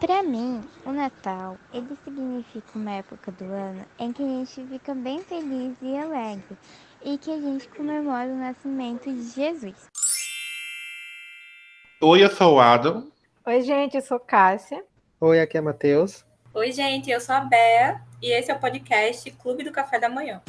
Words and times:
Para 0.00 0.22
mim, 0.22 0.62
o 0.86 0.92
Natal, 0.92 1.58
ele 1.74 1.96
significa 2.04 2.78
uma 2.78 2.92
época 2.92 3.32
do 3.32 3.44
ano 3.44 3.84
em 3.98 4.12
que 4.12 4.22
a 4.22 4.26
gente 4.26 4.64
fica 4.68 4.94
bem 4.94 5.20
feliz 5.24 5.76
e 5.82 5.98
alegre 5.98 6.56
e 7.02 7.18
que 7.18 7.32
a 7.32 7.40
gente 7.40 7.68
comemora 7.68 8.28
o 8.28 8.36
nascimento 8.36 9.12
de 9.12 9.28
Jesus. 9.30 9.74
Oi, 12.00 12.22
eu 12.22 12.30
sou 12.30 12.54
o 12.54 12.60
Adam. 12.60 13.10
Oi, 13.44 13.60
gente, 13.62 13.96
eu 13.96 14.02
sou 14.02 14.20
Cássia. 14.20 14.84
Oi, 15.20 15.40
aqui 15.40 15.58
é 15.58 15.60
Matheus. 15.60 16.24
Oi, 16.54 16.70
gente, 16.70 17.10
eu 17.10 17.20
sou 17.20 17.34
a 17.34 17.40
Bea 17.40 18.00
e 18.22 18.30
esse 18.30 18.52
é 18.52 18.54
o 18.54 18.60
podcast 18.60 19.28
Clube 19.32 19.64
do 19.64 19.72
Café 19.72 19.98
da 19.98 20.08
Manhã. 20.08 20.40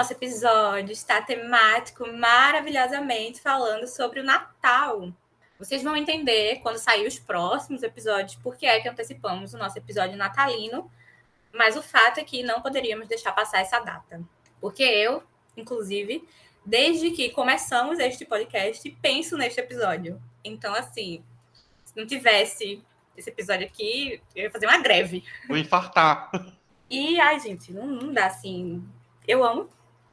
Nosso 0.00 0.14
episódio 0.14 0.92
está 0.92 1.20
temático 1.20 2.10
maravilhosamente 2.10 3.38
falando 3.38 3.86
sobre 3.86 4.20
o 4.20 4.24
Natal. 4.24 5.12
Vocês 5.58 5.82
vão 5.82 5.94
entender 5.94 6.60
quando 6.62 6.78
sair 6.78 7.06
os 7.06 7.18
próximos 7.18 7.82
episódios 7.82 8.34
por 8.36 8.56
que 8.56 8.64
é 8.64 8.80
que 8.80 8.88
antecipamos 8.88 9.52
o 9.52 9.58
nosso 9.58 9.76
episódio 9.76 10.16
natalino, 10.16 10.90
mas 11.52 11.76
o 11.76 11.82
fato 11.82 12.18
é 12.18 12.24
que 12.24 12.42
não 12.42 12.62
poderíamos 12.62 13.08
deixar 13.08 13.32
passar 13.32 13.60
essa 13.60 13.78
data. 13.78 14.22
Porque 14.58 14.82
eu, 14.82 15.22
inclusive, 15.54 16.26
desde 16.64 17.10
que 17.10 17.28
começamos 17.28 17.98
este 17.98 18.24
podcast, 18.24 18.90
penso 19.02 19.36
neste 19.36 19.60
episódio. 19.60 20.18
Então, 20.42 20.74
assim, 20.74 21.22
se 21.84 21.94
não 21.94 22.06
tivesse 22.06 22.82
esse 23.14 23.28
episódio 23.28 23.66
aqui, 23.66 24.18
eu 24.34 24.44
ia 24.44 24.50
fazer 24.50 24.64
uma 24.64 24.78
greve. 24.78 25.22
Vou 25.46 25.58
infartar. 25.58 26.30
E, 26.88 27.20
ai, 27.20 27.38
gente, 27.38 27.70
não, 27.70 27.86
não 27.86 28.14
dá 28.14 28.24
assim. 28.24 28.82
Eu 29.28 29.44
amo 29.44 29.68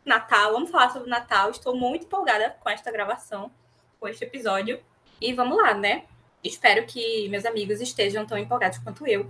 Natal, 0.07 0.55
amo 0.55 0.67
falar 0.67 0.91
sobre 0.91 1.09
Natal. 1.09 1.51
Estou 1.51 1.75
muito 1.75 2.05
empolgada 2.05 2.55
com 2.61 2.69
esta 2.69 2.91
gravação, 2.91 3.51
com 3.99 4.07
este 4.07 4.23
episódio. 4.23 4.79
E 5.19 5.33
vamos 5.33 5.57
lá, 5.57 5.73
né? 5.73 6.03
Espero 6.43 6.85
que 6.85 7.27
meus 7.29 7.45
amigos 7.45 7.81
estejam 7.81 8.25
tão 8.25 8.37
empolgados 8.37 8.77
quanto 8.79 9.05
eu. 9.05 9.29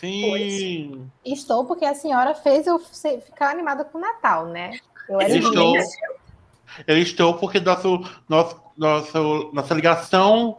Sim. 0.00 1.08
Pois. 1.24 1.38
Estou 1.38 1.64
porque 1.66 1.84
a 1.84 1.94
senhora 1.94 2.34
fez 2.34 2.66
eu 2.66 2.78
ficar 2.78 3.50
animada 3.50 3.84
com 3.84 3.98
o 3.98 4.00
Natal, 4.00 4.46
né? 4.46 4.78
Eu, 5.08 5.20
eu 5.20 5.38
estou. 5.38 5.76
Eu 6.86 6.98
estou 6.98 7.34
porque 7.34 7.60
nosso, 7.60 8.02
nosso, 8.28 8.60
nosso, 8.76 9.50
nossa 9.52 9.74
ligação 9.74 10.58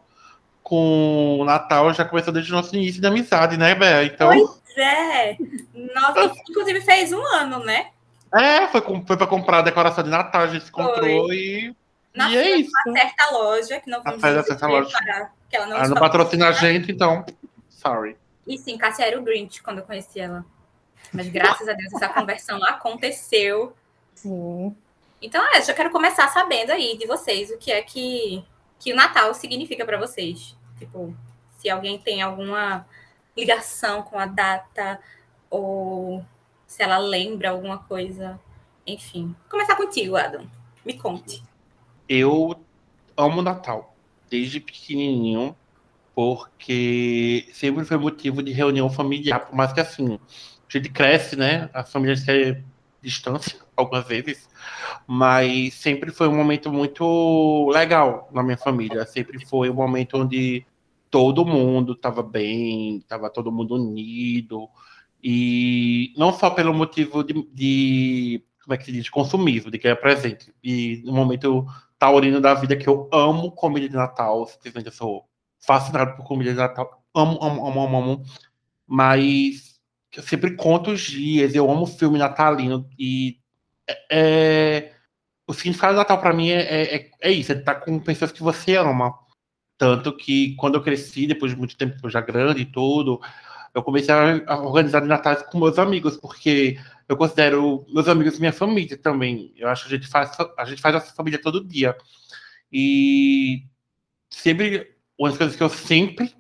com 0.64 1.40
o 1.40 1.46
Natal 1.46 1.94
já 1.94 2.06
começou 2.06 2.34
desde 2.34 2.52
o 2.52 2.56
nosso 2.56 2.76
início 2.76 3.02
de 3.02 3.08
amizade, 3.08 3.58
né, 3.58 3.76
Bé? 3.76 4.06
Então... 4.06 4.30
Pois 4.30 4.78
é! 4.78 5.38
Nossa, 5.94 6.34
inclusive 6.50 6.82
fez 6.82 7.12
um 7.12 7.22
ano, 7.22 7.60
né? 7.64 7.92
É, 8.36 8.68
foi, 8.68 8.82
foi 8.82 9.18
para 9.18 9.28
comprar 9.28 9.60
a 9.60 9.62
decoração 9.62 10.04
de 10.04 10.10
Natal, 10.10 10.42
a 10.42 10.48
gente 10.48 10.64
se 10.66 10.70
encontrou 10.70 11.28
foi. 11.28 11.36
e 11.36 11.76
na 12.16 12.30
e 12.30 12.38
é 12.38 12.58
isso. 12.58 12.72
uma 12.86 12.98
certa 12.98 13.32
loja, 13.32 13.80
que 13.80 13.90
não 13.90 14.02
vamos 14.02 14.24
a 14.24 14.44
certa 14.44 14.68
loja. 14.68 14.98
Para, 14.98 15.32
que 15.50 15.56
ela 15.56 15.68
não, 15.68 15.78
ela 15.78 15.88
não 15.90 15.98
patrocina 15.98 16.48
a 16.48 16.52
gente, 16.54 16.92
então, 16.92 17.26
sorry. 17.70 18.18
E 18.48 18.58
sim, 18.58 18.78
Cássia 18.78 19.06
era 19.06 19.20
o 19.20 19.24
Grinch 19.24 19.62
quando 19.62 19.80
eu 19.80 19.84
conheci 19.84 20.20
ela. 20.20 20.46
Mas 21.12 21.28
graças 21.28 21.68
a 21.68 21.74
Deus 21.74 21.94
essa 21.94 22.10
conversão 22.10 22.64
aconteceu. 22.64 23.76
Sim. 24.14 24.76
Então, 25.22 25.44
é, 25.54 25.62
já 25.62 25.74
quero 25.74 25.90
começar 25.90 26.28
sabendo 26.30 26.72
aí 26.72 26.98
de 26.98 27.06
vocês 27.06 27.50
o 27.52 27.58
que 27.58 27.72
é 27.72 27.82
que, 27.82 28.44
que 28.80 28.94
o 28.94 28.96
Natal 28.96 29.34
significa 29.34 29.86
para 29.86 29.98
vocês. 29.98 30.56
Tipo, 30.78 31.16
se 31.58 31.70
alguém 31.70 31.98
tem 31.98 32.22
alguma 32.22 32.86
ligação 33.36 34.04
com 34.04 34.18
a 34.18 34.26
data 34.26 35.00
ou 35.50 36.24
se 36.76 36.84
ela 36.84 36.98
lembra 36.98 37.52
alguma 37.52 37.78
coisa. 37.78 38.38
Enfim. 38.86 39.28
Vou 39.28 39.52
começar 39.52 39.78
contigo, 39.78 40.18
Adam. 40.18 40.46
Me 40.86 40.94
conte. 40.94 41.42
Eu 42.08 42.54
amo 43.16 43.42
Natal, 43.42 43.96
desde 44.30 44.60
pequenininho, 44.60 45.56
porque 46.14 47.48
sempre 47.54 47.86
foi 47.86 47.98
motivo 47.98 48.44
de 48.44 48.52
reunião 48.52 48.90
familiar, 48.90 49.40
por 49.40 49.56
mais 49.56 49.72
que 49.72 49.80
assim, 49.80 50.16
a 50.16 50.78
gente 50.78 50.90
cresce, 50.90 51.38
né? 51.38 51.70
As 51.74 51.90
famílias 51.90 52.24
querem 52.24 52.62
distância, 53.02 53.58
algumas 53.74 54.06
vezes, 54.06 54.50
mas 55.08 55.76
sempre 55.76 56.12
foi 56.12 56.28
um 56.28 56.36
momento 56.36 56.72
muito 56.74 57.70
legal 57.70 58.30
na 58.34 58.44
minha 58.44 58.58
família. 58.58 59.06
Sempre 59.06 59.46
foi 59.46 59.70
um 59.70 59.76
momento 59.76 60.18
onde 60.18 60.66
todo 61.10 61.46
mundo 61.46 61.94
estava 61.94 62.22
bem, 62.22 62.98
estava 62.98 63.30
todo 63.30 63.52
mundo 63.52 63.76
unido, 63.76 64.68
e 65.28 66.14
não 66.16 66.32
só 66.32 66.52
pelo 66.52 66.72
motivo 66.72 67.24
de, 67.24 67.34
de 67.52 68.46
como 68.64 68.76
é 68.76 68.78
que 68.78 68.86
se 68.86 68.92
diz, 68.92 69.10
consumismo, 69.10 69.72
de 69.72 69.80
que 69.80 69.88
é 69.88 69.96
presente. 69.96 70.54
E 70.64 71.02
no 71.04 71.14
momento 71.14 71.66
taurino 71.98 72.40
da 72.40 72.54
vida 72.54 72.76
que 72.76 72.88
eu 72.88 73.10
amo 73.12 73.52
comida 73.52 73.90
de 73.90 73.96
Natal, 73.96 74.46
simplesmente 74.46 74.86
eu 74.86 74.92
sou 74.92 75.28
fascinado 75.60 76.16
por 76.16 76.28
comida 76.28 76.52
de 76.52 76.58
Natal, 76.58 77.04
amo, 77.16 77.40
amo, 77.44 77.68
amo, 77.68 77.82
amo, 77.82 77.98
amo. 77.98 78.24
mas 78.86 79.80
eu 80.16 80.22
sempre 80.22 80.56
conto 80.56 80.92
os 80.92 81.02
dias, 81.02 81.56
eu 81.56 81.72
amo 81.72 81.88
filme 81.88 82.20
natalino 82.20 82.88
e 83.00 83.40
é, 83.90 84.06
é 84.12 84.94
o 85.48 85.54
significado 85.54 85.96
do 85.96 85.98
Natal 85.98 86.22
para 86.22 86.34
mim 86.34 86.50
é, 86.52 86.62
é, 86.62 86.96
é, 86.98 87.12
é 87.20 87.32
isso, 87.32 87.52
é 87.52 87.56
estar 87.56 87.76
com 87.76 87.98
pessoas 88.00 88.32
que 88.32 88.44
você 88.44 88.76
ama. 88.76 89.12
Tanto 89.76 90.16
que 90.16 90.56
quando 90.56 90.76
eu 90.76 90.84
cresci, 90.84 91.26
depois 91.26 91.52
de 91.52 91.58
muito 91.58 91.76
tempo 91.76 92.10
já 92.12 92.22
grande 92.22 92.62
e 92.62 92.66
tudo, 92.66 93.20
eu 93.76 93.84
comecei 93.84 94.14
a 94.48 94.58
organizar 94.62 95.02
Natais 95.06 95.44
com 95.44 95.60
meus 95.60 95.78
amigos, 95.78 96.16
porque 96.16 96.80
eu 97.10 97.18
considero 97.18 97.86
meus 97.90 98.08
amigos 98.08 98.40
minha 98.40 98.54
família 98.54 98.98
também. 98.98 99.54
Eu 99.58 99.68
acho 99.68 99.88
que 99.88 99.94
a 99.94 99.98
gente 99.98 100.10
faz 100.10 100.32
a 100.58 100.66
gente 100.66 100.82
faz 100.82 100.96
essa 100.96 101.14
família 101.14 101.40
todo 101.42 101.64
dia. 101.64 101.96
E 102.72 103.64
sempre 104.30 104.96
uma 105.20 105.30
das 105.30 105.38
coisas 105.38 105.56
que 105.56 105.64
eu 105.64 105.70
sempre 105.70 106.34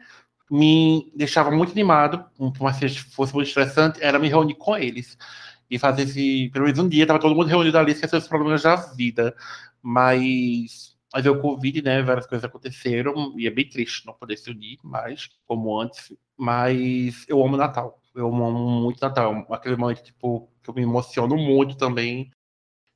me 0.49 1.11
deixava 1.15 1.51
muito 1.51 1.71
animado, 1.71 2.23
por 2.37 2.61
mais 2.61 2.77
que 2.77 2.89
fosse 2.89 3.33
muito 3.33 3.47
estressante, 3.47 4.01
era 4.01 4.17
me 4.17 4.29
reunir 4.29 4.55
com 4.55 4.77
eles. 4.77 5.17
E 5.69 5.79
fazer 5.79 6.03
esse, 6.03 6.49
pelo 6.53 6.65
menos 6.65 6.79
um 6.79 6.87
dia, 6.87 7.07
tava 7.07 7.19
todo 7.19 7.35
mundo 7.35 7.47
reunido 7.47 7.77
ali, 7.77 7.91
esquecendo 7.91 8.21
os 8.21 8.29
problemas 8.29 8.61
da 8.61 8.75
vida. 8.75 9.35
Mas, 9.81 10.94
mas 11.15 11.25
o 11.25 11.39
Covid, 11.39 11.81
né, 11.81 12.01
várias 12.01 12.27
coisas 12.27 12.43
aconteceram, 12.43 13.33
e 13.37 13.47
é 13.47 13.49
bem 13.49 13.69
triste 13.69 14.05
não 14.05 14.13
poder 14.13 14.35
se 14.35 14.51
unir 14.51 14.77
mais, 14.83 15.29
como 15.47 15.79
antes. 15.79 16.13
Mas 16.35 17.25
eu 17.29 17.41
amo 17.41 17.55
Natal. 17.55 18.01
Eu 18.13 18.27
amo 18.27 18.51
muito 18.51 18.99
Natal. 18.99 19.47
Aquele 19.49 19.77
momento, 19.77 20.03
tipo, 20.03 20.51
que 20.61 20.69
eu 20.69 20.73
me 20.73 20.81
emociono 20.81 21.37
muito 21.37 21.77
também. 21.77 22.29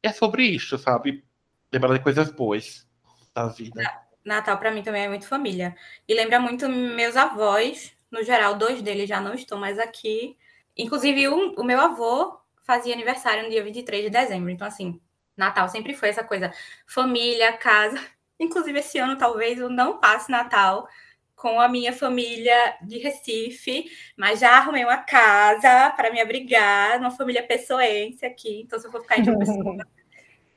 É 0.03 0.11
sobre 0.11 0.43
isso, 0.43 0.77
sabe? 0.77 1.23
Lembrar 1.71 1.93
de 1.93 2.03
coisas 2.03 2.29
boas 2.29 2.85
da 3.33 3.47
vida. 3.47 3.89
Natal 4.25 4.57
para 4.57 4.71
mim 4.71 4.83
também 4.83 5.03
é 5.03 5.07
muito 5.07 5.25
família. 5.25 5.73
E 6.05 6.13
lembra 6.13 6.41
muito 6.41 6.67
meus 6.67 7.15
avós, 7.15 7.93
no 8.11 8.21
geral, 8.21 8.57
dois 8.57 8.81
deles 8.81 9.07
já 9.07 9.21
não 9.21 9.33
estão 9.33 9.57
mais 9.57 9.79
aqui. 9.79 10.35
Inclusive, 10.75 11.29
um, 11.29 11.53
o 11.53 11.63
meu 11.63 11.79
avô 11.79 12.37
fazia 12.63 12.93
aniversário 12.93 13.43
no 13.43 13.49
dia 13.49 13.63
23 13.63 14.03
de 14.03 14.09
dezembro. 14.09 14.49
Então, 14.49 14.67
assim, 14.67 14.99
Natal 15.39 15.67
sempre 15.69 15.93
foi 15.95 16.09
essa 16.09 16.23
coisa 16.23 16.53
família, 16.85 17.53
casa. 17.53 17.99
Inclusive, 18.39 18.79
esse 18.79 18.97
ano 18.99 19.17
talvez 19.17 19.57
eu 19.59 19.69
não 19.69 19.99
passe 19.99 20.29
Natal 20.29 20.87
com 21.35 21.59
a 21.59 21.69
minha 21.69 21.93
família 21.93 22.75
de 22.81 22.99
Recife, 22.99 23.89
mas 24.17 24.41
já 24.41 24.57
arrumei 24.57 24.83
uma 24.83 24.97
casa 24.97 25.89
para 25.91 26.11
me 26.11 26.19
abrigar, 26.19 26.99
uma 26.99 27.11
família 27.11 27.41
pessoense 27.41 28.25
aqui. 28.25 28.61
Então, 28.61 28.77
se 28.77 28.87
eu 28.87 28.91
for 28.91 29.01
ficar 29.01 29.19
em 29.19 29.29
uma 29.29 29.39
pessoa, 29.39 29.77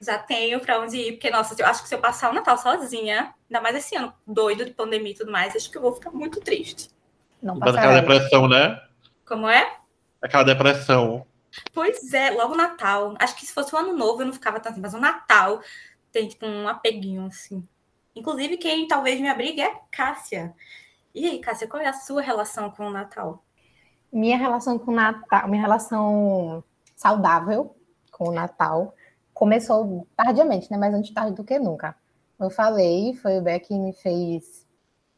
já 0.01 0.19
tenho 0.19 0.59
para 0.59 0.81
onde 0.81 0.97
ir, 0.97 1.13
porque, 1.13 1.31
nossa, 1.31 1.55
eu 1.57 1.67
acho 1.67 1.83
que 1.83 1.89
se 1.89 1.95
eu 1.95 2.01
passar 2.01 2.31
o 2.31 2.35
Natal 2.35 2.59
sozinha, 2.59 3.33
ainda 3.49 3.61
mais 3.61 3.77
esse 3.77 3.95
ano 3.95 4.13
doido 4.27 4.65
de 4.65 4.73
pandemia 4.73 5.13
e 5.13 5.15
tudo 5.15 5.31
mais, 5.31 5.55
acho 5.55 5.71
que 5.71 5.79
eu 5.79 5.83
vou 5.83 5.93
ficar 5.93 6.11
muito 6.11 6.41
triste. 6.41 6.91
Não 7.41 7.57
Aquela 7.57 8.01
depressão, 8.01 8.49
né? 8.49 8.81
Como 9.25 9.49
é? 9.49 9.77
Aquela 10.21 10.43
depressão. 10.43 11.25
Pois 11.73 12.13
é, 12.13 12.31
logo 12.31 12.55
Natal. 12.55 13.15
Acho 13.19 13.37
que 13.37 13.47
se 13.47 13.53
fosse 13.53 13.75
o 13.75 13.79
ano 13.79 13.93
novo 13.93 14.23
eu 14.23 14.27
não 14.27 14.33
ficava 14.33 14.61
tanto, 14.61 14.73
assim, 14.73 14.81
mas 14.81 14.95
o 14.95 14.99
Natal 14.99 15.61
tem 16.11 16.29
tipo 16.29 16.47
um 16.47 16.69
apeguinho 16.69 17.27
assim. 17.27 17.67
Inclusive, 18.15 18.57
quem 18.57 18.87
talvez 18.87 19.21
me 19.21 19.29
abrigue 19.29 19.61
é 19.61 19.81
Cássia. 19.91 20.55
E 21.15 21.27
aí, 21.27 21.39
Cássia, 21.41 21.67
qual 21.67 21.83
é 21.83 21.89
a 21.89 21.93
sua 21.93 22.23
relação 22.23 22.71
com 22.71 22.87
o 22.87 22.91
Natal? 22.91 23.43
Minha 24.13 24.37
relação 24.37 24.79
com 24.79 24.91
o 24.91 24.95
Natal, 24.95 25.49
minha 25.49 25.63
relação 25.63 26.63
saudável 26.95 27.75
com 28.11 28.29
o 28.29 28.33
Natal 28.33 28.95
começou 29.33 30.07
tardiamente, 30.15 30.71
né? 30.71 30.77
Mas 30.77 30.95
antes 30.95 31.13
tarde 31.13 31.35
do 31.35 31.45
que 31.45 31.59
nunca. 31.59 31.97
Eu 32.39 32.51
falei, 32.51 33.15
foi 33.15 33.39
o 33.39 33.43
Beck 33.43 33.69
que 33.69 33.79
me 33.79 33.93
fez 33.93 34.67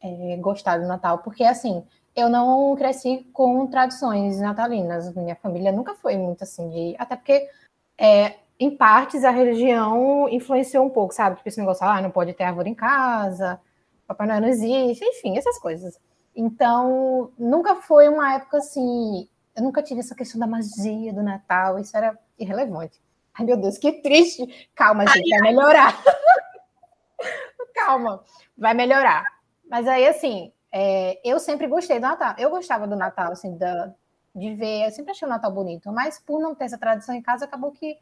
é, 0.01 0.37
gostar 0.37 0.77
do 0.77 0.87
Natal, 0.87 1.19
porque 1.19 1.43
assim, 1.43 1.83
eu 2.15 2.29
não 2.29 2.75
cresci 2.75 3.27
com 3.33 3.67
tradições 3.67 4.39
natalinas. 4.39 5.13
Minha 5.13 5.35
família 5.35 5.71
nunca 5.71 5.95
foi 5.95 6.17
muito 6.17 6.43
assim 6.43 6.69
de. 6.69 6.95
Até 6.97 7.15
porque 7.15 7.49
é, 7.97 8.35
em 8.59 8.75
partes, 8.75 9.23
a 9.23 9.31
religião 9.31 10.29
influenciou 10.29 10.85
um 10.85 10.89
pouco, 10.89 11.13
sabe? 11.13 11.37
Tipo, 11.37 11.49
esse 11.49 11.59
negócio, 11.59 11.85
ah, 11.85 12.01
não 12.01 12.11
pode 12.11 12.33
ter 12.33 12.43
árvore 12.43 12.69
em 12.69 12.75
casa, 12.75 13.59
Papai 14.07 14.27
Noel 14.27 14.41
não 14.41 14.47
existe, 14.47 15.03
enfim, 15.03 15.37
essas 15.37 15.57
coisas. 15.59 15.99
Então, 16.35 17.31
nunca 17.37 17.75
foi 17.75 18.07
uma 18.07 18.35
época 18.35 18.57
assim. 18.57 19.27
Eu 19.55 19.63
nunca 19.63 19.81
tive 19.81 20.01
essa 20.01 20.15
questão 20.15 20.39
da 20.39 20.47
magia 20.47 21.13
do 21.13 21.23
Natal, 21.23 21.79
isso 21.79 21.95
era 21.95 22.17
irrelevante. 22.37 23.01
Ai, 23.33 23.45
meu 23.45 23.57
Deus, 23.57 23.77
que 23.77 24.01
triste. 24.01 24.69
Calma, 24.75 25.07
gente, 25.07 25.29
vai 25.29 25.41
melhorar. 25.41 26.03
Calma, 27.73 28.23
vai 28.57 28.73
melhorar. 28.73 29.25
Mas 29.69 29.87
aí, 29.87 30.07
assim, 30.07 30.51
é, 30.77 31.21
eu 31.23 31.39
sempre 31.39 31.67
gostei 31.67 31.99
do 31.99 32.01
Natal. 32.01 32.35
Eu 32.37 32.49
gostava 32.49 32.85
do 32.85 32.97
Natal, 32.97 33.31
assim, 33.31 33.57
da, 33.57 33.93
de 34.35 34.53
ver. 34.55 34.85
Eu 34.85 34.91
sempre 34.91 35.11
achei 35.11 35.25
o 35.25 35.31
Natal 35.31 35.49
bonito, 35.49 35.89
mas 35.89 36.19
por 36.19 36.41
não 36.41 36.53
ter 36.53 36.65
essa 36.65 36.77
tradição 36.77 37.15
em 37.15 37.21
casa, 37.21 37.45
acabou 37.45 37.71
que 37.71 37.97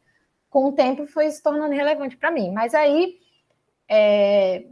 com 0.50 0.64
o 0.66 0.72
tempo 0.72 1.06
foi 1.06 1.30
se 1.30 1.40
tornando 1.40 1.72
relevante 1.72 2.16
para 2.16 2.32
mim. 2.32 2.50
Mas 2.50 2.74
aí, 2.74 3.20
é, 3.88 4.66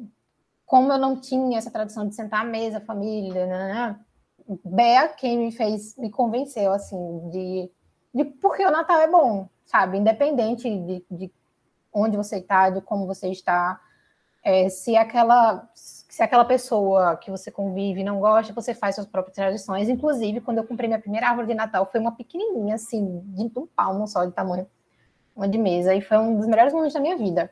como 0.66 0.92
eu 0.92 0.98
não 0.98 1.20
tinha 1.20 1.56
essa 1.56 1.70
tradição 1.70 2.08
de 2.08 2.16
sentar 2.16 2.40
à 2.40 2.44
mesa, 2.44 2.80
família, 2.80 3.46
né, 3.46 3.72
né 3.72 4.00
Bea, 4.64 5.08
quem 5.10 5.38
me 5.38 5.52
fez, 5.52 5.96
me 5.96 6.10
convenceu, 6.10 6.72
assim, 6.72 7.30
de, 7.30 7.70
de 8.12 8.24
porque 8.24 8.66
o 8.66 8.70
Natal 8.72 9.00
é 9.00 9.06
bom, 9.06 9.48
sabe? 9.64 9.96
Independente 9.96 10.68
de, 10.68 11.06
de 11.08 11.32
onde 11.92 12.16
você 12.16 12.38
está, 12.38 12.68
de 12.68 12.80
como 12.80 13.06
você 13.06 13.28
está, 13.28 13.80
é, 14.42 14.68
se 14.68 14.96
aquela 14.96 15.70
se 16.12 16.22
aquela 16.22 16.44
pessoa 16.44 17.16
que 17.16 17.30
você 17.30 17.50
convive 17.50 18.04
não 18.04 18.20
gosta, 18.20 18.52
você 18.52 18.74
faz 18.74 18.96
suas 18.96 19.06
próprias 19.06 19.34
tradições. 19.34 19.88
Inclusive, 19.88 20.42
quando 20.42 20.58
eu 20.58 20.64
comprei 20.64 20.86
minha 20.86 21.00
primeira 21.00 21.26
árvore 21.26 21.46
de 21.46 21.54
Natal, 21.54 21.88
foi 21.90 21.98
uma 21.98 22.12
pequenininha, 22.12 22.74
assim, 22.74 23.22
de 23.28 23.50
um 23.58 23.66
palmo 23.66 24.06
só 24.06 24.26
de 24.26 24.30
tamanho, 24.30 24.66
uma 25.34 25.48
de 25.48 25.56
mesa, 25.56 25.94
e 25.94 26.02
foi 26.02 26.18
um 26.18 26.36
dos 26.36 26.46
melhores 26.46 26.74
momentos 26.74 26.92
da 26.92 27.00
minha 27.00 27.16
vida. 27.16 27.50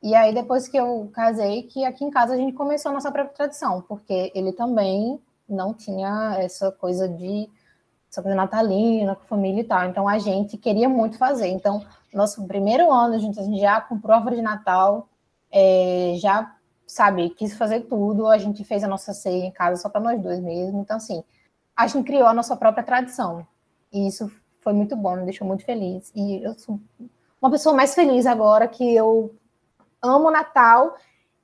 E 0.00 0.14
aí, 0.14 0.32
depois 0.32 0.68
que 0.68 0.76
eu 0.76 1.10
casei, 1.12 1.64
que 1.64 1.84
aqui 1.84 2.04
em 2.04 2.10
casa 2.10 2.34
a 2.34 2.36
gente 2.36 2.52
começou 2.52 2.92
a 2.92 2.94
nossa 2.94 3.10
própria 3.10 3.34
tradição, 3.34 3.82
porque 3.82 4.30
ele 4.36 4.52
também 4.52 5.20
não 5.48 5.74
tinha 5.74 6.36
essa 6.38 6.70
coisa 6.70 7.08
de 7.08 7.50
essa 8.08 8.22
coisa 8.22 8.36
natalina, 8.36 9.16
com 9.16 9.24
família 9.24 9.62
e 9.62 9.64
tal. 9.64 9.84
Então, 9.84 10.08
a 10.08 10.16
gente 10.20 10.56
queria 10.56 10.88
muito 10.88 11.18
fazer. 11.18 11.48
Então, 11.48 11.84
nosso 12.14 12.46
primeiro 12.46 12.88
ano, 12.92 13.18
gente, 13.18 13.40
a 13.40 13.42
gente 13.42 13.58
já 13.58 13.80
comprou 13.80 14.14
árvore 14.14 14.36
de 14.36 14.42
Natal, 14.42 15.08
é, 15.50 16.14
já, 16.18 16.55
sabe, 16.86 17.30
quis 17.30 17.56
fazer 17.56 17.80
tudo. 17.82 18.28
A 18.28 18.38
gente 18.38 18.64
fez 18.64 18.84
a 18.84 18.88
nossa 18.88 19.12
ceia 19.12 19.44
em 19.44 19.50
casa 19.50 19.82
só 19.82 19.88
para 19.88 20.00
nós 20.00 20.20
dois 20.22 20.40
mesmo. 20.40 20.80
Então, 20.80 20.96
assim, 20.96 21.22
a 21.74 21.86
gente 21.86 22.06
criou 22.06 22.26
a 22.26 22.34
nossa 22.34 22.56
própria 22.56 22.84
tradição. 22.84 23.46
E 23.92 24.06
isso 24.06 24.30
foi 24.60 24.72
muito 24.72 24.96
bom, 24.96 25.16
me 25.16 25.24
deixou 25.24 25.46
muito 25.46 25.64
feliz. 25.64 26.12
E 26.14 26.42
eu 26.42 26.58
sou 26.58 26.80
uma 27.40 27.50
pessoa 27.50 27.74
mais 27.74 27.94
feliz 27.94 28.26
agora 28.26 28.66
que 28.66 28.94
eu 28.94 29.34
amo 30.02 30.28
o 30.28 30.30
Natal 30.30 30.96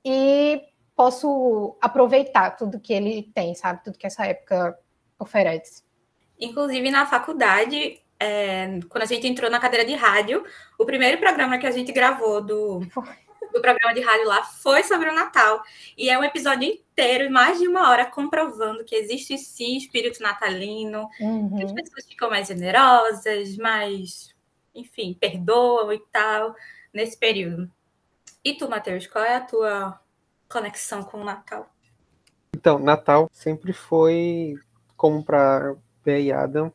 e 0.03 0.61
posso 0.95 1.75
aproveitar 1.81 2.51
tudo 2.51 2.79
que 2.79 2.93
ele 2.93 3.31
tem, 3.33 3.55
sabe? 3.55 3.83
Tudo 3.83 3.97
que 3.97 4.07
essa 4.07 4.25
época 4.25 4.77
oferece. 5.19 5.83
Inclusive, 6.39 6.89
na 6.91 7.05
faculdade, 7.05 8.01
é, 8.19 8.79
quando 8.89 9.03
a 9.03 9.07
gente 9.07 9.27
entrou 9.27 9.49
na 9.49 9.59
cadeira 9.59 9.85
de 9.85 9.93
rádio, 9.95 10.43
o 10.77 10.85
primeiro 10.85 11.17
programa 11.19 11.57
que 11.57 11.67
a 11.67 11.71
gente 11.71 11.91
gravou 11.91 12.41
do, 12.41 12.81
do 13.53 13.61
programa 13.61 13.93
de 13.93 14.01
rádio 14.01 14.27
lá 14.27 14.43
foi 14.43 14.83
sobre 14.83 15.09
o 15.09 15.13
Natal. 15.13 15.63
E 15.97 16.09
é 16.09 16.17
um 16.17 16.23
episódio 16.23 16.67
inteiro, 16.67 17.31
mais 17.31 17.59
de 17.59 17.67
uma 17.67 17.89
hora, 17.89 18.05
comprovando 18.05 18.83
que 18.83 18.95
existe 18.95 19.37
sim 19.37 19.77
espírito 19.77 20.21
natalino, 20.21 21.07
uhum. 21.19 21.55
que 21.55 21.63
as 21.63 21.71
pessoas 21.71 22.05
ficam 22.05 22.29
mais 22.29 22.47
generosas, 22.47 23.55
mais, 23.57 24.35
enfim, 24.73 25.15
perdoam 25.19 25.93
e 25.93 25.99
tal, 26.11 26.55
nesse 26.93 27.17
período. 27.17 27.71
E 28.43 28.55
tu, 28.55 28.69
Matheus, 28.69 29.07
qual 29.07 29.23
é 29.23 29.35
a 29.35 29.41
tua 29.41 29.99
conexão 30.49 31.03
com 31.03 31.21
o 31.21 31.23
Natal? 31.23 31.69
Então, 32.55 32.77
Natal 32.77 33.29
sempre 33.31 33.71
foi 33.71 34.55
como 34.97 35.23
para 35.23 35.75
Bé 36.03 36.21
e 36.21 36.31
Adam, 36.31 36.71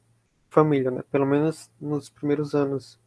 família, 0.49 0.91
né? 0.91 1.03
Pelo 1.11 1.27
menos 1.27 1.71
nos 1.81 2.09
primeiros 2.09 2.55
anos, 2.55 2.99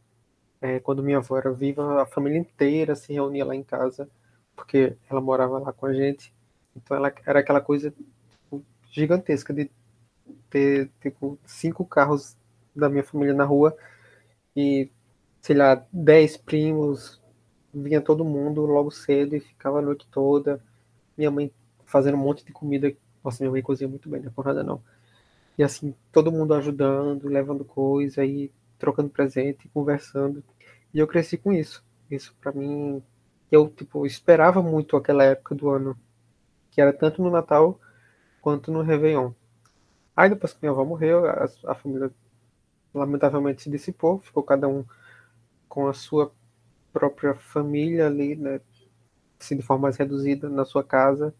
é, 0.62 0.80
quando 0.80 1.02
minha 1.02 1.18
avó 1.18 1.36
era 1.38 1.52
viva, 1.52 2.02
a 2.02 2.06
família 2.06 2.38
inteira 2.38 2.94
se 2.96 3.12
reunia 3.12 3.44
lá 3.44 3.54
em 3.54 3.64
casa, 3.64 4.08
porque 4.56 4.96
ela 5.10 5.20
morava 5.20 5.58
lá 5.58 5.72
com 5.72 5.86
a 5.86 5.92
gente. 5.92 6.32
Então, 6.76 6.96
ela 6.96 7.12
era 7.26 7.40
aquela 7.40 7.60
coisa 7.60 7.90
tipo, 7.90 8.64
gigantesca 8.90 9.52
de 9.52 9.70
ter 10.50 10.90
tipo 11.00 11.38
cinco 11.46 11.84
carros 11.84 12.36
da 12.74 12.88
minha 12.88 13.04
família 13.04 13.34
na 13.34 13.44
rua 13.44 13.76
e 14.56 14.90
sei 15.40 15.56
lá 15.56 15.84
dez 15.92 16.36
primos 16.36 17.20
vinha 17.74 18.00
todo 18.00 18.24
mundo 18.24 18.66
logo 18.66 18.90
cedo 18.90 19.36
e 19.36 19.40
ficava 19.40 19.78
a 19.78 19.82
noite 19.82 20.06
toda. 20.10 20.62
Minha 21.16 21.30
mãe 21.30 21.52
fazendo 21.86 22.16
um 22.16 22.20
monte 22.20 22.44
de 22.44 22.52
comida. 22.52 22.92
Nossa, 23.24 23.42
minha 23.42 23.50
mãe 23.50 23.62
cozinha 23.62 23.88
muito 23.88 24.08
bem, 24.08 24.20
não 24.20 24.28
é 24.28 24.32
por 24.32 24.44
nada 24.44 24.62
não. 24.62 24.82
E 25.58 25.62
assim, 25.62 25.94
todo 26.12 26.32
mundo 26.32 26.54
ajudando, 26.54 27.28
levando 27.28 27.64
coisa 27.64 28.24
e 28.24 28.50
trocando 28.78 29.10
presente, 29.10 29.68
conversando. 29.68 30.42
E 30.92 30.98
eu 30.98 31.06
cresci 31.06 31.36
com 31.36 31.52
isso. 31.52 31.84
Isso 32.10 32.34
para 32.40 32.52
mim, 32.52 33.02
eu 33.50 33.68
tipo 33.68 34.06
esperava 34.06 34.62
muito 34.62 34.96
aquela 34.96 35.24
época 35.24 35.54
do 35.54 35.70
ano, 35.70 35.96
que 36.70 36.80
era 36.80 36.92
tanto 36.92 37.22
no 37.22 37.30
Natal 37.30 37.80
quanto 38.40 38.70
no 38.72 38.82
Réveillon. 38.82 39.32
Aí 40.16 40.28
depois 40.28 40.52
que 40.52 40.58
minha 40.62 40.72
avó 40.72 40.84
morreu, 40.84 41.26
a, 41.26 41.48
a 41.66 41.74
família 41.74 42.10
lamentavelmente 42.94 43.62
se 43.62 43.70
dissipou, 43.70 44.18
ficou 44.20 44.42
cada 44.42 44.68
um 44.68 44.84
com 45.68 45.88
a 45.88 45.94
sua 45.94 46.30
própria 46.92 47.34
família 47.34 48.06
ali, 48.06 48.36
né, 48.36 48.60
assim, 49.40 49.56
de 49.56 49.62
forma 49.62 49.84
mais 49.84 49.96
reduzida 49.96 50.48
na 50.48 50.64
sua 50.64 50.84
casa, 50.84 51.34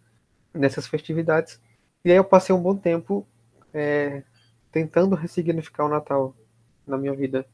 nessas 0.54 0.86
festividades. 0.86 1.60
E 2.04 2.10
aí 2.10 2.16
eu 2.16 2.24
passei 2.24 2.54
um 2.54 2.62
bom 2.62 2.76
tempo 2.76 3.26
é, 3.72 4.22
tentando 4.70 5.14
ressignificar 5.14 5.84
o 5.84 5.88
Natal 5.88 6.34
na 6.86 6.96
minha 6.96 7.14
vida. 7.14 7.46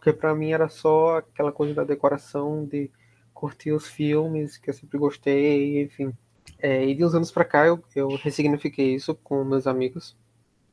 Porque 0.00 0.14
para 0.14 0.34
mim 0.34 0.50
era 0.50 0.66
só 0.70 1.18
aquela 1.18 1.52
coisa 1.52 1.74
da 1.74 1.84
decoração, 1.84 2.64
de 2.64 2.90
curtir 3.34 3.70
os 3.72 3.86
filmes, 3.86 4.56
que 4.56 4.70
eu 4.70 4.74
sempre 4.74 4.96
gostei, 4.98 5.82
enfim. 5.82 6.10
É, 6.58 6.82
e 6.86 6.94
de 6.94 7.04
uns 7.04 7.14
anos 7.14 7.30
para 7.30 7.44
cá 7.44 7.66
eu, 7.66 7.84
eu 7.94 8.08
ressignifiquei 8.16 8.94
isso 8.94 9.14
com 9.14 9.44
meus 9.44 9.66
amigos, 9.66 10.16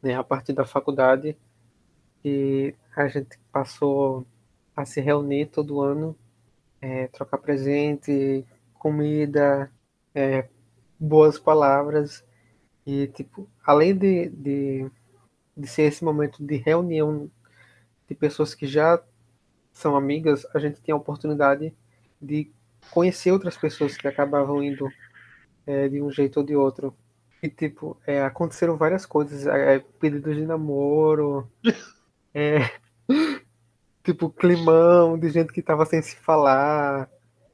né, 0.02 0.16
a 0.16 0.24
partir 0.24 0.54
da 0.54 0.66
faculdade. 0.66 1.38
E 2.24 2.74
a 2.96 3.08
gente 3.10 3.38
passou 3.52 4.26
a 4.74 4.86
se 4.86 5.02
reunir 5.02 5.48
todo 5.48 5.82
ano 5.82 6.16
é, 6.82 7.08
trocar 7.08 7.38
presente, 7.40 8.46
comida, 8.74 9.70
é, 10.16 10.48
boas 10.98 11.38
palavras. 11.38 12.24
E, 12.86 13.08
tipo, 13.08 13.50
além 13.66 13.94
de, 13.94 14.30
de, 14.30 14.90
de 15.56 15.68
ser 15.68 15.84
esse 15.84 16.02
momento 16.02 16.42
de 16.42 16.56
reunião 16.56 17.30
de 18.08 18.16
pessoas 18.16 18.56
que 18.56 18.66
já 18.66 19.04
são 19.78 19.96
amigas, 19.96 20.46
a 20.56 20.60
gente 20.60 20.82
tem 20.82 20.92
a 20.92 20.96
oportunidade 20.96 21.72
de 22.20 22.52
conhecer 22.90 23.32
outras 23.32 23.56
pessoas 23.56 23.96
que 23.96 24.08
acabavam 24.08 24.64
indo 24.64 24.90
é, 25.68 25.88
de 25.88 26.02
um 26.02 26.10
jeito 26.12 26.38
ou 26.38 26.46
de 26.46 26.56
outro. 26.56 26.96
E, 27.44 27.48
tipo, 27.48 27.96
é, 28.08 28.24
aconteceram 28.24 28.76
várias 28.76 29.06
coisas. 29.06 29.46
É, 29.46 29.78
pedidos 30.00 30.36
de 30.36 30.48
namoro, 30.48 31.48
é, 32.34 32.72
tipo, 34.04 34.32
climão 34.32 35.18
de 35.18 35.30
gente 35.30 35.54
que 35.54 35.62
tava 35.62 35.86
sem 35.86 36.02
se 36.02 36.16
falar, 36.16 37.08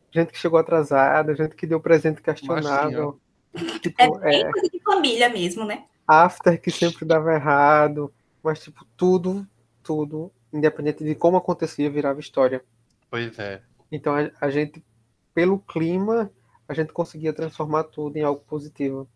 gente 0.10 0.32
que 0.32 0.39
chegou 0.39 0.58
atrasada, 0.58 1.36
gente 1.36 1.56
que 1.56 1.68
deu 1.68 1.82
presente 1.82 2.22
questionável. 2.22 3.20
Tipo, 3.82 4.01
é 4.01 4.08
bem 4.08 4.46
é, 4.46 4.51
coisa 4.51 4.70
de 4.70 4.80
família 4.80 5.27
mesmo, 5.27 5.65
né? 5.65 5.84
After 6.08 6.60
que 6.60 6.72
sempre 6.72 7.03
dava 7.03 7.34
errado, 7.34 8.13
mas, 8.42 8.63
tipo, 8.63 8.86
tudo, 8.96 9.46
tudo, 9.84 10.32
independente 10.54 11.04
de 11.04 11.16
como 11.16 11.38
acontecia, 11.38 11.90
virava 11.90 12.20
história. 12.20 12.64
Pois 13.10 13.38
é. 13.40 13.62
Então, 13.92 14.16
a, 14.16 14.30
a 14.40 14.50
gente, 14.50 14.84
pelo 15.34 15.60
clima, 15.60 16.32
a 16.68 16.74
gente 16.74 16.94
conseguia 16.94 17.34
transformar 17.34 17.86
tudo 17.86 18.18
em 18.18 18.24
algo 18.24 18.42
positivo. 18.42 19.08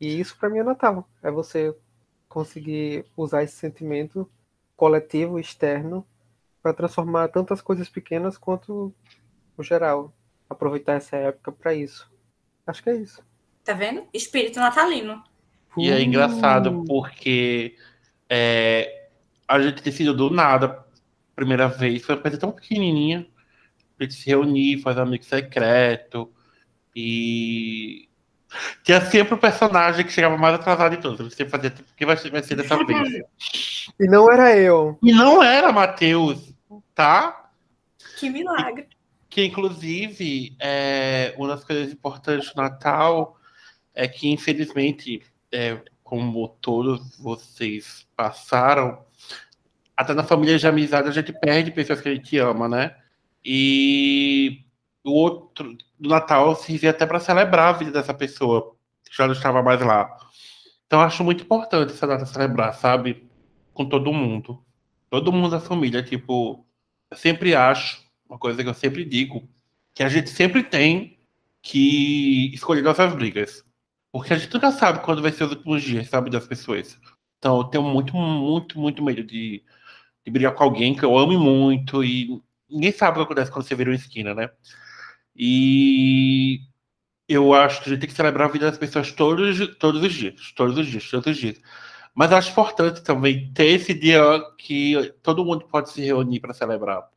E 0.00 0.18
isso 0.18 0.36
para 0.38 0.48
mim 0.48 0.58
é 0.58 0.62
Natal. 0.62 1.08
É 1.22 1.30
você 1.30 1.74
conseguir 2.28 3.06
usar 3.16 3.42
esse 3.42 3.56
sentimento 3.56 4.28
coletivo 4.76 5.38
externo 5.38 6.06
para 6.62 6.74
transformar 6.74 7.28
tantas 7.28 7.62
coisas 7.62 7.88
pequenas 7.88 8.36
quanto 8.36 8.92
o 9.56 9.62
geral. 9.62 10.12
Aproveitar 10.48 10.94
essa 10.94 11.16
época 11.16 11.52
para 11.52 11.74
isso. 11.74 12.10
Acho 12.66 12.82
que 12.82 12.90
é 12.90 12.96
isso. 12.96 13.22
Tá 13.64 13.72
vendo? 13.72 14.04
Espírito 14.12 14.60
natalino. 14.60 15.22
E 15.76 15.90
é 15.90 16.02
engraçado 16.02 16.84
porque 16.86 17.76
é, 18.28 19.08
a 19.46 19.60
gente 19.60 19.82
decidiu 19.82 20.14
do 20.14 20.30
nada, 20.30 20.85
primeira 21.36 21.68
vez, 21.68 22.04
foi 22.04 22.16
uma 22.16 22.22
coisa 22.22 22.38
tão 22.38 22.50
pequenininha, 22.50 23.26
a 24.00 24.02
gente 24.02 24.14
se 24.14 24.26
reunir, 24.28 24.80
fazer 24.82 25.00
amigo 25.00 25.24
secreto, 25.24 26.32
e 26.94 28.08
tinha 28.82 29.00
sempre 29.02 29.34
o 29.34 29.36
um 29.36 29.40
personagem 29.40 30.04
que 30.04 30.12
chegava 30.12 30.36
mais 30.36 30.54
atrasado 30.54 30.96
de 30.96 31.02
todos. 31.02 31.32
Você 31.32 31.46
fazia 31.46 31.70
tipo, 31.70 31.88
que 31.94 32.06
vai 32.06 32.16
ser, 32.16 32.30
vai 32.30 32.42
ser 32.42 32.56
dessa 32.56 32.76
vez? 32.84 33.22
E 33.98 34.06
não 34.08 34.30
era 34.30 34.54
eu. 34.54 34.98
E 35.02 35.12
não 35.12 35.42
era 35.42 35.72
Matheus 35.72 36.54
tá? 36.96 37.50
Que 38.18 38.30
milagre. 38.30 38.88
Que, 39.28 39.44
inclusive, 39.44 40.56
é, 40.58 41.34
uma 41.36 41.48
das 41.48 41.62
coisas 41.62 41.92
importantes 41.92 42.52
do 42.52 42.62
Natal 42.62 43.38
é 43.94 44.08
que, 44.08 44.28
infelizmente, 44.28 45.22
é, 45.52 45.80
como 46.02 46.48
todos 46.48 47.18
vocês 47.18 48.06
passaram, 48.16 49.04
até 49.96 50.12
na 50.12 50.22
família 50.24 50.58
de 50.58 50.66
amizade 50.66 51.08
a 51.08 51.12
gente 51.12 51.32
perde 51.32 51.70
pessoas 51.70 52.00
que 52.00 52.08
a 52.08 52.14
gente 52.14 52.36
ama, 52.38 52.68
né? 52.68 52.96
E 53.44 54.64
o 55.04 55.12
outro, 55.12 55.76
do 55.98 56.08
Natal, 56.08 56.54
servia 56.56 56.90
até 56.90 57.06
para 57.06 57.20
celebrar 57.20 57.74
a 57.74 57.78
vida 57.78 57.92
dessa 57.92 58.12
pessoa, 58.12 58.76
que 59.04 59.16
já 59.16 59.26
não 59.26 59.32
estava 59.32 59.62
mais 59.62 59.80
lá. 59.80 60.16
Então, 60.86 61.00
acho 61.00 61.24
muito 61.24 61.44
importante 61.44 61.92
essa 61.92 62.06
data 62.06 62.26
celebrar, 62.26 62.74
sabe? 62.74 63.28
Com 63.72 63.88
todo 63.88 64.12
mundo. 64.12 64.62
Todo 65.08 65.32
mundo 65.32 65.50
da 65.50 65.60
família. 65.60 66.02
Tipo, 66.02 66.66
eu 67.10 67.16
sempre 67.16 67.54
acho, 67.54 68.04
uma 68.28 68.38
coisa 68.38 68.62
que 68.62 68.68
eu 68.68 68.74
sempre 68.74 69.04
digo, 69.04 69.48
que 69.94 70.02
a 70.02 70.08
gente 70.08 70.30
sempre 70.30 70.62
tem 70.62 71.18
que 71.62 72.52
escolher 72.54 72.82
nossas 72.82 73.14
brigas. 73.14 73.64
Porque 74.12 74.32
a 74.32 74.38
gente 74.38 74.52
nunca 74.52 74.70
sabe 74.72 75.00
quando 75.00 75.22
vai 75.22 75.32
ser 75.32 75.44
os 75.44 75.50
últimos 75.50 75.82
dias, 75.82 76.08
sabe, 76.08 76.30
das 76.30 76.46
pessoas. 76.46 76.98
Então, 77.38 77.58
eu 77.58 77.64
tenho 77.64 77.84
muito, 77.84 78.16
muito, 78.16 78.78
muito 78.78 79.02
medo 79.02 79.24
de, 79.24 79.62
de 80.26 80.32
brigar 80.32 80.54
com 80.54 80.64
alguém 80.64 80.94
que 80.94 81.04
eu 81.04 81.16
amo 81.16 81.38
muito 81.38 82.02
e 82.02 82.42
ninguém 82.68 82.90
sabe 82.90 83.12
o 83.12 83.20
que 83.20 83.32
acontece 83.32 83.50
quando 83.50 83.64
você 83.64 83.76
vira 83.76 83.90
uma 83.90 83.96
esquina, 83.96 84.34
né? 84.34 84.50
E 85.36 86.60
eu 87.28 87.54
acho 87.54 87.82
que 87.82 87.88
a 87.88 87.92
gente 87.92 88.00
tem 88.00 88.08
que 88.08 88.16
celebrar 88.16 88.48
a 88.48 88.52
vida 88.52 88.66
das 88.68 88.78
pessoas 88.78 89.12
todos, 89.12 89.76
todos 89.78 90.02
os 90.02 90.12
dias, 90.12 90.52
todos 90.56 90.76
os 90.76 90.86
dias, 90.86 91.08
todos 91.08 91.26
os 91.28 91.36
dias. 91.36 91.60
Mas 92.14 92.32
acho 92.32 92.50
importante 92.50 93.02
também 93.02 93.52
ter 93.52 93.66
esse 93.66 93.94
dia 93.94 94.20
que 94.58 95.14
todo 95.22 95.44
mundo 95.44 95.66
pode 95.68 95.90
se 95.90 96.02
reunir 96.02 96.40
para 96.40 96.54
celebrar. 96.54 97.08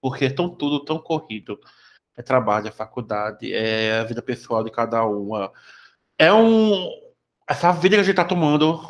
Porque 0.00 0.26
é 0.26 0.30
tão 0.30 0.48
tudo 0.48 0.84
tão 0.84 0.98
corrido. 0.98 1.60
É 2.16 2.22
trabalho, 2.22 2.68
é 2.68 2.70
faculdade, 2.72 3.52
é 3.52 4.00
a 4.00 4.04
vida 4.04 4.22
pessoal 4.22 4.64
de 4.64 4.70
cada 4.70 5.04
uma. 5.04 5.52
É 6.18 6.32
um. 6.32 6.88
Essa 7.48 7.72
vida 7.72 7.96
que 7.96 8.00
a 8.00 8.04
gente 8.04 8.12
está 8.12 8.24
tomando 8.24 8.80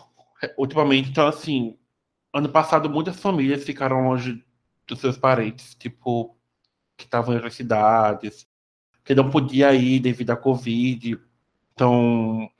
ultimamente, 0.56 1.10
então 1.10 1.26
assim, 1.26 1.77
ano 2.32 2.48
passado 2.48 2.90
muitas 2.90 3.20
famílias 3.20 3.64
ficaram 3.64 4.08
longe 4.08 4.44
dos 4.86 5.00
seus 5.00 5.16
parentes, 5.18 5.74
tipo, 5.74 6.36
que 6.96 7.04
estavam 7.04 7.32
em 7.32 7.36
outras 7.36 7.54
cidades, 7.54 8.46
que 9.04 9.14
não 9.14 9.30
podia 9.30 9.72
ir 9.74 10.00
devido 10.00 10.30
à 10.30 10.36
Covid. 10.36 11.18
Então, 11.72 12.50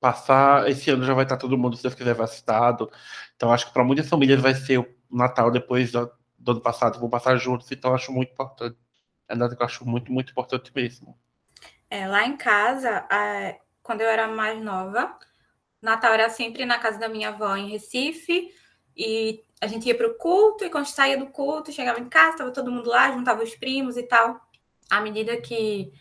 passar 0.00 0.68
esse 0.68 0.90
ano 0.90 1.04
já 1.04 1.14
vai 1.14 1.24
estar 1.24 1.36
todo 1.36 1.58
mundo, 1.58 1.76
se 1.76 1.82
Deus 1.82 1.94
quiser, 1.94 2.14
vacinado. 2.14 2.90
Então, 3.34 3.52
acho 3.52 3.66
que 3.66 3.72
para 3.72 3.84
muitas 3.84 4.08
famílias 4.08 4.40
vai 4.40 4.54
ser 4.54 4.78
o 4.78 4.86
Natal 5.10 5.50
depois 5.50 5.92
do, 5.92 6.10
do 6.38 6.52
ano 6.52 6.60
passado, 6.60 6.98
vão 7.00 7.08
passar 7.08 7.36
juntos, 7.36 7.70
então 7.70 7.94
acho 7.94 8.12
muito 8.12 8.32
importante. 8.32 8.76
É 9.28 9.34
nada 9.34 9.56
que 9.56 9.62
eu 9.62 9.66
acho 9.66 9.84
muito, 9.84 10.12
muito 10.12 10.30
importante 10.30 10.70
mesmo. 10.74 11.18
É, 11.90 12.06
lá 12.06 12.26
em 12.26 12.36
casa, 12.36 13.06
quando 13.82 14.00
eu 14.00 14.08
era 14.08 14.28
mais 14.28 14.60
nova, 14.62 15.16
Natal 15.80 16.12
era 16.12 16.28
sempre 16.28 16.64
na 16.64 16.78
casa 16.78 16.98
da 16.98 17.08
minha 17.08 17.28
avó 17.28 17.56
em 17.56 17.70
Recife, 17.70 18.50
e 18.96 19.44
a 19.60 19.66
gente 19.66 19.86
ia 19.86 19.94
para 19.94 20.08
o 20.08 20.14
culto, 20.14 20.64
e 20.64 20.70
quando 20.70 20.86
saía 20.86 21.18
do 21.18 21.26
culto, 21.26 21.72
chegava 21.72 22.00
em 22.00 22.08
casa, 22.08 22.32
estava 22.32 22.50
todo 22.50 22.70
mundo 22.70 22.88
lá, 22.88 23.12
juntava 23.12 23.42
os 23.42 23.54
primos 23.54 23.96
e 23.96 24.02
tal 24.02 24.46
à 24.90 25.00
medida 25.00 25.36
que 25.40 25.92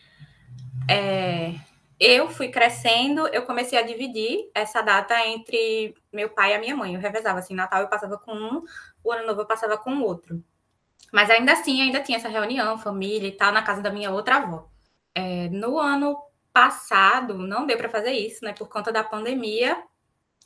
é, 0.90 1.56
eu 2.00 2.30
fui 2.30 2.50
crescendo, 2.50 3.28
eu 3.28 3.44
comecei 3.44 3.78
a 3.78 3.82
dividir 3.82 4.50
essa 4.54 4.82
data 4.82 5.20
entre 5.28 5.96
meu 6.14 6.30
pai 6.30 6.52
e 6.52 6.56
a 6.56 6.60
minha 6.60 6.76
mãe. 6.76 6.94
Eu 6.94 7.02
revezava 7.02 7.40
assim, 7.40 7.56
Natal 7.56 7.82
eu 7.82 7.88
passava 7.88 8.18
com 8.18 8.34
um, 8.34 8.64
o 9.04 9.12
Ano 9.12 9.28
Novo 9.28 9.42
eu 9.42 9.46
passava 9.46 9.78
com 9.78 9.96
o 9.96 10.04
outro. 10.04 10.44
Mas 11.12 11.30
ainda 11.30 11.54
assim, 11.54 11.82
ainda 11.82 12.02
tinha 12.02 12.18
essa 12.18 12.30
reunião, 12.30 12.78
família 12.78 13.28
e 13.28 13.32
tal, 13.32 13.52
na 13.52 13.62
casa 13.62 13.82
da 13.82 13.92
minha 13.92 14.12
outra 14.12 14.38
avó. 14.38 14.70
É, 15.14 15.50
no 15.50 15.80
ano 15.80 16.18
passado, 16.52 17.38
não 17.38 17.66
deu 17.66 17.78
para 17.78 17.90
fazer 17.90 18.12
isso, 18.12 18.44
né, 18.44 18.54
por 18.54 18.68
conta 18.68 18.92
da 18.92 19.04
pandemia. 19.04 19.82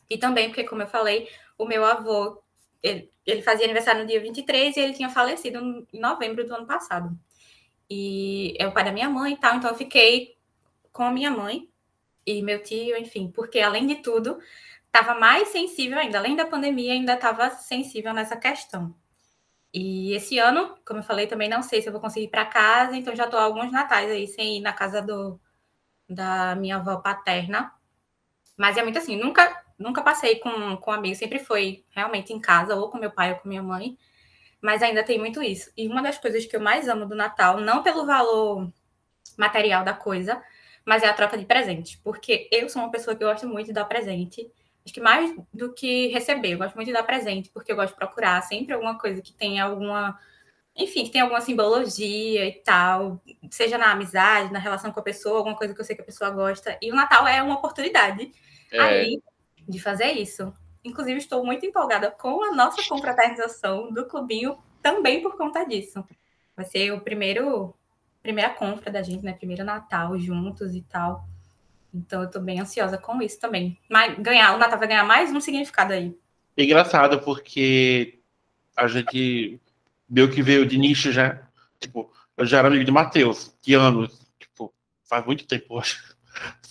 E 0.09 0.17
também 0.17 0.49
porque, 0.49 0.63
como 0.63 0.81
eu 0.81 0.87
falei, 0.87 1.29
o 1.59 1.65
meu 1.67 1.85
avô, 1.85 2.41
ele, 2.81 3.11
ele 3.23 3.43
fazia 3.43 3.65
aniversário 3.65 4.01
no 4.01 4.07
dia 4.07 4.19
23 4.19 4.75
e 4.75 4.79
ele 4.79 4.93
tinha 4.93 5.09
falecido 5.09 5.87
em 5.93 5.99
novembro 5.99 6.43
do 6.43 6.55
ano 6.55 6.65
passado 6.65 7.15
e 7.89 8.55
é 8.59 8.67
o 8.67 8.71
pai 8.71 8.83
da 8.83 8.91
minha 8.91 9.09
mãe 9.09 9.33
e 9.33 9.37
tal, 9.37 9.55
então 9.55 9.69
eu 9.69 9.75
fiquei 9.75 10.37
com 10.91 11.03
a 11.03 11.11
minha 11.11 11.31
mãe 11.31 11.67
e 12.25 12.41
meu 12.41 12.61
tio, 12.61 12.95
enfim, 12.97 13.31
porque 13.31 13.59
além 13.59 13.87
de 13.87 13.95
tudo, 13.95 14.39
estava 14.85 15.19
mais 15.19 15.47
sensível 15.49 15.97
ainda, 15.97 16.19
além 16.19 16.35
da 16.35 16.45
pandemia, 16.45 16.93
ainda 16.93 17.15
estava 17.15 17.49
sensível 17.49 18.13
nessa 18.13 18.37
questão. 18.37 18.95
E 19.73 20.13
esse 20.13 20.37
ano, 20.37 20.75
como 20.85 20.99
eu 20.99 21.03
falei, 21.03 21.27
também 21.27 21.49
não 21.49 21.63
sei 21.63 21.81
se 21.81 21.87
eu 21.87 21.91
vou 21.91 22.01
conseguir 22.01 22.25
ir 22.25 22.29
para 22.29 22.45
casa, 22.45 22.95
então 22.95 23.15
já 23.15 23.25
estou 23.25 23.39
alguns 23.39 23.71
natais 23.71 24.09
aí 24.09 24.27
sem 24.27 24.57
ir 24.57 24.61
na 24.61 24.73
casa 24.73 25.01
do, 25.01 25.39
da 26.07 26.55
minha 26.55 26.77
avó 26.77 26.97
paterna. 26.97 27.71
Mas 28.57 28.77
é 28.77 28.83
muito 28.83 28.97
assim, 28.97 29.15
nunca 29.15 29.63
nunca 29.79 30.01
passei 30.01 30.35
com, 30.35 30.77
com 30.77 30.91
amigos, 30.91 31.17
sempre 31.17 31.39
foi 31.39 31.83
realmente 31.91 32.33
em 32.33 32.39
casa, 32.39 32.75
ou 32.75 32.89
com 32.89 32.97
meu 32.99 33.11
pai 33.11 33.31
ou 33.31 33.39
com 33.39 33.49
minha 33.49 33.63
mãe 33.63 33.97
mas 34.61 34.83
ainda 34.83 35.03
tem 35.03 35.17
muito 35.17 35.41
isso. 35.41 35.71
E 35.75 35.87
uma 35.87 36.01
das 36.01 36.17
coisas 36.17 36.45
que 36.45 36.55
eu 36.55 36.59
mais 36.59 36.87
amo 36.87 37.05
do 37.05 37.15
Natal, 37.15 37.59
não 37.59 37.81
pelo 37.81 38.05
valor 38.05 38.69
material 39.37 39.83
da 39.83 39.93
coisa, 39.93 40.41
mas 40.85 41.03
é 41.03 41.07
a 41.07 41.13
troca 41.13 41.37
de 41.37 41.45
presentes. 41.45 41.95
Porque 41.95 42.49
eu 42.51 42.67
sou 42.69 42.81
uma 42.81 42.91
pessoa 42.91 43.15
que 43.15 43.23
gosta 43.23 43.47
muito 43.47 43.67
de 43.67 43.73
dar 43.73 43.85
presente. 43.85 44.51
Acho 44.83 44.93
que 44.93 45.01
mais 45.01 45.33
do 45.53 45.73
que 45.73 46.07
receber, 46.07 46.53
eu 46.53 46.57
gosto 46.57 46.75
muito 46.75 46.87
de 46.87 46.93
dar 46.93 47.03
presente, 47.03 47.49
porque 47.49 47.71
eu 47.71 47.75
gosto 47.75 47.91
de 47.91 47.97
procurar 47.97 48.41
sempre 48.43 48.73
alguma 48.73 48.97
coisa 48.97 49.21
que 49.21 49.33
tenha 49.33 49.63
alguma. 49.63 50.19
Enfim, 50.75 51.03
que 51.03 51.11
tenha 51.11 51.23
alguma 51.25 51.41
simbologia 51.41 52.45
e 52.45 52.53
tal, 52.63 53.21
seja 53.51 53.77
na 53.77 53.91
amizade, 53.91 54.53
na 54.53 54.59
relação 54.59 54.91
com 54.91 54.99
a 54.99 55.03
pessoa, 55.03 55.37
alguma 55.37 55.55
coisa 55.55 55.73
que 55.73 55.81
eu 55.81 55.85
sei 55.85 55.95
que 55.95 56.01
a 56.01 56.05
pessoa 56.05 56.29
gosta. 56.29 56.77
E 56.81 56.91
o 56.91 56.95
Natal 56.95 57.27
é 57.27 57.41
uma 57.41 57.55
oportunidade 57.55 58.31
é. 58.71 58.79
aí 58.79 59.21
de 59.69 59.79
fazer 59.79 60.13
isso. 60.13 60.51
Inclusive, 60.83 61.19
estou 61.19 61.45
muito 61.45 61.65
empolgada 61.65 62.09
com 62.09 62.43
a 62.43 62.51
nossa 62.55 62.81
confraternização 62.87 63.93
do 63.93 64.05
clubinho 64.05 64.57
também 64.81 65.21
por 65.21 65.37
conta 65.37 65.63
disso. 65.63 66.03
Vai 66.55 66.65
ser 66.65 66.91
o 66.91 67.01
primeiro 67.01 67.73
primeira 68.21 68.49
compra 68.49 68.91
da 68.91 69.01
gente, 69.01 69.23
né? 69.23 69.33
Primeiro 69.33 69.63
Natal 69.63 70.17
juntos 70.17 70.73
e 70.75 70.81
tal. 70.81 71.23
Então, 71.93 72.21
eu 72.21 72.27
estou 72.27 72.41
bem 72.41 72.59
ansiosa 72.59 72.97
com 72.97 73.21
isso 73.21 73.39
também. 73.39 73.77
Mas 73.89 74.17
ganhar, 74.19 74.55
o 74.55 74.57
Natal 74.57 74.79
vai 74.79 74.87
ganhar 74.87 75.03
mais 75.03 75.31
um 75.31 75.39
significado 75.39 75.93
aí. 75.93 76.17
Engraçado, 76.57 77.19
porque 77.21 78.19
a 78.75 78.87
gente 78.87 79.59
viu 80.09 80.29
que 80.29 80.41
veio 80.41 80.65
de 80.65 80.77
nicho 80.77 81.11
já. 81.11 81.41
Tipo, 81.79 82.11
eu 82.35 82.45
já 82.45 82.59
era 82.59 82.67
amigo 82.67 82.83
de 82.83 82.91
Matheus, 82.91 83.55
de 83.61 83.73
anos. 83.73 84.19
Tipo, 84.39 84.73
faz 85.03 85.25
muito 85.25 85.47
tempo, 85.47 85.79
acho 85.79 86.15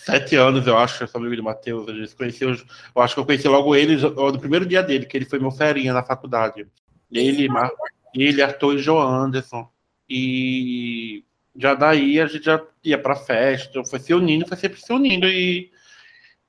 sete 0.09 0.37
anos, 0.37 0.67
eu 0.67 0.79
acho, 0.79 1.03
eu 1.03 1.09
sou 1.09 1.21
amigo 1.21 1.37
de 1.37 1.43
Matheus. 1.43 1.87
A 1.87 1.93
gente 1.93 2.17
conheceu, 2.17 2.51
eu 2.51 3.03
acho 3.03 3.15
que 3.15 3.21
eu 3.21 3.27
conheci 3.27 3.47
logo 3.47 3.77
ele 3.77 3.97
no 3.97 4.41
primeiro 4.41 4.65
dia 4.65 4.83
dele, 4.83 5.05
que 5.05 5.17
ele 5.17 5.27
foi 5.27 5.39
meu 5.39 5.51
ferinha 5.51 5.93
na 5.93 6.03
faculdade. 6.03 6.67
Ele, 7.13 7.47
Mar, 7.49 7.71
ele 8.15 8.43
Arthur 8.43 8.77
e 8.77 8.79
João 8.79 9.07
Anderson. 9.07 9.69
E 10.09 11.25
já 11.55 11.75
daí 11.75 12.19
a 12.19 12.27
gente 12.27 12.45
já 12.45 12.65
ia 12.83 12.99
pra 12.99 13.17
festa, 13.17 13.85
foi 13.85 13.99
se 13.99 14.15
unindo, 14.15 14.49
foi 14.49 14.57
sempre 14.57 14.81
se 14.81 14.91
unindo. 14.91 15.27
E 15.27 15.71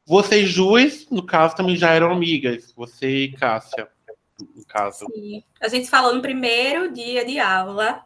vocês 0.06 0.54
duas, 0.56 1.10
no 1.10 1.26
caso, 1.26 1.58
também 1.58 1.76
já 1.76 1.92
eram 1.92 2.14
amigas, 2.14 2.72
você 2.74 3.26
e 3.26 3.32
Cássia, 3.34 3.90
no 4.56 4.66
caso. 4.66 5.06
Sim. 5.14 5.44
A 5.60 5.68
gente 5.68 5.90
falou 5.90 6.16
no 6.16 6.22
primeiro 6.22 6.94
dia 6.94 7.26
de 7.26 7.38
aula. 7.40 8.06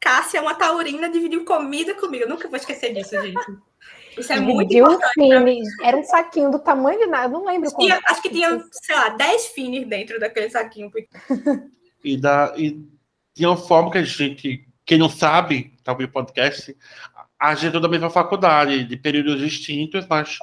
Cássia 0.00 0.38
é 0.38 0.40
uma 0.40 0.54
taurina, 0.54 1.08
dividiu 1.08 1.44
comida 1.44 1.94
comigo. 1.94 2.24
Eu 2.24 2.28
nunca 2.28 2.48
vou 2.48 2.56
esquecer 2.56 2.92
disso, 2.92 3.20
gente. 3.20 3.67
Isso 4.18 4.32
é 4.32 4.40
muito 4.40 4.74
importante. 4.74 5.14
Fine, 5.14 5.62
era 5.82 5.96
um 5.96 6.04
saquinho 6.04 6.50
do 6.50 6.58
tamanho 6.58 6.98
de 6.98 7.06
nada, 7.06 7.28
não 7.28 7.44
lembro 7.44 7.70
como. 7.70 7.92
acho 7.92 8.22
que 8.22 8.30
tinha, 8.30 8.62
sei 8.72 8.96
lá, 8.96 9.10
10 9.10 9.46
fines 9.48 9.86
dentro 9.86 10.18
daquele 10.18 10.50
saquinho. 10.50 10.90
E, 12.04 12.16
da, 12.16 12.54
e 12.56 12.80
de 13.34 13.44
uma 13.44 13.56
forma 13.56 13.90
que 13.90 13.98
a 13.98 14.02
gente, 14.04 14.64
quem 14.86 14.98
não 14.98 15.08
sabe, 15.08 15.74
talvez 15.82 16.08
tá 16.08 16.12
podcast, 16.12 16.76
a 17.38 17.54
gente 17.54 17.76
é 17.76 17.80
da 17.80 17.88
mesma 17.88 18.08
faculdade, 18.08 18.84
de 18.84 18.96
períodos 18.96 19.40
distintos, 19.40 20.06
mas 20.08 20.38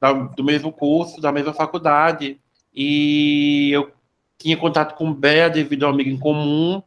da, 0.00 0.12
do 0.12 0.44
mesmo 0.44 0.72
curso, 0.72 1.20
da 1.20 1.32
mesma 1.32 1.52
faculdade. 1.54 2.40
E 2.74 3.70
eu 3.72 3.90
tinha 4.36 4.56
contato 4.56 4.94
com 4.94 5.12
Bea 5.12 5.48
devido 5.48 5.84
a 5.84 5.88
um 5.88 5.92
amigo 5.92 6.10
em 6.10 6.18
comum. 6.18 6.82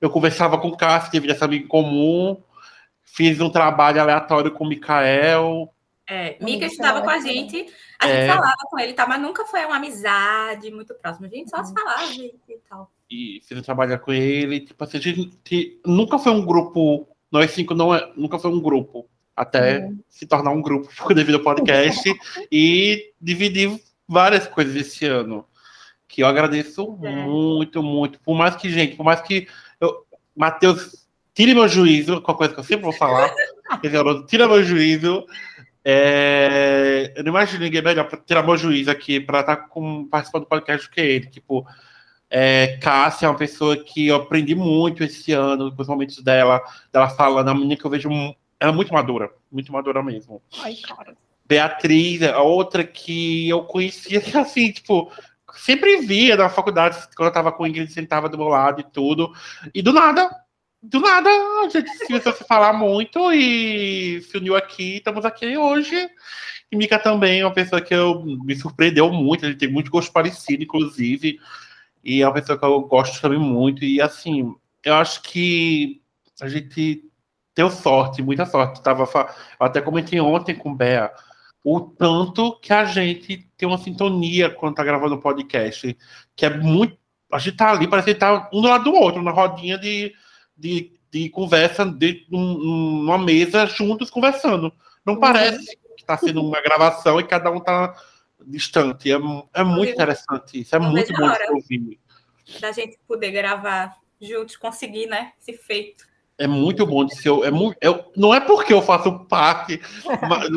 Eu 0.00 0.08
conversava 0.08 0.58
com 0.58 0.74
Cássio 0.74 1.12
devido 1.12 1.30
a 1.30 1.34
esse 1.34 1.44
amigo 1.44 1.64
em 1.64 1.68
comum. 1.68 2.40
Fiz 3.02 3.40
um 3.40 3.50
trabalho 3.50 4.00
aleatório 4.00 4.50
com 4.50 4.64
o 4.64 4.68
Mikael. 4.68 5.73
É, 6.06 6.36
Mika 6.44 6.66
estudava 6.66 7.00
com 7.00 7.08
a 7.08 7.18
gente, 7.18 7.66
a 7.98 8.06
gente 8.06 8.16
é... 8.16 8.28
falava 8.28 8.54
com 8.68 8.78
ele, 8.78 8.92
tá, 8.92 9.06
mas 9.06 9.20
nunca 9.20 9.44
foi 9.46 9.64
uma 9.64 9.76
amizade 9.76 10.70
muito 10.70 10.94
próxima. 10.94 11.26
A 11.26 11.30
gente 11.30 11.50
só 11.50 11.64
se 11.64 11.70
uhum. 11.70 11.78
falava 11.78 12.12
e, 12.12 12.34
e 12.48 12.58
tal. 12.68 12.90
E 13.10 13.40
um 13.52 13.62
trabalho 13.62 13.98
com 14.00 14.12
ele, 14.12 14.60
tipo 14.60 14.82
assim, 14.84 14.98
a 14.98 15.00
gente 15.00 15.80
nunca 15.86 16.18
foi 16.18 16.32
um 16.32 16.44
grupo, 16.44 17.08
nós 17.30 17.50
cinco 17.52 17.74
não 17.74 17.94
é, 17.94 18.12
nunca 18.16 18.38
foi 18.38 18.50
um 18.50 18.60
grupo, 18.60 19.08
até 19.34 19.78
uhum. 19.78 19.98
se 20.08 20.26
tornar 20.26 20.50
um 20.50 20.60
grupo 20.60 20.88
devido 21.14 21.36
ao 21.36 21.42
podcast 21.42 22.12
e 22.52 23.12
dividir 23.20 23.80
várias 24.06 24.46
coisas 24.46 24.74
esse 24.76 25.06
ano. 25.06 25.46
Que 26.06 26.22
eu 26.22 26.26
agradeço 26.26 26.98
é. 27.02 27.10
muito, 27.10 27.82
muito. 27.82 28.20
Por 28.20 28.36
mais 28.36 28.54
que, 28.56 28.68
gente, 28.68 28.94
por 28.94 29.04
mais 29.04 29.20
que 29.22 29.48
eu, 29.80 30.04
Matheus 30.36 31.06
tire 31.34 31.54
meu 31.54 31.66
juízo, 31.66 32.20
com 32.20 32.30
a 32.30 32.36
coisa 32.36 32.54
que 32.54 32.60
eu 32.60 32.64
sempre 32.64 32.84
vou 32.84 32.92
falar, 32.92 33.32
tira 34.28 34.46
meu 34.46 34.62
juízo, 34.62 35.26
É, 35.84 37.12
eu 37.14 37.22
não 37.22 37.30
imagino 37.30 37.62
ninguém 37.62 37.82
melhor 37.82 38.08
para 38.08 38.18
tirar 38.18 38.42
meu 38.42 38.56
juiz 38.56 38.88
aqui 38.88 39.20
para 39.20 39.40
estar 39.40 39.56
tá 39.56 39.62
com, 39.68 40.06
participando 40.06 40.44
do 40.44 40.48
podcast 40.48 40.88
do 40.88 40.90
que 40.90 41.00
ele. 41.00 41.26
Tipo, 41.26 41.66
é, 42.30 42.78
Cássia 42.78 43.26
é 43.26 43.28
uma 43.28 43.36
pessoa 43.36 43.76
que 43.76 44.06
eu 44.06 44.16
aprendi 44.16 44.54
muito 44.54 45.04
esse 45.04 45.32
ano, 45.32 45.74
com 45.74 45.82
os 45.82 45.88
momentos 45.88 46.22
dela, 46.22 46.62
dela 46.92 47.08
falando, 47.10 47.48
é 47.48 47.52
uma 47.52 47.60
menina 47.60 47.78
que 47.78 47.84
eu 47.84 47.90
vejo. 47.90 48.08
Ela 48.58 48.72
é 48.72 48.74
muito 48.74 48.92
madura, 48.94 49.30
muito 49.52 49.70
madura 49.72 50.02
mesmo. 50.02 50.42
Ai, 50.62 50.74
cara. 50.76 51.14
Beatriz, 51.46 52.22
a 52.22 52.40
outra 52.40 52.82
que 52.82 53.48
eu 53.48 53.64
conhecia, 53.64 54.22
assim, 54.40 54.72
tipo, 54.72 55.12
sempre 55.54 55.98
via 55.98 56.36
na 56.36 56.48
faculdade, 56.48 56.96
quando 57.14 57.28
eu 57.28 57.32
tava 57.32 57.52
com 57.52 57.64
o 57.64 57.66
Ingrid, 57.66 57.92
sentava 57.92 58.28
do 58.28 58.38
meu 58.38 58.48
lado 58.48 58.80
e 58.80 58.84
tudo. 58.84 59.32
E 59.74 59.82
do 59.82 59.92
nada, 59.92 60.30
do 60.84 61.00
nada, 61.00 61.30
a 61.30 61.68
gente 61.68 62.28
a 62.28 62.32
se 62.32 62.44
falar 62.44 62.72
muito 62.74 63.32
e 63.32 64.20
se 64.22 64.36
uniu 64.36 64.54
aqui, 64.54 64.96
estamos 64.96 65.24
aqui 65.24 65.56
hoje. 65.56 65.96
E 66.70 66.76
Mika 66.76 66.98
também 66.98 67.40
é 67.40 67.46
uma 67.46 67.54
pessoa 67.54 67.80
que 67.80 67.94
eu, 67.94 68.22
me 68.22 68.54
surpreendeu 68.54 69.10
muito, 69.10 69.46
ele 69.46 69.56
tem 69.56 69.70
muito 69.70 69.90
gosto 69.90 70.12
parecido, 70.12 70.62
inclusive. 70.62 71.38
E 72.02 72.20
é 72.20 72.26
uma 72.26 72.34
pessoa 72.34 72.58
que 72.58 72.64
eu 72.64 72.80
gosto 72.82 73.20
também 73.20 73.38
muito. 73.38 73.82
E 73.84 74.00
assim, 74.00 74.54
eu 74.84 74.94
acho 74.94 75.22
que 75.22 76.02
a 76.40 76.48
gente 76.48 77.02
deu 77.56 77.70
sorte, 77.70 78.22
muita 78.22 78.44
sorte. 78.44 78.82
Tava, 78.82 79.04
eu 79.04 79.66
até 79.66 79.80
comentei 79.80 80.20
ontem 80.20 80.54
com 80.54 80.72
o 80.72 80.74
Bea 80.74 81.10
o 81.62 81.80
tanto 81.80 82.58
que 82.60 82.74
a 82.74 82.84
gente 82.84 83.48
tem 83.56 83.66
uma 83.66 83.78
sintonia 83.78 84.50
quando 84.50 84.74
tá 84.74 84.84
gravando 84.84 85.14
o 85.14 85.20
podcast, 85.20 85.96
que 86.36 86.44
é 86.44 86.50
muito. 86.58 86.98
A 87.32 87.38
gente 87.38 87.56
tá 87.56 87.70
ali, 87.70 87.88
parece 87.88 88.12
que 88.12 88.20
tá 88.20 88.50
um 88.52 88.60
do 88.60 88.68
lado 88.68 88.84
do 88.84 88.92
outro, 88.92 89.22
na 89.22 89.30
rodinha 89.30 89.78
de, 89.78 90.12
de, 90.56 90.92
de 91.10 91.28
conversa, 91.30 91.84
de, 91.84 92.26
numa 92.30 93.18
mesa, 93.18 93.66
juntos 93.66 94.10
conversando. 94.10 94.72
Não 95.04 95.18
parece 95.18 95.76
que 95.96 96.04
tá 96.04 96.16
sendo 96.16 96.42
uma 96.42 96.60
gravação 96.60 97.20
e 97.20 97.24
cada 97.24 97.50
um 97.50 97.60
tá 97.60 97.94
distante. 98.46 99.10
É, 99.10 99.16
é 99.54 99.64
muito 99.64 99.92
interessante 99.92 100.60
isso, 100.60 100.74
é 100.74 100.78
muito 100.78 101.12
bom 101.12 101.28
de 101.30 101.50
ouvir. 101.52 101.98
Da 102.60 102.72
gente 102.72 102.98
poder 103.06 103.30
gravar 103.30 103.96
juntos, 104.20 104.56
conseguir, 104.56 105.06
né, 105.06 105.32
esse 105.40 105.52
feito 105.54 106.06
é 106.38 106.46
muito 106.46 106.84
bom 106.86 107.04
de 107.04 107.14
ser. 107.16 107.30
É 107.44 107.50
muito, 107.50 107.76
é, 107.80 108.04
não 108.16 108.34
é 108.34 108.40
porque 108.40 108.72
eu 108.72 108.82
faço 108.82 109.20
parte, 109.26 109.80
mas, 110.28 110.48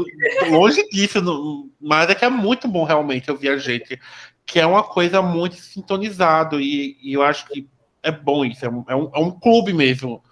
longe 0.50 0.88
disso, 0.90 1.22
não, 1.22 1.70
mas 1.80 2.10
é 2.10 2.16
que 2.16 2.26
é 2.26 2.30
muito 2.30 2.68
bom 2.68 2.84
realmente 2.84 3.30
ouvir 3.30 3.50
a 3.50 3.58
gente, 3.58 4.00
que 4.46 4.60
é 4.60 4.66
uma 4.66 4.84
coisa 4.84 5.22
muito 5.22 5.56
sintonizado, 5.56 6.60
e, 6.60 6.98
e 7.02 7.14
eu 7.14 7.22
acho 7.22 7.48
que 7.48 7.68
é 8.08 8.12
bom 8.12 8.46
isso, 8.46 8.66
é 8.66 8.70
um, 8.70 8.86
é 8.88 8.96
um, 8.96 9.12
é 9.14 9.20
um 9.20 9.32
clube 9.32 9.74
mesmo, 9.74 10.24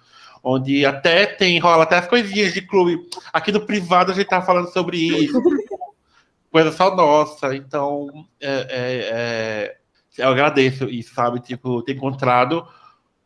onde 0.44 0.86
até 0.86 1.26
tem, 1.26 1.60
rola 1.60 1.84
até 1.84 1.98
as 1.98 2.08
coisinhas 2.08 2.54
de 2.54 2.62
clube. 2.62 3.00
Aqui 3.34 3.52
no 3.52 3.66
privado 3.66 4.12
a 4.12 4.16
gente 4.16 4.28
tá 4.28 4.42
falando 4.42 4.72
sobre 4.72 4.98
isso, 4.98 5.42
coisa 6.52 6.72
só 6.72 6.96
nossa, 6.96 7.56
então 7.56 8.28
é, 8.40 8.50
é, 8.50 9.10
é, 9.12 9.78
eu 10.18 10.30
agradeço 10.30 10.86
isso, 10.86 11.14
sabe? 11.14 11.40
Tipo, 11.42 11.82
ter 11.82 11.94
encontrado 11.94 12.66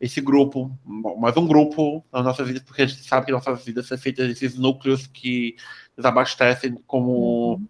esse 0.00 0.20
grupo, 0.20 0.76
mais 0.84 1.36
um 1.36 1.46
grupo 1.46 2.02
na 2.10 2.22
nossa 2.22 2.42
vida, 2.42 2.62
porque 2.66 2.82
a 2.82 2.86
gente 2.86 3.04
sabe 3.04 3.26
que 3.26 3.32
nossas 3.32 3.62
vidas 3.64 3.86
são 3.86 3.98
feitas 3.98 4.26
desses 4.26 4.58
núcleos 4.58 5.06
que 5.06 5.54
nos 5.96 6.06
abastecem 6.06 6.74
como. 6.86 7.52
Uhum. 7.52 7.66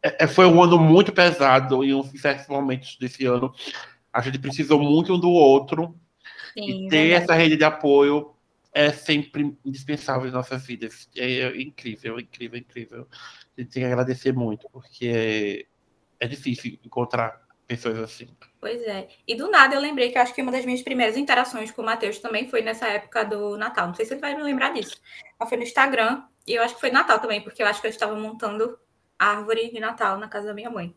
É, 0.00 0.24
é, 0.24 0.26
foi 0.28 0.46
um 0.46 0.62
ano 0.62 0.78
muito 0.78 1.12
pesado 1.12 1.82
em 1.82 2.16
certos 2.16 2.46
momentos 2.46 2.96
desse 2.98 3.26
ano. 3.26 3.52
A 4.12 4.20
gente 4.20 4.38
precisou 4.38 4.78
muito 4.78 5.14
um 5.14 5.18
do 5.18 5.30
outro. 5.30 5.98
Sim, 6.54 6.86
e 6.86 6.88
ter 6.88 7.08
verdade. 7.08 7.24
essa 7.24 7.34
rede 7.34 7.56
de 7.56 7.64
apoio 7.64 8.34
é 8.72 8.92
sempre 8.92 9.56
indispensável 9.64 10.28
em 10.28 10.32
nossas 10.32 10.64
vidas. 10.66 11.08
É, 11.16 11.40
é 11.40 11.60
incrível, 11.60 12.18
incrível, 12.18 12.58
incrível. 12.58 13.08
A 13.56 13.60
gente 13.60 13.72
tem 13.72 13.82
que 13.82 13.86
agradecer 13.86 14.32
muito, 14.32 14.68
porque 14.70 15.66
é, 16.20 16.24
é 16.24 16.28
difícil 16.28 16.78
encontrar 16.84 17.44
pessoas 17.66 17.98
assim. 17.98 18.28
Pois 18.60 18.82
é. 18.82 19.08
E 19.26 19.34
do 19.34 19.50
nada 19.50 19.74
eu 19.74 19.80
lembrei 19.80 20.10
que 20.10 20.18
eu 20.18 20.22
acho 20.22 20.34
que 20.34 20.42
uma 20.42 20.52
das 20.52 20.64
minhas 20.64 20.82
primeiras 20.82 21.16
interações 21.16 21.70
com 21.70 21.82
o 21.82 21.84
Matheus 21.84 22.18
também 22.18 22.48
foi 22.48 22.62
nessa 22.62 22.86
época 22.88 23.24
do 23.24 23.56
Natal. 23.56 23.88
Não 23.88 23.94
sei 23.94 24.04
se 24.04 24.14
ele 24.14 24.20
vai 24.20 24.36
me 24.36 24.42
lembrar 24.42 24.72
disso. 24.72 24.96
Mas 25.38 25.48
foi 25.48 25.58
no 25.58 25.64
Instagram. 25.64 26.24
E 26.46 26.54
eu 26.54 26.62
acho 26.62 26.74
que 26.74 26.80
foi 26.80 26.90
Natal 26.90 27.20
também, 27.20 27.40
porque 27.40 27.62
eu 27.62 27.66
acho 27.66 27.80
que 27.80 27.86
eu 27.86 27.90
estava 27.90 28.14
montando 28.14 28.78
árvore 29.18 29.70
de 29.70 29.80
Natal 29.80 30.18
na 30.18 30.28
casa 30.28 30.48
da 30.48 30.54
minha 30.54 30.70
mãe. 30.70 30.94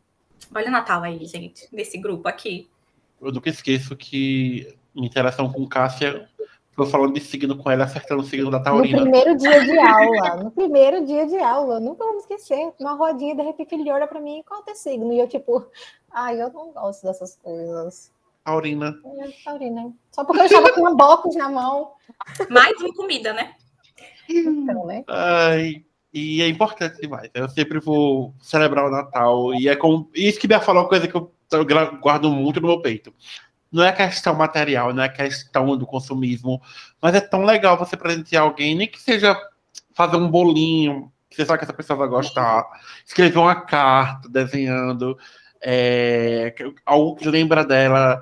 Olha 0.53 0.67
o 0.67 0.71
Natal 0.71 1.03
aí, 1.03 1.25
gente, 1.25 1.67
nesse 1.71 1.97
grupo 1.97 2.27
aqui. 2.27 2.69
Eu 3.21 3.31
nunca 3.31 3.49
esqueço 3.49 3.95
que 3.95 4.75
minha 4.97 5.07
interação 5.07 5.51
com 5.51 5.67
Cássia 5.67 6.27
Tô 6.77 6.85
falando 6.85 7.15
de 7.15 7.21
signo 7.21 7.57
com 7.57 7.71
ela, 7.71 7.85
acertando 7.85 8.21
o 8.21 8.25
signo 8.25 8.51
da 8.51 8.59
Taurina. 8.59 8.99
No 8.99 9.05
primeiro 9.05 9.35
dia 9.35 9.65
de 9.65 9.79
aula, 9.79 10.35
no 10.43 10.51
primeiro 10.51 11.05
dia 11.07 11.25
de 11.25 11.37
aula, 11.39 11.79
nunca 11.79 12.05
vamos 12.05 12.21
esquecer. 12.21 12.71
Uma 12.79 12.93
rodinha, 12.93 13.35
de 13.35 13.41
repente 13.41 13.73
ele 13.73 13.91
olha 13.91 14.05
para 14.05 14.21
mim, 14.21 14.43
qual 14.47 14.59
é 14.59 14.61
o 14.61 14.65
teu 14.67 14.75
signo? 14.75 15.11
E 15.11 15.19
eu 15.19 15.27
tipo, 15.27 15.65
ai, 16.11 16.39
eu 16.39 16.53
não 16.53 16.71
gosto 16.71 17.03
dessas 17.03 17.35
coisas. 17.37 18.11
Taurina. 18.43 18.95
É, 19.03 19.43
taurina. 19.43 19.91
Só 20.11 20.23
porque 20.23 20.41
eu 20.41 20.45
estava 20.45 20.71
com 20.71 20.81
uma 20.81 20.95
bocos 20.95 21.35
na 21.35 21.49
mão. 21.49 21.93
Mais 22.47 22.79
uma 22.79 22.93
comida, 22.93 23.33
né? 23.33 23.55
Então, 24.29 24.85
né? 24.85 25.03
Ai, 25.07 25.83
e 26.13 26.43
é 26.43 26.47
importante 26.47 27.01
demais. 27.01 27.31
Eu 27.33 27.49
sempre 27.49 27.79
vou 27.79 28.35
celebrar 28.39 28.85
o 28.85 28.91
Natal. 28.91 29.51
E 29.55 29.67
é 29.67 29.75
com. 29.75 30.07
Isso 30.13 30.39
que 30.39 30.47
me 30.47 30.59
falou 30.59 30.83
uma 30.83 30.89
coisa 30.89 31.07
que 31.07 31.15
eu 31.15 31.33
guardo 31.99 32.29
muito 32.29 32.61
no 32.61 32.67
meu 32.67 32.81
peito 32.83 33.11
não 33.71 33.83
é 33.83 33.91
questão 33.91 34.35
material, 34.35 34.93
não 34.93 35.03
é 35.03 35.09
questão 35.09 35.77
do 35.77 35.85
consumismo, 35.85 36.61
mas 37.01 37.15
é 37.15 37.21
tão 37.21 37.43
legal 37.43 37.77
você 37.77 37.97
presentear 37.97 38.43
alguém, 38.43 38.75
nem 38.75 38.87
que 38.87 38.99
seja 38.99 39.37
fazer 39.93 40.17
um 40.17 40.29
bolinho, 40.29 41.11
que 41.29 41.35
você 41.35 41.45
sabe 41.45 41.59
que 41.59 41.65
essa 41.65 41.73
pessoa 41.73 41.97
vai 41.97 42.07
gostar, 42.07 42.65
escrever 43.05 43.37
uma 43.37 43.55
carta 43.55 44.29
desenhando 44.29 45.17
é, 45.61 46.53
algo 46.85 47.15
que 47.15 47.27
lembra 47.27 47.65
dela 47.65 48.21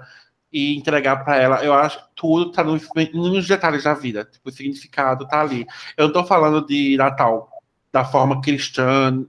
e 0.51 0.77
entregar 0.77 1.23
para 1.23 1.37
ela. 1.37 1.63
Eu 1.63 1.73
acho 1.73 1.99
que 1.99 2.05
tudo 2.15 2.51
tá 2.51 2.63
nos, 2.63 2.87
nos 3.13 3.47
detalhes 3.47 3.83
da 3.83 3.93
vida, 3.93 4.25
tipo, 4.25 4.49
o 4.49 4.51
significado 4.51 5.27
tá 5.27 5.41
ali. 5.41 5.65
Eu 5.97 6.07
não 6.07 6.13
tô 6.13 6.23
falando 6.23 6.65
de 6.65 6.95
Natal 6.97 7.49
da 7.91 8.03
forma 8.03 8.41
cristã, 8.41 9.25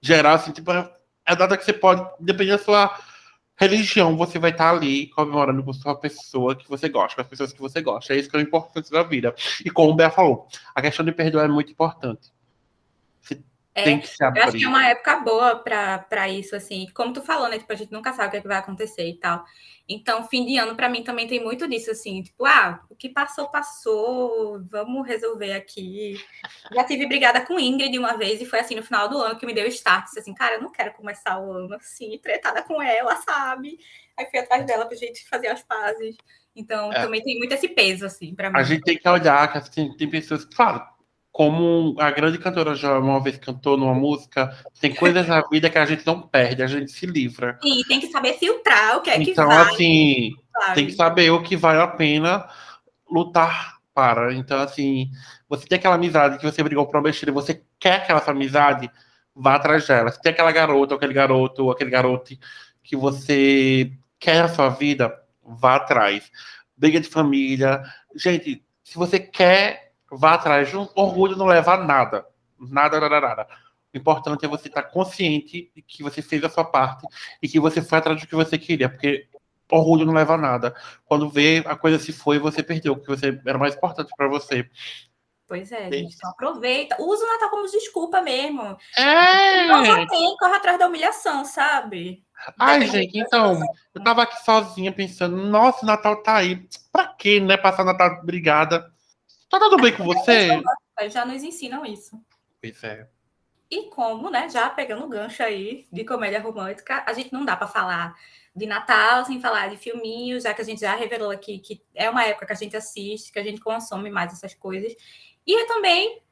geral, 0.00 0.34
assim, 0.34 0.52
tipo, 0.52 0.70
é 0.72 0.90
a 1.26 1.34
data 1.34 1.56
que 1.56 1.64
você 1.64 1.72
pode, 1.72 2.02
dependendo 2.20 2.58
da 2.58 2.64
sua 2.64 2.98
religião, 3.58 4.16
você 4.16 4.38
vai 4.38 4.52
estar 4.52 4.70
ali 4.70 5.08
comemorando 5.08 5.62
com 5.64 5.72
sua 5.72 5.96
pessoa 5.96 6.54
que 6.54 6.68
você 6.68 6.88
gosta, 6.88 7.16
com 7.16 7.22
as 7.22 7.26
pessoas 7.26 7.52
que 7.52 7.60
você 7.60 7.82
gosta. 7.82 8.14
É 8.14 8.16
isso 8.16 8.30
que 8.30 8.36
é 8.36 8.38
o 8.38 8.42
importante 8.42 8.90
da 8.90 9.02
vida. 9.02 9.34
E 9.64 9.70
como 9.70 9.90
o 9.90 9.94
Bea 9.94 10.10
falou, 10.10 10.46
a 10.74 10.80
questão 10.80 11.04
de 11.04 11.12
perdoar 11.12 11.46
é 11.46 11.48
muito 11.48 11.72
importante. 11.72 12.32
É, 13.78 13.84
tem 13.84 14.00
que 14.00 14.08
se 14.08 14.24
abrir. 14.24 14.40
Eu 14.40 14.48
acho 14.48 14.58
que 14.58 14.64
é 14.64 14.68
uma 14.68 14.86
época 14.86 15.16
boa 15.20 15.56
para 15.56 16.28
isso, 16.28 16.56
assim. 16.56 16.86
Como 16.94 17.12
tu 17.12 17.22
falou, 17.22 17.48
né? 17.48 17.58
Tipo, 17.58 17.72
a 17.72 17.76
gente 17.76 17.92
nunca 17.92 18.12
sabe 18.12 18.28
o 18.28 18.30
que, 18.32 18.36
é 18.38 18.40
que 18.40 18.48
vai 18.48 18.58
acontecer 18.58 19.08
e 19.08 19.18
tal. 19.18 19.44
Então, 19.88 20.28
fim 20.28 20.44
de 20.44 20.58
ano, 20.58 20.76
para 20.76 20.88
mim, 20.88 21.02
também 21.02 21.26
tem 21.26 21.42
muito 21.42 21.66
disso, 21.66 21.90
assim, 21.90 22.22
tipo, 22.22 22.44
ah, 22.44 22.84
o 22.90 22.94
que 22.94 23.08
passou, 23.08 23.48
passou, 23.48 24.62
vamos 24.70 25.06
resolver 25.06 25.54
aqui. 25.54 26.22
Já 26.74 26.84
tive 26.84 27.06
brigada 27.06 27.40
com 27.40 27.58
Ingrid 27.58 27.98
uma 27.98 28.14
vez, 28.18 28.42
e 28.42 28.44
foi 28.44 28.60
assim, 28.60 28.74
no 28.74 28.82
final 28.82 29.08
do 29.08 29.16
ano, 29.16 29.38
que 29.38 29.46
me 29.46 29.54
deu 29.54 29.66
start, 29.68 30.04
assim, 30.18 30.34
cara, 30.34 30.56
eu 30.56 30.60
não 30.60 30.70
quero 30.70 30.92
começar 30.92 31.40
o 31.40 31.50
ano 31.50 31.74
assim, 31.74 32.18
tretada 32.18 32.62
com 32.62 32.82
ela, 32.82 33.16
sabe? 33.16 33.78
Aí 34.18 34.26
fui 34.30 34.40
atrás 34.40 34.66
dela 34.66 34.84
pra 34.84 34.94
gente 34.94 35.26
fazer 35.26 35.46
as 35.46 35.62
pazes. 35.62 36.16
Então, 36.54 36.92
é. 36.92 37.00
também 37.00 37.22
tem 37.22 37.38
muito 37.38 37.54
esse 37.54 37.68
peso, 37.68 38.04
assim, 38.04 38.34
pra 38.34 38.50
mim. 38.50 38.58
A 38.58 38.64
gente 38.64 38.82
tem 38.82 38.98
que 38.98 39.08
olhar, 39.08 39.50
que 39.50 39.56
assim, 39.56 39.96
tem 39.96 40.10
pessoas 40.10 40.44
que, 40.44 40.54
claro, 40.54 40.86
como 41.38 41.94
a 42.00 42.10
grande 42.10 42.36
cantora 42.36 42.74
já 42.74 42.98
uma 42.98 43.22
vez 43.22 43.38
cantou 43.38 43.76
numa 43.76 43.94
música, 43.94 44.52
tem 44.80 44.92
coisas 44.92 45.28
na 45.28 45.40
vida 45.48 45.70
que 45.70 45.78
a 45.78 45.86
gente 45.86 46.04
não 46.04 46.20
perde, 46.20 46.64
a 46.64 46.66
gente 46.66 46.90
se 46.90 47.06
livra. 47.06 47.56
E 47.62 47.84
tem 47.84 48.00
que 48.00 48.08
saber 48.08 48.32
filtrar 48.32 48.96
o 48.96 49.02
que 49.02 49.08
é 49.08 49.22
então, 49.22 49.24
que 49.24 49.30
Então, 49.30 49.50
assim, 49.52 50.32
tem 50.74 50.86
que 50.86 50.94
saber 50.94 51.30
o 51.30 51.40
que 51.40 51.56
vale 51.56 51.80
a 51.80 51.86
pena 51.86 52.44
lutar 53.08 53.76
para. 53.94 54.34
Então, 54.34 54.58
assim, 54.58 55.12
você 55.48 55.64
tem 55.64 55.78
aquela 55.78 55.94
amizade 55.94 56.38
que 56.38 56.44
você 56.44 56.60
brigou 56.60 56.84
por 56.84 56.96
uma 56.96 57.04
besteira, 57.04 57.30
você 57.30 57.62
quer 57.78 57.98
aquela 57.98 58.20
amizade, 58.26 58.90
vá 59.32 59.54
atrás 59.54 59.86
dela. 59.86 60.10
Se 60.10 60.20
tem 60.20 60.32
aquela 60.32 60.50
garota, 60.50 60.94
ou 60.94 60.96
aquele 60.96 61.14
garoto, 61.14 61.66
ou 61.66 61.70
aquele 61.70 61.90
garoto 61.90 62.36
que 62.82 62.96
você 62.96 63.92
quer 64.18 64.42
na 64.42 64.48
sua 64.48 64.70
vida, 64.70 65.16
vá 65.40 65.76
atrás. 65.76 66.32
Briga 66.76 66.98
de 66.98 67.08
família. 67.08 67.80
Gente, 68.16 68.60
se 68.82 68.96
você 68.96 69.20
quer 69.20 69.87
vá 70.10 70.34
atrás. 70.34 70.72
Um 70.74 70.88
orgulho 70.94 71.36
não 71.36 71.46
leva 71.46 71.74
a 71.74 71.84
nada. 71.84 72.26
Nada, 72.58 73.00
nada, 73.00 73.20
nada. 73.20 73.48
O 73.92 73.96
importante 73.96 74.44
é 74.44 74.48
você 74.48 74.68
estar 74.68 74.82
consciente 74.82 75.70
de 75.74 75.82
que 75.82 76.02
você 76.02 76.20
fez 76.20 76.44
a 76.44 76.48
sua 76.48 76.64
parte 76.64 77.06
e 77.42 77.48
que 77.48 77.58
você 77.58 77.80
foi 77.80 77.98
atrás 77.98 78.20
do 78.20 78.26
que 78.26 78.34
você 78.34 78.58
queria, 78.58 78.88
porque 78.88 79.26
orgulho 79.70 80.06
não 80.06 80.14
leva 80.14 80.34
a 80.34 80.38
nada. 80.38 80.74
Quando 81.04 81.28
vê 81.28 81.62
a 81.66 81.76
coisa 81.76 81.98
se 81.98 82.12
foi, 82.12 82.38
você 82.38 82.62
perdeu 82.62 82.94
o 82.94 83.00
que 83.00 83.06
você 83.06 83.40
era 83.46 83.58
mais 83.58 83.74
importante 83.74 84.12
para 84.16 84.28
você. 84.28 84.68
Pois 85.46 85.72
é, 85.72 85.90
gente. 85.90 86.14
Então 86.14 86.30
aproveita. 86.30 86.96
Usa 87.00 87.24
o 87.24 87.26
Natal 87.26 87.48
como 87.48 87.66
desculpa 87.66 88.20
mesmo. 88.20 88.76
É. 88.96 89.66
Não 89.66 90.06
tem, 90.06 90.36
corre 90.36 90.54
atrás 90.54 90.78
da 90.78 90.86
humilhação, 90.86 91.44
sabe? 91.44 92.22
Ai, 92.58 92.86
gente, 92.86 93.18
então, 93.18 93.58
eu 93.94 94.04
tava 94.04 94.22
aqui 94.22 94.44
sozinha 94.44 94.92
pensando, 94.92 95.36
nossa, 95.36 95.84
o 95.84 95.86
Natal 95.86 96.22
tá 96.22 96.36
aí. 96.36 96.68
Pra 96.92 97.06
quê, 97.06 97.40
né? 97.40 97.56
Passar 97.56 97.84
Natal 97.84 98.22
brigada. 98.22 98.92
Tá 99.48 99.58
tudo 99.58 99.76
bem 99.78 99.96
com 99.96 100.04
você? 100.04 100.60
Já 101.10 101.24
nos 101.24 101.42
ensinam 101.42 101.84
isso. 101.86 102.20
Pois 102.60 102.82
é. 102.84 103.08
E 103.70 103.84
como, 103.90 104.30
né, 104.30 104.48
já 104.48 104.68
pegando 104.70 105.04
o 105.04 105.08
gancho 105.08 105.42
aí 105.42 105.86
de 105.92 106.04
comédia 106.04 106.40
romântica, 106.40 107.04
a 107.06 107.12
gente 107.12 107.32
não 107.32 107.44
dá 107.44 107.56
para 107.56 107.66
falar 107.66 108.14
de 108.54 108.66
Natal 108.66 109.24
sem 109.24 109.40
falar 109.40 109.68
de 109.68 109.76
filminhos, 109.76 110.42
já 110.42 110.52
que 110.52 110.60
a 110.60 110.64
gente 110.64 110.80
já 110.80 110.94
revelou 110.94 111.30
aqui 111.30 111.58
que 111.58 111.82
é 111.94 112.08
uma 112.10 112.24
época 112.24 112.46
que 112.46 112.52
a 112.52 112.56
gente 112.56 112.76
assiste, 112.76 113.32
que 113.32 113.38
a 113.38 113.42
gente 113.42 113.60
consome 113.60 114.10
mais 114.10 114.32
essas 114.32 114.54
coisas. 114.54 114.94
E 115.46 115.54
é 115.54 115.66
também 115.66 116.22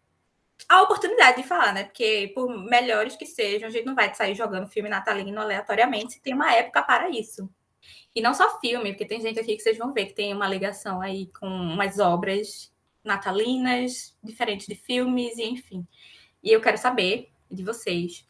a 0.68 0.82
oportunidade 0.82 1.42
de 1.42 1.48
falar, 1.48 1.72
né? 1.72 1.84
Porque 1.84 2.32
por 2.34 2.48
melhores 2.48 3.16
que 3.16 3.26
sejam, 3.26 3.68
a 3.68 3.70
gente 3.70 3.84
não 3.84 3.94
vai 3.94 4.12
sair 4.14 4.34
jogando 4.34 4.68
filme 4.68 4.88
natalino 4.88 5.40
aleatoriamente 5.40 6.14
se 6.14 6.22
tem 6.22 6.34
uma 6.34 6.52
época 6.52 6.82
para 6.82 7.10
isso. 7.10 7.48
E 8.14 8.20
não 8.20 8.32
só 8.34 8.58
filme, 8.60 8.92
porque 8.92 9.04
tem 9.04 9.20
gente 9.20 9.38
aqui 9.38 9.56
que 9.56 9.62
vocês 9.62 9.76
vão 9.76 9.92
ver 9.92 10.06
que 10.06 10.14
tem 10.14 10.34
uma 10.34 10.48
ligação 10.48 11.02
aí 11.02 11.30
com 11.38 11.46
umas 11.46 11.98
obras 11.98 12.74
natalinas, 13.06 14.16
diferentes 14.22 14.66
de 14.66 14.74
filmes, 14.74 15.38
e 15.38 15.44
enfim. 15.44 15.86
E 16.42 16.50
eu 16.52 16.60
quero 16.60 16.76
saber 16.76 17.30
de 17.50 17.62
vocês 17.62 18.26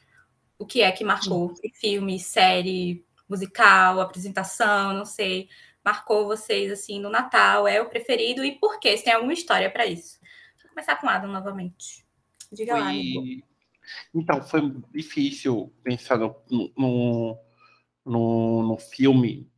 o 0.59 0.67
que 0.67 0.81
é 0.83 0.93
que 0.93 1.05
marcou 1.05 1.55
filme, 1.75 2.19
série, 2.19 3.05
musical, 3.29 4.01
apresentação, 4.01 4.93
não 4.93 5.05
sei, 5.05 5.49
marcou 5.85 6.27
vocês 6.27 6.71
assim 6.71 7.01
no 7.01 7.11
Natal, 7.11 7.67
é 7.67 7.81
o 7.81 7.89
preferido 7.89 8.45
e 8.45 8.59
por 8.59 8.79
quê? 8.79 8.97
Se 8.97 9.05
tem 9.05 9.13
alguma 9.13 9.33
história 9.33 9.71
para 9.71 9.87
isso? 9.87 10.19
Vou 10.63 10.71
começar 10.71 10.97
com 10.97 11.09
Adam 11.09 11.31
novamente. 11.31 12.07
Diga 12.53 12.73
foi... 12.73 12.81
lá. 12.81 12.93
Então, 14.15 14.43
foi 14.43 14.75
difícil 14.93 15.73
pensar 15.83 16.19
no, 16.19 16.37
no, 16.77 17.39
no, 18.05 18.63
no 18.63 18.79
filme 18.79 19.51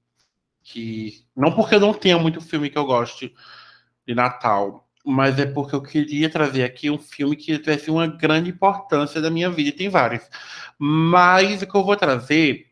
que. 0.63 1.25
Não 1.35 1.55
porque 1.55 1.77
eu 1.77 1.81
não 1.81 1.95
tenha 1.95 2.19
muito 2.19 2.41
filme 2.41 2.69
que 2.69 2.77
eu 2.77 2.85
goste 2.85 3.35
de 4.07 4.15
Natal, 4.15 4.88
mas 5.09 5.39
é 5.39 5.47
porque 5.47 5.75
eu 5.75 5.83
queria 5.83 6.29
trazer 6.29 6.65
aqui 6.65 6.91
um 6.91 6.99
filme 6.99 7.35
que 7.35 7.59
tivesse 7.59 7.91
uma 7.91 8.07
grande 8.07 8.51
importância 8.51 9.23
da 9.23 9.31
minha 9.31 9.51
vida, 9.51 9.75
tem 9.77 9.89
vários. 9.89 10.29
Mas 10.79 11.63
o 11.63 11.67
que 11.67 11.75
eu 11.75 11.83
vou 11.83 11.97
trazer 11.97 12.67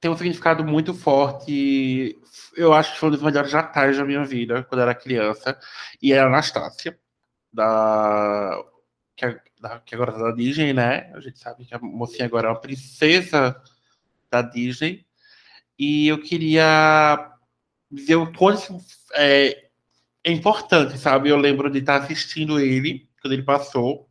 tem 0.00 0.10
um 0.10 0.16
significado 0.16 0.64
muito 0.64 0.92
forte. 0.92 2.18
Eu 2.56 2.72
acho 2.74 2.92
que 2.92 2.98
foi 2.98 3.10
um 3.10 3.12
dos 3.12 3.22
melhores 3.22 3.52
natais 3.52 3.96
da 3.96 4.04
minha 4.04 4.24
vida, 4.24 4.64
quando 4.64 4.80
eu 4.80 4.82
era 4.88 4.94
criança, 4.94 5.56
e 6.02 6.12
é 6.12 6.18
Anastácia, 6.18 6.98
da 7.52 8.60
que, 9.14 9.24
é, 9.24 9.40
da, 9.60 9.78
que 9.80 9.94
agora 9.94 10.12
tá 10.12 10.18
da 10.18 10.32
Disney, 10.32 10.72
né? 10.72 11.12
A 11.14 11.20
gente 11.20 11.38
sabe 11.38 11.64
que 11.64 11.74
a 11.74 11.78
mocinha 11.78 12.26
agora 12.26 12.48
é 12.48 12.50
uma 12.50 12.60
princesa 12.60 13.60
da 14.28 14.42
Disney. 14.42 15.06
E 15.78 16.08
eu 16.08 16.20
queria 16.20 17.32
dizer 17.88 18.16
o 18.16 18.32
quanto 18.32 18.80
é, 19.14 19.67
é 20.28 20.32
importante, 20.32 20.98
sabe? 20.98 21.30
Eu 21.30 21.38
lembro 21.38 21.70
de 21.70 21.78
estar 21.78 21.96
assistindo 22.02 22.60
ele 22.60 23.08
quando 23.20 23.32
ele 23.32 23.42
passou 23.42 24.08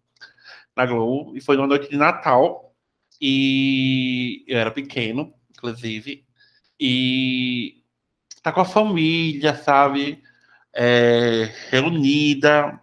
na 0.75 0.85
Globo 0.85 1.37
e 1.37 1.41
foi 1.41 1.55
numa 1.55 1.67
noite 1.67 1.89
de 1.89 1.95
Natal 1.95 2.73
e 3.21 4.43
eu 4.47 4.57
era 4.57 4.71
pequeno, 4.71 5.33
inclusive, 5.51 6.25
e 6.79 7.83
tá 8.41 8.51
com 8.51 8.61
a 8.61 8.65
família, 8.65 9.55
sabe? 9.55 10.23
É, 10.73 11.51
reunida, 11.69 12.79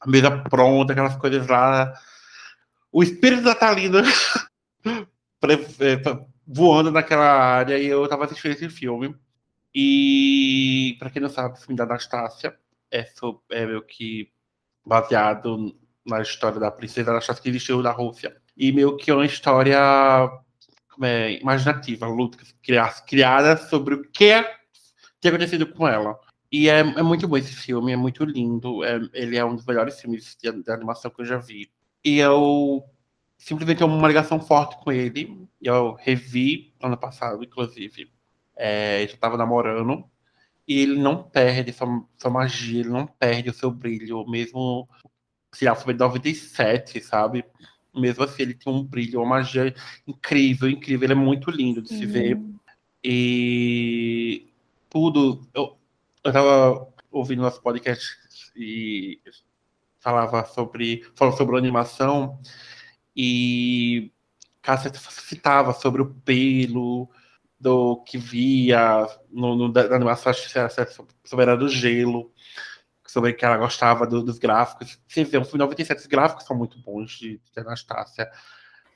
a 0.00 0.08
mesa 0.08 0.30
pronta, 0.30 0.92
aquelas 0.92 1.16
coisas 1.16 1.46
lá. 1.46 1.92
O 2.92 3.02
espírito 3.02 3.42
natalino 3.42 3.98
é, 3.98 4.04
voando 6.46 6.90
naquela 6.90 7.30
área 7.30 7.78
e 7.78 7.86
eu 7.86 8.08
tava 8.08 8.26
assistindo 8.26 8.52
esse 8.52 8.68
filme. 8.68 9.14
E, 9.74 10.96
para 10.98 11.10
quem 11.10 11.22
não 11.22 11.28
sabe, 11.28 11.54
o 11.54 11.60
filme 11.60 11.76
da 11.76 11.84
Anastácia 11.84 12.58
é, 12.90 13.04
é 13.50 13.66
meio 13.66 13.82
que 13.82 14.30
baseado 14.84 15.76
na 16.04 16.20
história 16.20 16.58
da 16.58 16.70
princesa 16.70 17.10
Anastácia 17.10 17.42
que 17.42 17.48
existiu 17.48 17.82
na 17.82 17.92
Rússia. 17.92 18.36
E 18.56 18.72
meio 18.72 18.96
que 18.96 19.10
é 19.10 19.14
uma 19.14 19.26
história 19.26 19.78
é, 21.02 21.40
imaginativa, 21.40 22.06
luta, 22.06 22.38
criada 23.06 23.56
sobre 23.56 23.94
o 23.94 24.02
que 24.10 24.26
é 24.26 24.60
tinha 25.20 25.32
acontecido 25.32 25.66
com 25.66 25.86
ela. 25.86 26.18
E 26.50 26.68
é, 26.68 26.80
é, 26.80 27.02
muito 27.02 27.28
bom 27.28 27.36
esse 27.36 27.54
filme, 27.54 27.92
é 27.92 27.96
muito 27.96 28.24
lindo. 28.24 28.82
É, 28.82 29.00
ele 29.12 29.36
é 29.36 29.44
um 29.44 29.54
dos 29.54 29.64
melhores 29.64 30.00
filmes 30.00 30.36
de, 30.42 30.50
de, 30.50 30.70
animação 30.70 31.10
que 31.10 31.20
eu 31.20 31.26
já 31.26 31.36
vi. 31.36 31.70
E 32.04 32.18
eu 32.18 32.82
simplesmente 33.38 33.78
tenho 33.78 33.90
uma 33.90 34.08
ligação 34.08 34.40
forte 34.40 34.76
com 34.82 34.90
ele. 34.90 35.46
Eu 35.62 35.92
revi 35.94 36.74
ano 36.82 36.96
passado, 36.96 37.44
inclusive. 37.44 38.10
É, 38.62 39.00
eu 39.00 39.06
estava 39.06 39.38
namorando. 39.38 40.04
E 40.68 40.80
ele 40.80 41.00
não 41.00 41.22
perde 41.22 41.72
sua, 41.72 42.04
sua 42.18 42.30
magia, 42.30 42.80
ele 42.80 42.90
não 42.90 43.06
perde 43.06 43.48
o 43.48 43.54
seu 43.54 43.70
brilho, 43.70 44.28
mesmo 44.28 44.86
se 45.50 45.64
lá 45.64 45.74
foi 45.74 45.94
97, 45.94 47.00
sabe? 47.00 47.44
Mesmo 47.94 48.22
assim, 48.22 48.42
ele 48.42 48.54
tem 48.54 48.72
um 48.72 48.84
brilho, 48.84 49.20
uma 49.20 49.30
magia 49.30 49.74
incrível, 50.06 50.68
incrível. 50.68 51.06
Ele 51.06 51.14
é 51.14 51.16
muito 51.16 51.50
lindo 51.50 51.82
de 51.82 51.88
se 51.88 52.04
uhum. 52.04 52.12
ver. 52.12 52.40
E 53.02 54.46
tudo. 54.90 55.40
Eu, 55.54 55.76
eu 56.22 56.32
tava 56.32 56.86
ouvindo 57.10 57.42
nosso 57.42 57.62
podcast 57.62 58.16
e 58.54 59.20
falava 59.98 60.44
sobre. 60.44 61.02
falou 61.16 61.34
sobre 61.34 61.56
animação 61.56 62.38
e 63.16 64.12
Cássia 64.62 64.92
citava 64.94 65.72
sobre 65.72 66.02
o 66.02 66.14
pelo 66.14 67.08
do 67.60 68.02
que 68.04 68.16
via 68.16 69.06
no, 69.30 69.54
no 69.54 69.72
da 69.72 69.94
animação 69.94 70.32
sobre 70.32 71.44
era 71.44 71.56
do 71.56 71.68
gelo 71.68 72.32
sobre 73.10 73.32
que 73.32 73.44
ela 73.44 73.56
gostava 73.56 74.06
do, 74.06 74.22
dos 74.22 74.38
gráficos. 74.38 74.98
Você 75.06 75.24
vê, 75.24 75.38
um 75.38 75.44
filme 75.44 75.58
97, 75.58 75.98
os 75.98 76.06
gráficos 76.06 76.44
são 76.44 76.56
muito 76.56 76.80
bons 76.80 77.10
de, 77.18 77.40
de 77.52 77.60
Anastácia. 77.60 78.30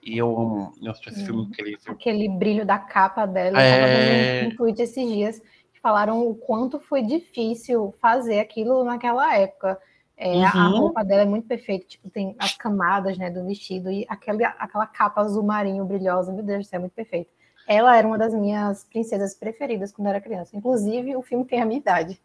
E 0.00 0.16
eu 0.18 0.28
amo 0.28 0.72
eu 0.80 0.92
esse 0.92 1.24
filme 1.24 1.42
incrível. 1.42 1.92
Aquele 1.92 2.28
brilho 2.28 2.64
da 2.64 2.78
capa 2.78 3.26
dela. 3.26 3.60
É... 3.60 4.44
Eu 4.44 4.48
um 4.48 4.56
tweet 4.56 4.80
esses 4.80 5.08
dias 5.08 5.42
falaram 5.82 6.26
o 6.28 6.34
quanto 6.34 6.78
foi 6.78 7.02
difícil 7.02 7.92
fazer 8.00 8.38
aquilo 8.38 8.84
naquela 8.84 9.36
época. 9.36 9.78
É, 10.16 10.36
uhum. 10.36 10.44
A 10.44 10.66
roupa 10.68 11.04
dela 11.04 11.22
é 11.22 11.26
muito 11.26 11.48
perfeita, 11.48 11.86
tipo, 11.86 12.08
tem 12.08 12.36
as 12.38 12.54
camadas 12.54 13.18
né, 13.18 13.30
do 13.30 13.44
vestido 13.44 13.90
e 13.90 14.06
aquele, 14.08 14.44
aquela 14.44 14.86
capa 14.86 15.20
azul 15.20 15.42
marinho 15.42 15.84
brilhosa, 15.84 16.32
meu 16.32 16.44
Deus 16.44 16.66
do 16.66 16.70
céu, 16.70 16.76
é 16.76 16.80
muito 16.80 16.92
perfeita. 16.92 17.30
Ela 17.66 17.96
era 17.96 18.06
uma 18.06 18.18
das 18.18 18.34
minhas 18.34 18.84
princesas 18.84 19.34
preferidas 19.34 19.92
quando 19.92 20.06
eu 20.06 20.10
era 20.10 20.20
criança. 20.20 20.56
Inclusive, 20.56 21.16
o 21.16 21.22
filme 21.22 21.44
tem 21.44 21.62
a 21.62 21.66
minha 21.66 21.80
idade. 21.80 22.20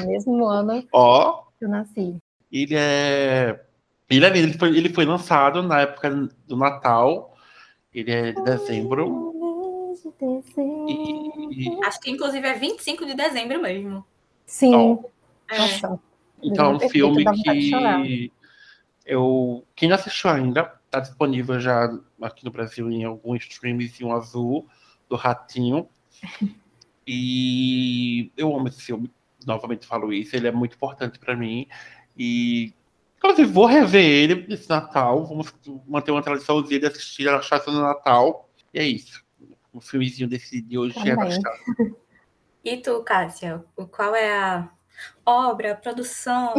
No 0.00 0.06
mesmo 0.06 0.44
ano 0.46 0.86
oh, 0.92 1.44
que 1.58 1.64
eu 1.64 1.68
nasci. 1.68 2.16
Ele 2.50 2.74
é. 2.76 3.60
Ele, 4.10 4.24
é, 4.24 4.38
ele, 4.38 4.52
foi, 4.54 4.76
ele 4.76 4.88
foi 4.90 5.04
lançado 5.04 5.62
na 5.62 5.80
época 5.80 6.28
do 6.46 6.56
Natal. 6.56 7.34
Ele 7.92 8.10
é 8.10 8.32
de 8.32 8.42
dezembro. 8.42 9.32
E... 11.50 11.84
Acho 11.84 12.00
que 12.00 12.10
inclusive 12.10 12.46
é 12.46 12.54
25 12.54 13.06
de 13.06 13.14
dezembro 13.14 13.62
mesmo. 13.62 14.04
Sim. 14.44 14.74
Oh. 14.74 15.04
É. 15.50 15.56
Então, 16.42 16.72
é 16.72 16.74
um 16.76 16.88
filme 16.88 17.24
que 17.42 18.32
eu. 19.06 19.64
Quem 19.74 19.88
não 19.88 19.96
assistiu 19.96 20.30
ainda, 20.30 20.72
está 20.94 21.00
disponível 21.00 21.58
já 21.58 21.90
aqui 22.22 22.44
no 22.44 22.50
Brasil 22.50 22.90
em 22.90 23.04
algum 23.04 23.36
um 24.02 24.12
azul 24.12 24.68
do 25.08 25.16
Ratinho. 25.16 25.88
E 27.06 28.32
eu 28.34 28.56
amo 28.56 28.66
esse 28.66 28.80
filme. 28.80 29.12
Novamente 29.46 29.86
falo 29.86 30.10
isso, 30.10 30.34
ele 30.34 30.48
é 30.48 30.50
muito 30.50 30.74
importante 30.74 31.18
para 31.18 31.36
mim. 31.36 31.68
E 32.16 32.72
inclusive 33.18 33.52
vou 33.52 33.66
rever 33.66 34.02
ele 34.02 34.46
nesse 34.48 34.70
Natal. 34.70 35.22
Vamos 35.26 35.54
manter 35.86 36.12
uma 36.12 36.22
tradiçãozinha 36.22 36.80
de 36.80 36.86
assistir 36.86 37.28
a 37.28 37.42
Chata 37.42 37.70
no 37.70 37.82
Natal. 37.82 38.48
E 38.72 38.78
é 38.78 38.86
isso 38.86 39.22
o 39.74 39.80
filmezinho 39.80 40.28
desse 40.28 40.62
de 40.62 40.78
hoje 40.78 40.96
é 41.06 41.14
gostado. 41.14 41.58
E 42.66 42.78
tu, 42.78 43.02
Cássia, 43.02 43.62
qual 43.90 44.14
é 44.14 44.34
a 44.34 44.70
obra, 45.26 45.74
produção, 45.74 46.54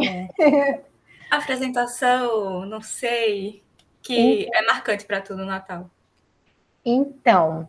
apresentação, 1.32 2.64
não 2.68 2.80
sei, 2.80 3.64
que 4.06 4.44
então, 4.44 4.60
é 4.62 4.66
marcante 4.68 5.04
para 5.04 5.20
tu 5.20 5.36
no 5.36 5.46
Natal? 5.46 5.90
Então, 6.86 7.68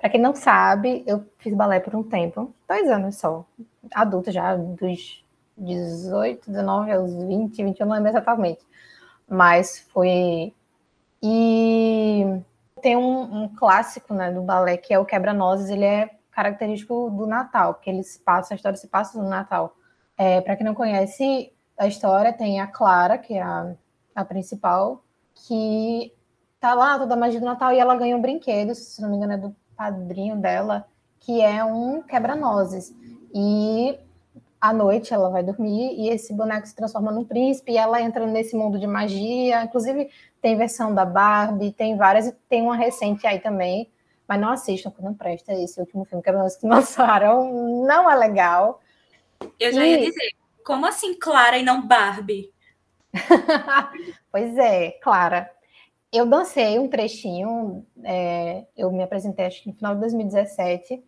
para 0.00 0.08
quem 0.08 0.20
não 0.20 0.34
sabe, 0.34 1.02
eu 1.06 1.26
fiz 1.38 1.52
balé 1.52 1.80
por 1.80 1.94
um 1.96 2.04
tempo, 2.04 2.54
dois 2.68 2.88
anos 2.88 3.16
só, 3.16 3.44
adulta 3.92 4.30
já, 4.30 4.56
dos 4.56 5.24
18, 5.58 6.48
19 6.48 6.92
aos 6.92 7.12
20, 7.12 7.64
21, 7.64 7.86
não 7.86 7.96
lembro 7.96 8.10
exatamente, 8.10 8.60
mas 9.28 9.80
foi. 9.92 10.54
E 11.20 12.24
tem 12.80 12.96
um, 12.96 13.42
um, 13.42 13.48
clássico 13.48 14.14
né, 14.14 14.30
do 14.30 14.42
balé, 14.42 14.76
que 14.76 14.94
é 14.94 14.98
o 14.98 15.04
Quebra-Nozes, 15.04 15.68
ele 15.68 15.84
é 15.84 16.10
característico 16.30 17.10
do 17.10 17.26
Natal, 17.26 17.74
porque 17.74 17.90
eles 17.90 18.18
passam, 18.24 18.54
a 18.54 18.56
história 18.56 18.78
se 18.78 18.88
passa 18.88 19.20
no 19.20 19.28
Natal. 19.28 19.76
É, 20.16 20.40
Para 20.40 20.56
quem 20.56 20.64
não 20.64 20.74
conhece 20.74 21.52
a 21.76 21.86
história, 21.86 22.32
tem 22.32 22.60
a 22.60 22.66
Clara, 22.66 23.18
que 23.18 23.34
é 23.34 23.42
a, 23.42 23.74
a 24.14 24.24
principal, 24.24 25.02
que 25.46 26.12
tá 26.60 26.74
lá 26.74 26.98
toda 26.98 27.14
a 27.14 27.16
magia 27.16 27.40
do 27.40 27.46
Natal 27.46 27.72
e 27.72 27.78
ela 27.78 27.96
ganha 27.96 28.16
um 28.16 28.22
brinquedo, 28.22 28.74
se 28.74 29.00
não 29.02 29.10
me 29.10 29.16
engano 29.16 29.32
é 29.32 29.36
do 29.36 29.56
padrinho 29.76 30.36
dela, 30.36 30.86
que 31.18 31.40
é 31.40 31.64
um 31.64 32.02
quebra-nozes. 32.02 32.94
E 33.34 33.98
à 34.60 34.72
noite 34.72 35.12
ela 35.12 35.28
vai 35.28 35.42
dormir 35.42 35.94
e 35.98 36.08
esse 36.08 36.32
boneco 36.32 36.66
se 36.66 36.76
transforma 36.76 37.10
num 37.10 37.24
príncipe 37.24 37.72
e 37.72 37.76
ela 37.76 38.00
entra 38.00 38.26
nesse 38.26 38.56
mundo 38.56 38.78
de 38.78 38.86
magia. 38.86 39.64
Inclusive, 39.64 40.08
tem 40.40 40.56
versão 40.56 40.94
da 40.94 41.04
Barbie, 41.04 41.72
tem 41.72 41.96
várias, 41.96 42.28
e 42.28 42.32
tem 42.48 42.62
uma 42.62 42.76
recente 42.76 43.26
aí 43.26 43.40
também. 43.40 43.90
Mas 44.28 44.40
não 44.40 44.50
assistam, 44.50 44.90
porque 44.90 45.04
não 45.04 45.14
presta 45.14 45.52
esse 45.52 45.80
último 45.80 46.04
filme 46.04 46.22
que 46.22 46.30
que 46.30 46.66
lançaram. 46.66 47.84
Não 47.84 48.08
é 48.08 48.14
legal. 48.14 48.80
Eu 49.58 49.72
já 49.72 49.84
e... 49.84 49.90
ia 49.90 49.98
dizer, 49.98 50.30
como 50.64 50.86
assim 50.86 51.18
Clara 51.18 51.58
e 51.58 51.64
não 51.64 51.84
Barbie? 51.84 52.52
pois 54.30 54.56
é, 54.58 54.92
Clara. 55.02 55.50
Eu 56.12 56.26
dancei 56.26 56.78
um 56.78 56.88
trechinho, 56.88 57.86
é, 58.04 58.66
eu 58.76 58.92
me 58.92 59.02
apresentei 59.02 59.46
acho 59.46 59.62
que 59.62 59.70
no 59.70 59.74
final 59.74 59.94
de 59.94 60.00
2017 60.00 61.02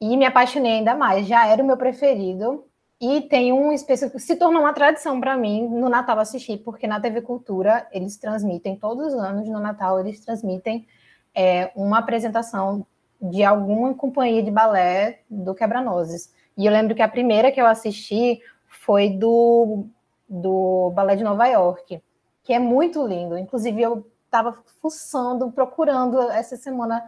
e 0.00 0.16
me 0.16 0.24
apaixonei 0.24 0.72
ainda 0.72 0.94
mais. 0.94 1.26
Já 1.26 1.46
era 1.46 1.62
o 1.62 1.66
meu 1.66 1.76
preferido 1.76 2.64
e 3.00 3.22
tem 3.22 3.52
um 3.52 3.72
específico, 3.72 4.18
se 4.18 4.36
tornou 4.36 4.62
uma 4.62 4.72
tradição 4.72 5.20
para 5.20 5.36
mim 5.36 5.68
no 5.68 5.88
Natal 5.88 6.18
assistir, 6.18 6.58
porque 6.58 6.86
na 6.86 7.00
TV 7.00 7.22
Cultura 7.22 7.86
eles 7.92 8.16
transmitem 8.16 8.76
todos 8.76 9.14
os 9.14 9.20
anos 9.20 9.48
no 9.48 9.60
Natal 9.60 10.00
eles 10.00 10.20
transmitem 10.20 10.86
é, 11.34 11.70
uma 11.76 11.98
apresentação 11.98 12.86
de 13.20 13.44
alguma 13.44 13.94
companhia 13.94 14.42
de 14.42 14.50
balé 14.50 15.20
do 15.30 15.54
Quebra-Nozes. 15.54 16.32
E 16.56 16.66
eu 16.66 16.72
lembro 16.72 16.94
que 16.94 17.02
a 17.02 17.08
primeira 17.08 17.52
que 17.52 17.60
eu 17.60 17.66
assisti 17.66 18.40
foi 18.66 19.10
do, 19.10 19.86
do 20.30 20.92
Balé 20.94 21.16
de 21.16 21.24
Nova 21.24 21.46
York, 21.48 22.00
que 22.44 22.52
é 22.52 22.58
muito 22.60 23.04
lindo. 23.04 23.36
Inclusive, 23.36 23.82
eu 23.82 24.06
estava 24.24 24.56
fuçando, 24.80 25.50
procurando 25.50 26.20
essa 26.30 26.56
semana 26.56 27.04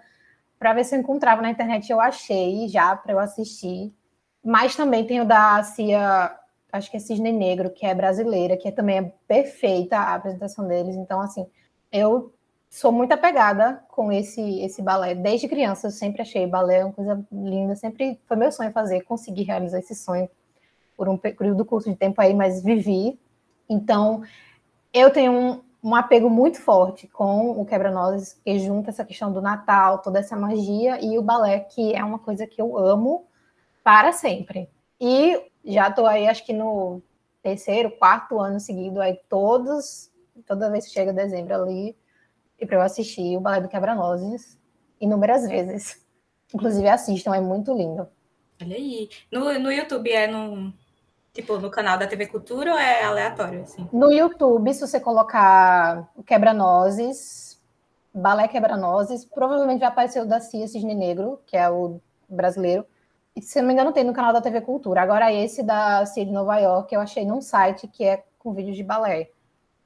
para 0.58 0.74
ver 0.74 0.84
se 0.84 0.96
eu 0.96 1.00
encontrava 1.00 1.40
na 1.40 1.50
internet. 1.50 1.90
Eu 1.90 2.00
achei 2.00 2.66
já 2.66 2.96
para 2.96 3.12
eu 3.12 3.18
assistir. 3.20 3.94
Mas 4.44 4.74
também 4.74 5.06
tem 5.06 5.20
o 5.20 5.24
da 5.24 5.62
Cia, 5.62 6.36
acho 6.72 6.90
que 6.90 6.96
é 6.96 7.00
Cisne 7.00 7.30
Negro, 7.30 7.70
que 7.70 7.86
é 7.86 7.94
brasileira, 7.94 8.56
que 8.56 8.72
também 8.72 8.98
é 8.98 9.12
perfeita 9.28 9.96
a 9.96 10.14
apresentação 10.14 10.66
deles. 10.66 10.96
Então, 10.96 11.20
assim, 11.20 11.46
eu 11.92 12.34
sou 12.68 12.90
muito 12.90 13.12
apegada 13.12 13.84
com 13.88 14.10
esse 14.10 14.60
esse 14.60 14.82
balé. 14.82 15.14
Desde 15.14 15.46
criança 15.46 15.86
eu 15.86 15.90
sempre 15.92 16.22
achei 16.22 16.46
balé 16.46 16.84
uma 16.84 16.92
coisa 16.92 17.24
linda, 17.30 17.76
sempre 17.76 18.20
foi 18.26 18.36
meu 18.36 18.50
sonho 18.50 18.72
fazer, 18.72 19.02
conseguir 19.02 19.44
realizar 19.44 19.78
esse 19.78 19.94
sonho 19.94 20.28
por 20.96 21.08
um 21.08 21.16
período 21.16 21.64
curto 21.64 21.90
de 21.90 21.96
tempo 21.96 22.20
aí, 22.20 22.34
mas 22.34 22.62
vivi. 22.62 23.18
Então, 23.68 24.22
eu 24.92 25.10
tenho 25.10 25.32
um, 25.32 25.62
um 25.82 25.94
apego 25.94 26.28
muito 26.30 26.60
forte 26.60 27.08
com 27.08 27.50
o 27.50 27.64
quebra-nozes, 27.64 28.34
que 28.44 28.58
junta 28.58 28.90
essa 28.90 29.04
questão 29.04 29.32
do 29.32 29.40
Natal, 29.40 29.98
toda 29.98 30.18
essa 30.18 30.36
magia, 30.36 31.02
e 31.04 31.18
o 31.18 31.22
balé, 31.22 31.60
que 31.60 31.94
é 31.94 32.04
uma 32.04 32.18
coisa 32.18 32.46
que 32.46 32.60
eu 32.60 32.76
amo 32.76 33.26
para 33.82 34.12
sempre. 34.12 34.68
E 35.00 35.40
já 35.64 35.88
estou 35.88 36.06
aí, 36.06 36.28
acho 36.28 36.44
que 36.44 36.52
no 36.52 37.02
terceiro, 37.42 37.90
quarto 37.90 38.38
ano 38.38 38.60
seguido, 38.60 39.00
aí 39.00 39.18
todos, 39.28 40.10
toda 40.46 40.70
vez 40.70 40.86
que 40.86 40.92
chega 40.92 41.12
dezembro 41.12 41.54
ali, 41.54 41.96
e 42.60 42.66
para 42.66 42.76
eu 42.76 42.82
assistir 42.82 43.36
o 43.36 43.40
Balé 43.40 43.60
do 43.60 43.68
Quebra-Nozes 43.68 44.56
inúmeras 45.00 45.48
vezes. 45.48 46.00
Inclusive 46.54 46.88
assistam, 46.88 47.34
é 47.34 47.40
muito 47.40 47.74
lindo. 47.74 48.06
Olha 48.62 48.76
aí. 48.76 49.08
No, 49.32 49.58
no 49.58 49.72
YouTube 49.72 50.10
é 50.12 50.28
no, 50.28 50.72
Tipo, 51.32 51.56
no 51.58 51.70
canal 51.70 51.96
da 51.96 52.06
TV 52.06 52.26
Cultura 52.26 52.72
ou 52.72 52.78
é 52.78 53.04
aleatório, 53.04 53.62
assim? 53.62 53.88
No 53.90 54.12
YouTube, 54.12 54.72
se 54.74 54.86
você 54.86 55.00
colocar 55.00 56.10
Quebra-Nozes, 56.26 57.58
Balé 58.12 58.46
Quebra-Nozes, 58.48 59.24
provavelmente 59.24 59.80
vai 59.80 59.88
aparecer 59.88 60.20
o 60.20 60.26
da 60.26 60.40
Cia 60.40 60.68
Cisne 60.68 60.94
Negro, 60.94 61.40
que 61.46 61.56
é 61.56 61.70
o 61.70 61.98
brasileiro. 62.28 62.84
E, 63.34 63.40
se 63.40 63.58
não 63.60 63.68
me 63.68 63.72
engano, 63.72 63.92
tem 63.92 64.04
no 64.04 64.12
canal 64.12 64.34
da 64.34 64.42
TV 64.42 64.60
Cultura. 64.60 65.00
Agora, 65.00 65.32
esse 65.32 65.62
da 65.62 66.04
Cia 66.04 66.26
de 66.26 66.30
Nova 66.30 66.58
York, 66.58 66.94
eu 66.94 67.00
achei 67.00 67.24
num 67.24 67.40
site 67.40 67.88
que 67.88 68.04
é 68.04 68.22
com 68.38 68.52
vídeos 68.52 68.76
de 68.76 68.82
balé. 68.82 69.30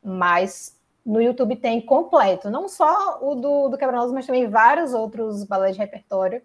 Mas 0.02 0.76
no 1.04 1.22
YouTube 1.22 1.54
tem 1.54 1.80
completo. 1.80 2.50
Não 2.50 2.68
só 2.68 3.20
o 3.22 3.37
do, 3.37 3.68
do 3.68 3.78
Quebra-Nozes, 3.78 4.12
mas 4.12 4.26
também 4.26 4.48
vários 4.48 4.92
outros 4.92 5.44
balés 5.44 5.76
de 5.76 5.80
repertório 5.80 6.42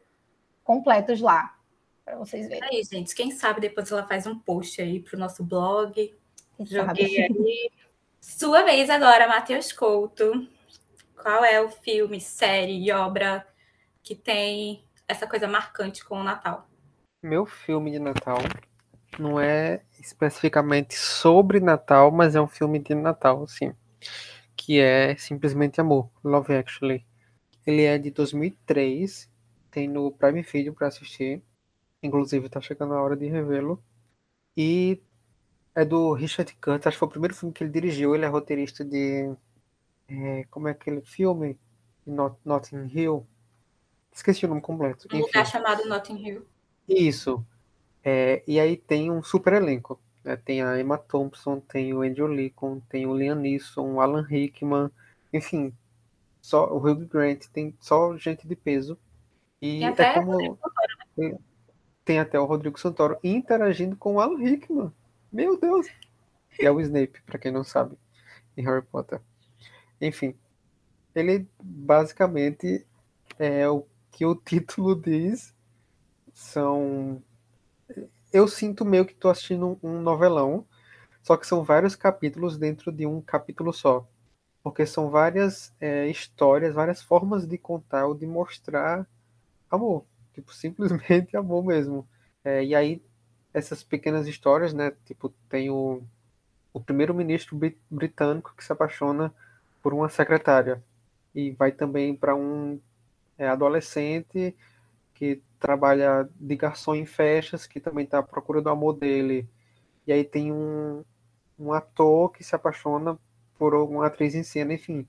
completos 0.63 1.19
lá 1.19 1.55
para 2.11 2.17
vocês 2.17 2.49
verem. 2.49 2.79
Isso, 2.79 2.91
gente. 2.91 3.15
Quem 3.15 3.31
sabe 3.31 3.61
depois 3.61 3.89
ela 3.89 4.05
faz 4.05 4.27
um 4.27 4.37
post 4.37 4.81
aí 4.81 4.99
para 4.99 5.15
o 5.15 5.19
nosso 5.19 5.43
blog. 5.43 5.93
Quem 6.57 6.65
Joguei 6.65 7.27
sabe? 7.27 7.39
aí. 7.39 7.71
Sua 8.19 8.63
vez 8.63 8.89
agora, 8.89 9.27
Matheus 9.29 9.71
Couto. 9.71 10.45
Qual 11.15 11.45
é 11.45 11.61
o 11.61 11.69
filme, 11.69 12.19
série 12.19 12.83
e 12.83 12.91
obra 12.91 13.47
que 14.03 14.13
tem 14.13 14.83
essa 15.07 15.25
coisa 15.25 15.47
marcante 15.47 16.03
com 16.03 16.19
o 16.19 16.23
Natal? 16.23 16.67
Meu 17.23 17.45
filme 17.45 17.91
de 17.91 17.99
Natal 17.99 18.39
não 19.17 19.39
é 19.39 19.81
especificamente 19.99 20.95
sobre 20.95 21.59
Natal, 21.59 22.11
mas 22.11 22.35
é 22.35 22.41
um 22.41 22.47
filme 22.47 22.79
de 22.79 22.93
Natal, 22.93 23.47
sim. 23.47 23.73
Que 24.55 24.79
é 24.79 25.15
simplesmente 25.15 25.79
Amor, 25.79 26.09
Love 26.23 26.55
Actually. 26.55 27.05
Ele 27.65 27.83
é 27.83 27.97
de 27.97 28.11
2003, 28.11 29.31
tem 29.69 29.87
no 29.87 30.11
Prime 30.11 30.41
Video 30.41 30.73
para 30.73 30.87
assistir. 30.87 31.41
Inclusive, 32.03 32.49
tá 32.49 32.59
chegando 32.59 32.93
a 32.93 33.01
hora 33.01 33.15
de 33.15 33.27
revê-lo. 33.27 33.83
E 34.55 35.01
é 35.75 35.85
do 35.85 36.13
Richard 36.13 36.53
Curtis, 36.55 36.87
acho 36.87 36.95
que 36.95 36.99
foi 36.99 37.07
o 37.07 37.11
primeiro 37.11 37.35
filme 37.35 37.53
que 37.53 37.63
ele 37.63 37.71
dirigiu. 37.71 38.15
Ele 38.15 38.25
é 38.25 38.27
roteirista 38.27 38.83
de. 38.83 39.33
É, 40.07 40.45
como 40.49 40.67
é 40.67 40.71
aquele 40.71 41.01
filme? 41.01 41.57
Not, 42.05 42.37
Notting 42.43 42.87
Hill. 42.87 43.25
Esqueci 44.11 44.45
o 44.45 44.49
nome 44.49 44.61
completo. 44.61 45.07
Um 45.13 45.19
lugar 45.19 45.45
chamado 45.45 45.87
Notting 45.87 46.17
Hill. 46.17 46.45
Isso. 46.87 47.45
É, 48.03 48.43
e 48.47 48.59
aí 48.59 48.75
tem 48.75 49.11
um 49.11 49.23
super 49.23 49.53
elenco. 49.53 49.99
Né? 50.23 50.35
Tem 50.35 50.61
a 50.61 50.79
Emma 50.79 50.97
Thompson, 50.97 51.59
tem 51.59 51.93
o 51.93 52.01
Andrew 52.01 52.27
Lincoln, 52.27 52.79
tem 52.89 53.05
o 53.05 53.15
Liam 53.15 53.35
Neeson, 53.35 53.93
o 53.93 54.01
Alan 54.01 54.23
Rickman, 54.23 54.89
enfim, 55.31 55.73
só 56.41 56.71
o 56.73 56.77
Hugh 56.77 57.05
Grant, 57.05 57.45
tem 57.53 57.75
só 57.79 58.17
gente 58.17 58.47
de 58.47 58.55
peso. 58.55 58.97
E, 59.61 59.83
é 59.83 60.13
como 60.13 60.57
tem 62.11 62.19
até 62.19 62.37
o 62.37 62.43
Rodrigo 62.43 62.77
Santoro 62.77 63.17
interagindo 63.23 63.95
com 63.95 64.15
o 64.15 64.19
Alan 64.19 64.37
Rickman. 64.37 64.91
Meu 65.31 65.57
Deus! 65.57 65.87
E 66.59 66.65
é 66.65 66.69
o 66.69 66.81
Snape, 66.81 67.21
para 67.21 67.39
quem 67.39 67.53
não 67.53 67.63
sabe, 67.63 67.97
em 68.57 68.65
Harry 68.65 68.85
Potter. 68.85 69.21
Enfim, 70.01 70.35
ele 71.15 71.47
basicamente 71.63 72.85
é 73.39 73.65
o 73.69 73.87
que 74.11 74.25
o 74.25 74.35
título 74.35 74.93
diz. 74.93 75.55
São. 76.33 77.23
Eu 78.33 78.45
sinto 78.45 78.83
meio 78.83 79.05
que 79.05 79.13
estou 79.13 79.31
assistindo 79.31 79.79
um 79.81 80.01
novelão, 80.01 80.67
só 81.23 81.37
que 81.37 81.47
são 81.47 81.63
vários 81.63 81.95
capítulos 81.95 82.57
dentro 82.57 82.91
de 82.91 83.05
um 83.05 83.21
capítulo 83.21 83.71
só. 83.71 84.05
Porque 84.61 84.85
são 84.85 85.09
várias 85.09 85.73
é, 85.79 86.07
histórias, 86.07 86.75
várias 86.75 87.01
formas 87.01 87.47
de 87.47 87.57
contar 87.57 88.05
ou 88.05 88.13
de 88.13 88.27
mostrar 88.27 89.07
amor. 89.69 90.05
Tipo, 90.33 90.53
simplesmente 90.53 91.35
amor 91.37 91.65
mesmo. 91.65 92.07
É, 92.43 92.63
e 92.63 92.75
aí, 92.75 93.01
essas 93.53 93.83
pequenas 93.83 94.27
histórias, 94.27 94.73
né? 94.73 94.91
Tipo, 95.05 95.29
tem 95.49 95.69
o, 95.69 96.03
o 96.73 96.79
primeiro-ministro 96.79 97.59
britânico 97.89 98.53
que 98.55 98.63
se 98.63 98.71
apaixona 98.71 99.33
por 99.81 99.93
uma 99.93 100.09
secretária. 100.09 100.83
E 101.33 101.51
vai 101.51 101.71
também 101.71 102.15
para 102.15 102.35
um 102.35 102.79
é, 103.37 103.47
adolescente 103.47 104.55
que 105.13 105.41
trabalha 105.59 106.27
de 106.35 106.55
garçom 106.55 106.95
em 106.95 107.05
festas, 107.05 107.67
que 107.67 107.79
também 107.79 108.05
está 108.05 108.19
à 108.19 108.23
procura 108.23 108.61
do 108.61 108.69
amor 108.69 108.93
dele. 108.93 109.47
E 110.07 110.11
aí 110.11 110.23
tem 110.23 110.51
um, 110.51 111.03
um 111.59 111.73
ator 111.73 112.31
que 112.31 112.43
se 112.43 112.55
apaixona 112.55 113.17
por 113.57 113.75
uma 113.75 114.07
atriz 114.07 114.33
em 114.35 114.43
cena, 114.43 114.73
enfim. 114.73 115.07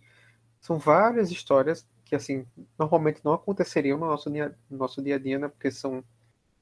São 0.60 0.78
várias 0.78 1.30
histórias 1.30 1.86
que 2.12 2.16
assim 2.16 2.46
normalmente 2.78 3.24
não 3.24 3.32
aconteceriam 3.32 3.96
no 3.98 4.04
nosso 4.04 4.30
dia, 4.30 4.54
no 4.68 4.76
nosso 4.76 5.00
dia 5.00 5.16
a 5.16 5.18
dia, 5.18 5.38
né? 5.38 5.48
Porque 5.48 5.70
são 5.70 6.04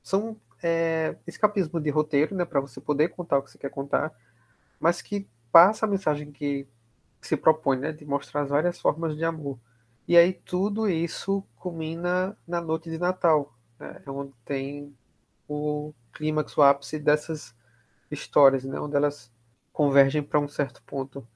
são 0.00 0.36
é, 0.62 1.16
escapismo 1.26 1.80
de 1.80 1.90
roteiro, 1.90 2.36
né? 2.36 2.44
Para 2.44 2.60
você 2.60 2.80
poder 2.80 3.08
contar 3.08 3.38
o 3.38 3.42
que 3.42 3.50
você 3.50 3.58
quer 3.58 3.70
contar, 3.70 4.14
mas 4.78 5.02
que 5.02 5.28
passa 5.50 5.86
a 5.86 5.88
mensagem 5.88 6.30
que, 6.30 6.68
se 7.20 7.36
propõe, 7.36 7.78
né? 7.78 7.90
De 7.90 8.04
mostrar 8.04 8.42
as 8.42 8.50
várias 8.50 8.80
formas 8.80 9.16
de 9.16 9.24
amor. 9.24 9.58
E 10.06 10.16
aí 10.16 10.32
tudo 10.32 10.88
isso 10.88 11.44
culmina 11.56 12.36
na 12.46 12.60
noite 12.60 12.88
de 12.88 12.98
Natal, 12.98 13.52
né? 13.76 14.00
É 14.06 14.10
onde 14.10 14.32
tem 14.44 14.96
o 15.48 15.92
clímax, 16.12 16.56
o 16.56 16.62
ápice 16.62 16.96
dessas 16.96 17.56
histórias, 18.08 18.64
né? 18.64 18.78
Onde 18.78 18.94
elas 18.94 19.32
convergem 19.72 20.22
para 20.22 20.38
um 20.38 20.46
certo 20.46 20.80
ponto. 20.84 21.26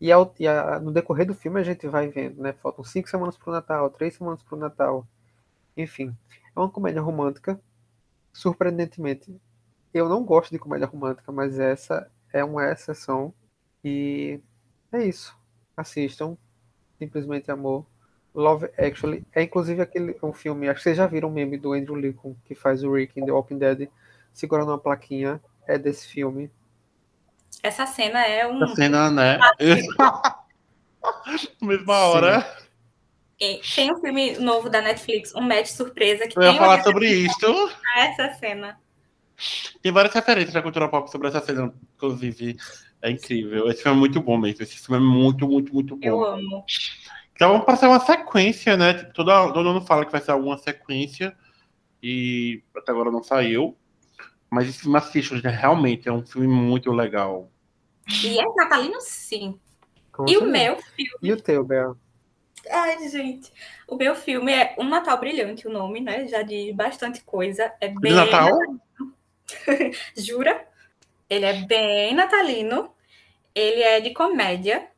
E, 0.00 0.12
ao, 0.12 0.32
e 0.38 0.46
a, 0.46 0.78
no 0.78 0.92
decorrer 0.92 1.26
do 1.26 1.34
filme 1.34 1.60
a 1.60 1.64
gente 1.64 1.86
vai 1.88 2.08
vendo, 2.08 2.40
né? 2.40 2.52
Faltam 2.52 2.84
cinco 2.84 3.08
semanas 3.08 3.36
para 3.36 3.50
o 3.50 3.52
Natal, 3.52 3.90
três 3.90 4.14
semanas 4.14 4.42
para 4.42 4.56
o 4.56 4.58
Natal. 4.58 5.06
Enfim, 5.76 6.16
é 6.54 6.58
uma 6.58 6.70
comédia 6.70 7.02
romântica. 7.02 7.60
Surpreendentemente, 8.32 9.40
eu 9.92 10.08
não 10.08 10.24
gosto 10.24 10.50
de 10.50 10.58
comédia 10.58 10.86
romântica, 10.86 11.32
mas 11.32 11.58
essa 11.58 12.10
é 12.32 12.44
uma 12.44 12.70
exceção. 12.70 13.32
E 13.84 14.40
é 14.92 15.04
isso. 15.04 15.36
Assistam. 15.76 16.36
Simplesmente 16.98 17.50
Amor. 17.50 17.86
Love 18.34 18.66
Actually. 18.78 19.26
É 19.32 19.42
inclusive 19.42 19.80
aquele 19.80 20.16
um 20.22 20.32
filme. 20.32 20.68
Acho 20.68 20.78
que 20.78 20.82
vocês 20.84 20.96
já 20.96 21.06
viram 21.06 21.28
o 21.28 21.32
meme 21.32 21.58
do 21.58 21.72
Andrew 21.72 21.96
Lincoln, 21.96 22.36
que 22.44 22.54
faz 22.54 22.84
o 22.84 22.92
Rick 22.92 23.18
em 23.18 23.24
The 23.24 23.32
Walking 23.32 23.58
Dead, 23.58 23.88
segurando 24.32 24.70
uma 24.70 24.78
plaquinha. 24.78 25.40
é 25.66 25.78
desse 25.78 26.06
filme. 26.08 26.50
Essa 27.62 27.86
cena 27.86 28.24
é 28.24 28.46
um. 28.46 28.62
A 28.62 28.68
cena, 28.68 29.10
né? 29.10 29.38
Mesma 31.60 31.94
hora. 31.94 32.56
E 33.40 33.60
Tem 33.74 33.92
um 33.92 34.00
filme 34.00 34.36
novo 34.38 34.68
da 34.68 34.80
Netflix, 34.80 35.34
um 35.34 35.40
match 35.40 35.68
surpresa, 35.68 36.26
que 36.26 36.36
Eu 36.36 36.42
ia 36.42 36.50
tem 36.50 36.58
falar 36.58 36.76
uma 36.76 36.84
sobre 36.84 37.08
isso. 37.08 37.70
essa 37.96 38.34
cena. 38.34 38.78
Tem 39.80 39.92
várias 39.92 40.12
referências 40.12 40.54
da 40.54 40.62
cultura 40.62 40.88
pop 40.88 41.08
sobre 41.10 41.28
essa 41.28 41.40
cena, 41.40 41.72
inclusive. 41.94 42.56
É 43.00 43.10
incrível. 43.10 43.70
Esse 43.70 43.84
filme 43.84 43.96
é 43.96 44.00
muito 44.00 44.20
bom 44.20 44.36
mesmo. 44.36 44.62
Esse 44.62 44.78
filme 44.78 44.96
é 44.96 45.08
muito, 45.08 45.46
muito, 45.46 45.72
muito 45.72 45.96
bom. 45.96 46.06
Eu 46.06 46.24
amo. 46.24 46.64
Então 47.32 47.52
vamos 47.52 47.64
passar 47.64 47.88
uma 47.88 48.00
sequência, 48.00 48.76
né? 48.76 48.94
Tipo, 48.94 49.12
todo, 49.12 49.52
todo 49.52 49.72
mundo 49.72 49.86
fala 49.86 50.04
que 50.04 50.10
vai 50.10 50.20
ser 50.20 50.32
alguma 50.32 50.58
sequência. 50.58 51.36
E 52.02 52.60
até 52.76 52.90
agora 52.90 53.12
não 53.12 53.22
saiu. 53.22 53.76
Mas 54.50 54.68
esse 54.68 54.80
filme 54.80 54.96
assiste, 54.96 55.34
gente, 55.36 55.48
realmente 55.48 56.08
é 56.08 56.12
um 56.12 56.24
filme 56.24 56.48
muito 56.48 56.90
legal. 56.90 57.50
E 58.24 58.38
é 58.38 58.44
natalino, 58.56 59.00
sim. 59.00 59.58
Com 60.12 60.28
E 60.28 60.36
o 60.36 60.46
meu 60.46 60.76
filme. 60.76 61.18
E 61.22 61.32
o 61.32 61.40
teu, 61.40 61.64
Bel? 61.64 61.96
Ai, 62.70 63.08
gente. 63.08 63.52
O 63.86 63.96
meu 63.96 64.14
filme 64.14 64.52
é 64.52 64.74
Um 64.78 64.88
Natal 64.88 65.18
Brilhante, 65.18 65.66
o 65.66 65.70
nome, 65.70 66.00
né? 66.00 66.26
Já 66.26 66.42
diz 66.42 66.74
bastante 66.74 67.22
coisa. 67.22 67.72
É 67.80 67.88
bem. 67.88 68.12
De 68.12 68.18
Natal? 68.18 68.58
Jura? 70.16 70.66
Ele 71.28 71.44
é 71.44 71.62
bem 71.66 72.14
natalino. 72.14 72.90
Ele 73.54 73.82
é 73.82 74.00
de 74.00 74.10
comédia, 74.10 74.88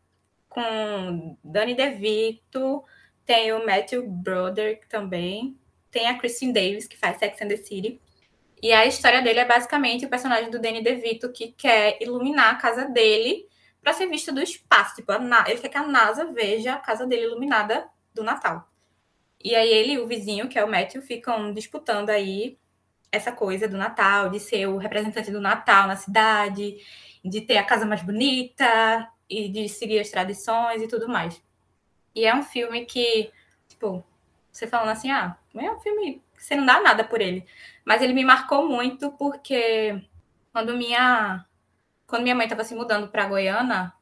com 0.48 1.36
Danny 1.42 1.74
DeVito, 1.74 2.84
tem 3.24 3.52
o 3.52 3.64
Matthew 3.64 4.06
Broderick 4.06 4.86
também, 4.88 5.56
tem 5.90 6.08
a 6.08 6.18
Kristen 6.18 6.52
Davis, 6.52 6.86
que 6.86 6.98
faz 6.98 7.18
Sex 7.18 7.40
and 7.40 7.48
the 7.48 7.56
City. 7.56 8.00
E 8.62 8.72
a 8.72 8.84
história 8.84 9.22
dele 9.22 9.40
é 9.40 9.44
basicamente 9.44 10.04
o 10.04 10.10
personagem 10.10 10.50
do 10.50 10.58
Danny 10.58 10.82
DeVito 10.82 11.32
que 11.32 11.52
quer 11.52 11.96
iluminar 12.00 12.54
a 12.54 12.56
casa 12.56 12.84
dele 12.86 13.48
para 13.82 13.94
ser 13.94 14.06
vista 14.06 14.30
do 14.32 14.40
espaço. 14.40 14.96
Tipo, 14.96 15.12
ele 15.12 15.58
quer 15.58 15.68
que 15.68 15.78
a 15.78 15.86
NASA 15.86 16.26
veja 16.26 16.74
a 16.74 16.78
casa 16.78 17.06
dele 17.06 17.24
iluminada 17.24 17.88
do 18.14 18.22
Natal. 18.22 18.68
E 19.42 19.54
aí 19.54 19.70
ele 19.70 19.92
e 19.94 19.98
o 19.98 20.06
vizinho, 20.06 20.48
que 20.48 20.58
é 20.58 20.64
o 20.64 20.70
Matthew, 20.70 21.00
ficam 21.00 21.52
disputando 21.54 22.10
aí 22.10 22.58
essa 23.10 23.32
coisa 23.32 23.66
do 23.66 23.76
Natal, 23.76 24.28
de 24.28 24.38
ser 24.38 24.66
o 24.66 24.76
representante 24.76 25.30
do 25.30 25.40
Natal 25.40 25.88
na 25.88 25.96
cidade, 25.96 26.76
de 27.24 27.40
ter 27.40 27.56
a 27.56 27.64
casa 27.64 27.86
mais 27.86 28.02
bonita 28.02 29.08
e 29.28 29.48
de 29.48 29.68
seguir 29.68 29.98
as 29.98 30.10
tradições 30.10 30.82
e 30.82 30.86
tudo 30.86 31.08
mais. 31.08 31.42
E 32.14 32.26
é 32.26 32.34
um 32.34 32.42
filme 32.42 32.84
que, 32.84 33.30
tipo, 33.68 34.04
você 34.52 34.66
falando 34.66 34.90
assim, 34.90 35.10
ah, 35.10 35.36
é 35.54 35.72
um 35.72 35.80
filme 35.80 36.22
você 36.40 36.56
não 36.56 36.66
dá 36.66 36.80
nada 36.80 37.04
por 37.04 37.20
ele. 37.20 37.44
Mas 37.84 38.02
ele 38.02 38.12
me 38.12 38.24
marcou 38.24 38.68
muito 38.68 39.12
porque 39.12 40.02
quando 40.52 40.76
minha 40.76 41.44
quando 42.06 42.22
minha 42.22 42.34
mãe 42.34 42.46
estava 42.46 42.64
se 42.64 42.74
mudando 42.74 43.08
para 43.08 43.28
Goiânia, 43.28 43.92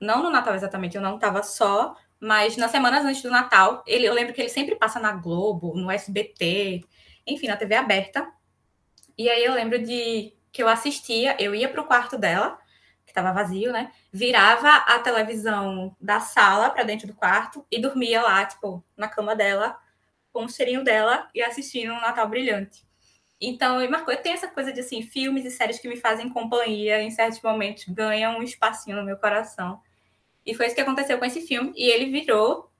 não 0.00 0.22
no 0.22 0.30
Natal 0.30 0.54
exatamente, 0.54 0.96
eu 0.96 1.02
não 1.02 1.16
estava 1.16 1.42
só, 1.42 1.94
mas 2.18 2.56
nas 2.56 2.70
semanas 2.70 3.04
antes 3.04 3.22
do 3.22 3.30
Natal, 3.30 3.84
ele, 3.86 4.06
eu 4.06 4.14
lembro 4.14 4.32
que 4.32 4.40
ele 4.40 4.48
sempre 4.48 4.76
passa 4.76 4.98
na 4.98 5.12
Globo, 5.12 5.76
no 5.76 5.90
SBT, 5.90 6.82
enfim, 7.26 7.48
na 7.48 7.56
TV 7.56 7.74
aberta. 7.74 8.30
E 9.16 9.28
aí 9.28 9.44
eu 9.44 9.52
lembro 9.52 9.78
de 9.78 10.32
que 10.50 10.62
eu 10.62 10.68
assistia, 10.68 11.36
eu 11.38 11.54
ia 11.54 11.68
pro 11.68 11.84
quarto 11.84 12.16
dela, 12.16 12.58
que 13.04 13.10
estava 13.10 13.32
vazio, 13.32 13.72
né? 13.72 13.92
Virava 14.12 14.68
a 14.68 14.98
televisão 15.00 15.94
da 16.00 16.20
sala 16.20 16.70
para 16.70 16.84
dentro 16.84 17.06
do 17.06 17.14
quarto 17.14 17.66
e 17.70 17.80
dormia 17.80 18.22
lá, 18.22 18.44
tipo, 18.46 18.82
na 18.96 19.08
cama 19.08 19.36
dela, 19.36 19.78
com 20.32 20.44
o 20.44 20.48
cheirinho 20.48 20.84
dela 20.84 21.28
e 21.34 21.42
assistindo 21.42 21.92
um 21.92 22.00
Natal 22.00 22.28
Brilhante. 22.28 22.84
Então, 23.40 23.88
marcou. 23.88 24.14
Tem 24.16 24.32
essa 24.32 24.48
coisa 24.48 24.72
de 24.72 24.80
assim, 24.80 25.02
filmes 25.02 25.44
e 25.44 25.50
séries 25.50 25.78
que 25.78 25.88
me 25.88 25.96
fazem 25.96 26.28
companhia, 26.28 27.02
em 27.02 27.10
certos 27.10 27.40
momentos 27.40 27.84
ganham 27.88 28.38
um 28.38 28.42
espacinho 28.42 28.96
no 28.96 29.04
meu 29.04 29.16
coração. 29.16 29.80
E 30.44 30.54
foi 30.54 30.66
isso 30.66 30.74
que 30.74 30.80
aconteceu 30.80 31.18
com 31.18 31.24
esse 31.24 31.40
filme. 31.40 31.72
E 31.74 31.88
ele 31.88 32.06
virou 32.06 32.70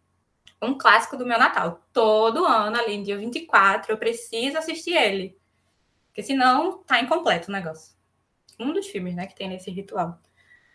um 0.60 0.76
clássico 0.76 1.16
do 1.16 1.26
meu 1.26 1.38
Natal. 1.38 1.82
Todo 1.92 2.44
ano, 2.44 2.76
ali 2.76 3.02
dia 3.02 3.16
24, 3.16 3.92
eu 3.92 3.98
preciso 3.98 4.58
assistir 4.58 4.94
ele. 4.94 5.38
Porque 6.08 6.22
senão 6.22 6.82
tá 6.84 7.00
incompleto 7.00 7.48
o 7.48 7.52
negócio. 7.52 7.96
Um 8.58 8.72
dos 8.72 8.86
filmes, 8.86 9.14
né, 9.14 9.26
que 9.26 9.34
tem 9.34 9.48
nesse 9.48 9.70
ritual. 9.70 10.20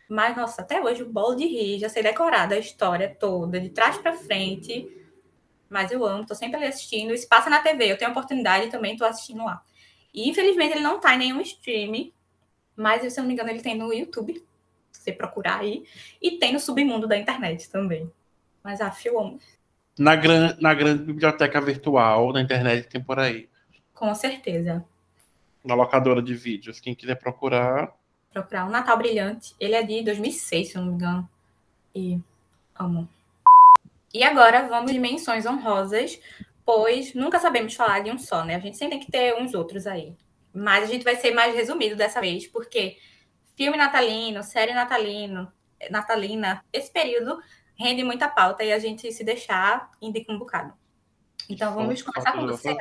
Mas, 0.10 0.36
nossa, 0.36 0.62
até 0.62 0.82
hoje 0.82 1.04
o 1.04 1.12
bolo 1.12 1.36
de 1.36 1.46
rir, 1.46 1.80
já 1.80 1.90
sei 1.90 2.02
decorar 2.02 2.48
da 2.48 2.58
história 2.58 3.16
toda, 3.20 3.60
de 3.60 3.70
trás 3.70 3.98
para 3.98 4.14
frente. 4.14 5.05
Mas 5.76 5.92
eu 5.92 6.06
amo, 6.06 6.26
tô 6.26 6.34
sempre 6.34 6.56
ali 6.56 6.68
assistindo. 6.68 7.14
Isso 7.14 7.28
passa 7.28 7.50
na 7.50 7.60
TV, 7.60 7.92
eu 7.92 7.98
tenho 7.98 8.10
oportunidade 8.12 8.72
também 8.72 8.96
tô 8.96 9.04
assistindo 9.04 9.44
lá. 9.44 9.62
E 10.14 10.30
infelizmente 10.30 10.72
ele 10.72 10.80
não 10.80 11.02
tá 11.02 11.14
em 11.14 11.18
nenhum 11.18 11.42
stream, 11.42 12.14
mas 12.78 13.02
se 13.12 13.20
eu 13.20 13.24
não 13.24 13.28
me 13.28 13.34
engano 13.34 13.50
ele 13.50 13.62
tem 13.62 13.78
no 13.78 13.92
YouTube, 13.92 14.42
se 14.90 15.02
você 15.02 15.12
procurar 15.12 15.60
aí, 15.60 15.86
e 16.22 16.38
tem 16.38 16.54
no 16.54 16.62
submundo 16.62 17.10
da 17.10 17.18
internet 17.18 17.70
também. 17.70 18.10
Mas 18.64 18.80
a 18.80 18.90
eu 19.04 19.20
amo, 19.20 19.38
Na, 20.00 20.16
gran, 20.16 20.56
na 20.62 20.74
grande 20.74 21.04
biblioteca 21.04 21.60
virtual 21.60 22.32
da 22.32 22.40
internet 22.40 22.88
tem 22.88 23.04
por 23.04 23.20
aí. 23.20 23.50
com 23.94 24.16
certeza. 24.16 24.82
Na 25.62 25.76
locadora 25.76 26.22
de 26.22 26.34
vídeos. 26.34 26.80
Quem 26.80 26.96
quiser 26.96 27.16
procurar. 27.16 27.94
Procurar 28.32 28.66
um 28.66 28.70
Natal 28.70 28.98
Brilhante, 28.98 29.54
ele 29.60 29.76
é 29.76 29.84
de 29.84 30.04
2006, 30.04 30.70
se 30.70 30.78
eu 30.78 30.84
não 30.84 30.88
me 30.92 30.96
engano. 30.96 31.30
E 31.94 32.18
amo. 32.80 33.10
E 34.16 34.24
agora 34.24 34.66
vamos 34.70 34.94
de 34.94 34.98
menções 34.98 35.46
honrosas, 35.46 36.18
pois 36.66 37.14
nunca 37.14 37.38
sabemos 37.38 37.74
falar 37.74 38.00
de 38.00 38.10
um 38.10 38.18
só, 38.18 38.46
né? 38.46 38.56
A 38.56 38.60
gente 38.60 38.78
sempre 38.78 38.98
tem 38.98 39.06
que 39.06 39.12
ter 39.12 39.36
uns 39.36 39.54
outros 39.54 39.86
aí. 39.86 40.16
Mas 40.54 40.86
a 40.86 40.88
gente 40.88 41.04
vai 41.04 41.18
ser 41.18 41.32
mais 41.34 41.54
resumido 41.54 41.98
dessa 41.98 42.22
vez, 42.22 42.48
porque 42.48 42.96
filme 43.58 43.78
natalino, 43.78 44.42
série 44.42 44.74
natalino, 44.74 45.52
natalina, 45.92 46.64
esse 46.72 46.90
período 46.94 47.38
rende 47.78 48.06
muita 48.06 48.30
pauta 48.30 48.64
e 48.64 48.72
a 48.72 48.80
gente 48.80 49.12
se 49.12 49.22
deixar 49.22 49.92
indica 50.02 50.32
um 50.32 50.40
bocado. 50.40 50.74
Então 51.50 51.76
vamos 51.76 52.02
começar 52.02 52.32
com 52.32 52.48
você. 52.48 52.74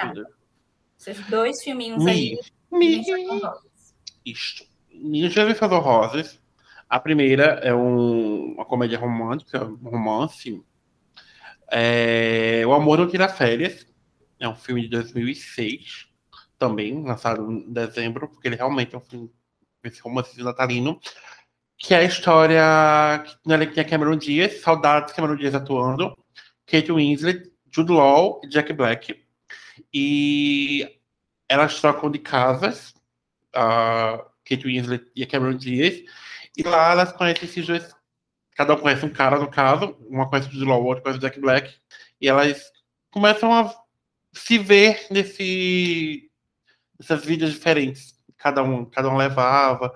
Esses 1.01 1.27
dois 1.27 1.65
filminhos 1.65 2.07
aí. 2.07 2.39
Me. 2.71 2.99
menções 2.99 3.29
honrosas. 3.29 3.95
Isto. 4.25 4.65
Minhas 4.89 5.35
revistas 5.35 5.73
honrosas. 5.73 6.41
A 6.89 7.01
primeira 7.01 7.59
é 7.65 7.75
um- 7.75 8.53
uma 8.55 8.65
comédia 8.65 9.01
romântica, 9.01 9.65
um 9.65 9.91
romance. 9.91 10.63
É, 11.71 12.63
o 12.67 12.73
Amor 12.73 12.99
Não 12.99 13.09
Tira 13.09 13.29
Férias. 13.29 13.87
É 14.41 14.49
um 14.49 14.55
filme 14.55 14.83
de 14.83 14.89
2006, 14.89 16.09
também, 16.59 17.03
lançado 17.03 17.51
em 17.51 17.73
dezembro, 17.73 18.29
porque 18.29 18.49
ele 18.49 18.57
realmente 18.57 18.95
é 18.95 18.99
um 18.99 19.01
filme, 19.01 19.31
esse 19.85 20.01
romance 20.01 20.41
natalino. 20.43 21.01
Que 21.77 21.95
é 21.95 21.99
a 21.99 22.05
história 22.05 22.63
que 23.25 23.37
nela 23.47 23.67
tinha 23.67 23.85
Cameron 23.85 24.17
Diaz, 24.17 24.61
saudades 24.61 25.11
de 25.11 25.17
Cameron 25.17 25.37
Diaz 25.37 25.55
atuando, 25.55 26.17
Kate 26.67 26.93
Winslet, 26.93 27.53
Jude 27.71 27.93
Law 27.93 28.41
e 28.45 28.49
Jack 28.49 28.73
Black. 28.73 29.23
E 29.93 30.99
elas 31.49 31.81
trocam 31.81 32.11
de 32.11 32.19
casas, 32.19 32.95
a 33.55 34.25
Kate 34.45 34.65
Winslet 34.67 35.11
e 35.15 35.23
a 35.23 35.27
Cameron 35.27 35.57
Diaz, 35.57 36.03
e 36.57 36.63
lá 36.63 36.93
elas 36.93 37.13
conhecem 37.13 37.49
esses 37.49 37.67
dois. 37.67 37.95
Cada 38.55 38.75
um 38.75 38.79
conhece 38.79 39.05
um 39.05 39.11
cara, 39.11 39.39
no 39.39 39.51
caso, 39.51 39.97
uma 40.09 40.29
conhece 40.29 40.49
o 40.49 40.53
Jude 40.53 40.71
outra 40.71 41.03
conhece 41.03 41.19
o 41.19 41.21
Jack 41.21 41.41
Black, 41.41 41.75
e 42.21 42.29
elas 42.29 42.63
começam 43.11 43.53
a 43.53 43.75
se 44.33 44.59
ver 44.59 45.07
nesse, 45.11 46.31
nessas 46.99 47.25
vidas 47.25 47.51
diferentes. 47.53 48.15
Cada 48.37 48.63
um, 48.63 48.85
cada 48.85 49.09
um 49.09 49.17
levava. 49.17 49.93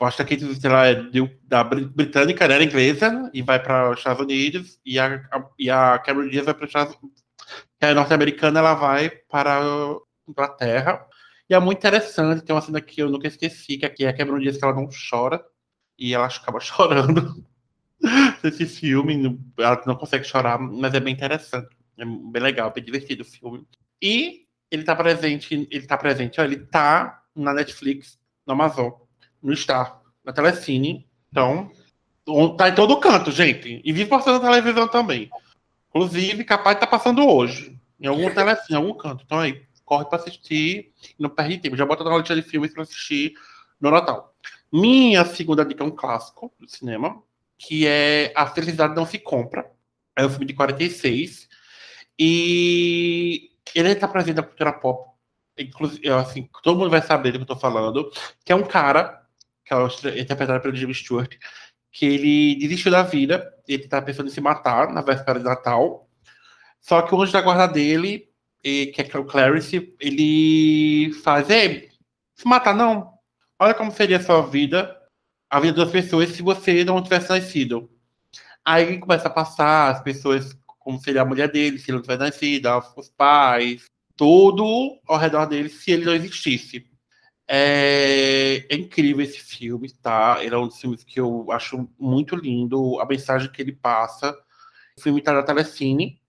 Acho 0.00 0.16
que 0.16 0.22
a 0.22 0.26
Kate 0.26 0.44
Winslet 0.46 0.66
ela 0.66 0.86
é 0.88 0.94
da 1.42 1.62
Bri- 1.62 1.84
britânica, 1.84 2.48
né, 2.48 2.54
era 2.54 2.64
inglesa, 2.64 3.30
e 3.34 3.42
vai 3.42 3.62
para 3.62 3.90
os 3.90 3.98
Estados 3.98 4.22
Unidos, 4.22 4.80
e 4.84 4.98
a, 4.98 5.16
a- 5.30 5.46
e 5.58 5.70
a 5.70 5.98
Cameron 5.98 6.28
Diaz 6.30 6.46
vai 6.46 6.54
para 6.54 6.64
os 6.64 6.70
Estados 6.70 6.94
Unidos. 7.02 7.22
Que 7.78 7.86
é 7.86 7.94
norte-americana, 7.94 8.60
ela 8.60 8.74
vai 8.74 9.10
para 9.10 9.58
a 9.60 9.96
Inglaterra. 10.28 11.06
E 11.50 11.54
é 11.54 11.58
muito 11.60 11.78
interessante, 11.78 12.42
tem 12.42 12.54
uma 12.54 12.62
cena 12.62 12.80
que 12.80 13.02
eu 13.02 13.10
nunca 13.10 13.26
esqueci, 13.28 13.76
que 13.76 13.84
aqui 13.84 14.04
é 14.04 14.08
a 14.08 14.16
Cameron 14.16 14.38
Diaz 14.38 14.56
que 14.56 14.64
ela 14.64 14.74
não 14.74 14.88
chora, 15.10 15.44
e 15.98 16.14
ela 16.14 16.26
acaba 16.26 16.60
chorando 16.60 17.44
nesse 18.42 18.66
filme. 18.66 19.38
Ela 19.58 19.82
não 19.86 19.96
consegue 19.96 20.24
chorar, 20.24 20.58
mas 20.58 20.94
é 20.94 21.00
bem 21.00 21.14
interessante. 21.14 21.68
É 21.98 22.04
bem 22.04 22.42
legal, 22.42 22.72
bem 22.72 22.82
divertido 22.82 23.22
o 23.22 23.26
filme. 23.26 23.66
E 24.00 24.46
ele 24.70 24.84
tá 24.84 24.94
presente, 24.96 25.68
ele 25.70 25.86
tá 25.86 25.96
presente, 25.96 26.40
ó, 26.40 26.44
ele 26.44 26.58
tá 26.58 27.22
na 27.34 27.52
Netflix, 27.52 28.18
no 28.46 28.52
Amazon, 28.54 28.90
no 29.42 29.54
Star, 29.54 30.00
na 30.24 30.32
Telecine. 30.32 31.06
Então, 31.30 31.70
tá 32.56 32.68
em 32.68 32.74
todo 32.74 33.00
canto, 33.00 33.30
gente. 33.30 33.80
E 33.84 33.92
vive 33.92 34.08
passando 34.08 34.42
na 34.42 34.50
televisão 34.50 34.88
também. 34.88 35.30
Inclusive, 35.88 36.44
capaz 36.44 36.76
de 36.76 36.80
tá 36.80 36.86
passando 36.86 37.26
hoje. 37.26 37.78
Em 38.00 38.06
algum 38.06 38.30
telecine, 38.32 38.78
em 38.78 38.82
algum 38.82 38.94
canto. 38.94 39.24
Então 39.24 39.38
aí, 39.38 39.62
corre 39.84 40.04
pra 40.04 40.18
assistir 40.18 40.92
não 41.18 41.28
perde 41.28 41.58
tempo. 41.58 41.76
Já 41.76 41.84
bota 41.84 42.04
na 42.04 42.16
lista 42.16 42.34
de 42.34 42.42
filmes 42.42 42.72
pra 42.72 42.84
assistir 42.84 43.34
no 43.80 43.90
Natal. 43.90 44.32
Minha 44.72 45.24
segunda 45.24 45.64
dica 45.64 45.82
é 45.82 45.86
um 45.86 45.90
clássico 45.90 46.52
do 46.60 46.70
cinema, 46.70 47.20
que 47.60 47.86
é 47.86 48.32
A 48.34 48.46
Felicidade 48.46 48.94
Não 48.96 49.04
Se 49.04 49.18
Compra. 49.18 49.70
É 50.16 50.24
um 50.24 50.30
filme 50.30 50.46
de 50.46 50.54
46. 50.54 51.46
E 52.18 53.50
ele 53.74 53.90
está 53.90 54.08
presente 54.08 54.36
na 54.36 54.42
cultura 54.42 54.72
pop 54.72 55.10
inclusive, 55.58 56.08
assim, 56.08 56.48
todo 56.62 56.78
mundo 56.78 56.90
vai 56.90 57.02
saber 57.02 57.32
do 57.32 57.38
que 57.38 57.42
eu 57.42 57.54
tô 57.54 57.56
falando, 57.56 58.10
que 58.44 58.50
é 58.50 58.56
um 58.56 58.62
cara, 58.62 59.22
que 59.62 59.74
é 59.74 60.20
interpretado 60.20 60.62
pelo 60.62 60.74
Jimmy 60.74 60.94
Stewart, 60.94 61.36
que 61.92 62.06
ele 62.06 62.54
desistiu 62.56 62.90
da 62.90 63.02
vida, 63.02 63.52
ele 63.68 63.86
tá 63.86 64.00
pensando 64.00 64.28
em 64.28 64.32
se 64.32 64.40
matar 64.40 64.90
na 64.90 65.02
véspera 65.02 65.38
de 65.38 65.44
Natal, 65.44 66.08
só 66.80 67.02
que 67.02 67.14
o 67.14 67.20
anjo 67.20 67.32
da 67.32 67.42
guarda 67.42 67.68
dele, 67.68 68.28
que 68.62 68.94
é 68.98 69.18
o 69.18 69.24
Clarice, 69.24 69.94
ele 70.00 71.12
faz, 71.22 71.50
ei, 71.50 71.90
se 72.34 72.46
matar 72.46 72.74
não, 72.74 73.12
olha 73.58 73.74
como 73.74 73.92
seria 73.92 74.16
a 74.16 74.22
sua 74.22 74.42
vida, 74.42 74.96
a 75.50 75.58
vida 75.60 75.84
das 75.84 75.90
pessoas 75.90 76.30
se 76.30 76.42
você 76.42 76.84
não 76.84 77.02
tivesse 77.02 77.28
nascido. 77.28 77.90
Aí 78.64 78.98
começa 78.98 79.26
a 79.28 79.30
passar 79.30 79.90
as 79.90 80.02
pessoas, 80.02 80.56
como 80.78 81.00
seria 81.00 81.22
a 81.22 81.24
mulher 81.24 81.50
dele, 81.50 81.78
se 81.78 81.90
ele 81.90 81.96
não 81.96 82.02
tivesse 82.02 82.20
nascido, 82.20 82.68
os 82.96 83.08
pais, 83.10 83.86
tudo 84.16 85.00
ao 85.08 85.18
redor 85.18 85.46
dele 85.46 85.68
se 85.68 85.90
ele 85.90 86.04
não 86.04 86.14
existisse. 86.14 86.86
É, 87.48 88.64
é, 88.70 88.76
incrível 88.76 89.24
esse 89.24 89.40
filme, 89.40 89.90
tá? 89.90 90.38
Ele 90.40 90.54
é 90.54 90.58
um 90.58 90.68
dos 90.68 90.80
filmes 90.80 91.02
que 91.02 91.18
eu 91.18 91.50
acho 91.50 91.88
muito 91.98 92.36
lindo, 92.36 93.00
a 93.00 93.06
mensagem 93.06 93.50
que 93.50 93.60
ele 93.60 93.72
passa. 93.72 94.32
O 94.96 95.02
filme 95.02 95.20
tá 95.20 95.32
na 95.32 95.42
Telecine 95.42 96.20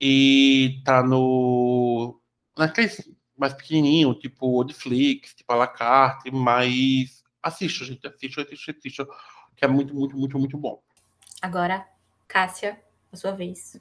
e 0.00 0.80
tá 0.84 1.02
no. 1.02 2.18
naqueles 2.56 3.02
mais 3.36 3.52
pequenininho, 3.52 4.14
tipo 4.14 4.64
Netflix, 4.64 5.34
tipo 5.34 5.52
a 5.52 5.56
la 5.56 5.66
carte, 5.66 6.30
mas 6.30 7.21
assista, 7.42 7.84
gente, 7.84 8.06
assista, 8.06 8.42
assista, 8.42 8.72
assista, 8.72 9.06
que 9.56 9.64
é 9.64 9.68
muito, 9.68 9.94
muito, 9.94 10.16
muito, 10.16 10.38
muito 10.38 10.56
bom. 10.56 10.80
Agora, 11.40 11.86
Cássia, 12.28 12.80
a 13.12 13.16
sua 13.16 13.32
vez. 13.32 13.78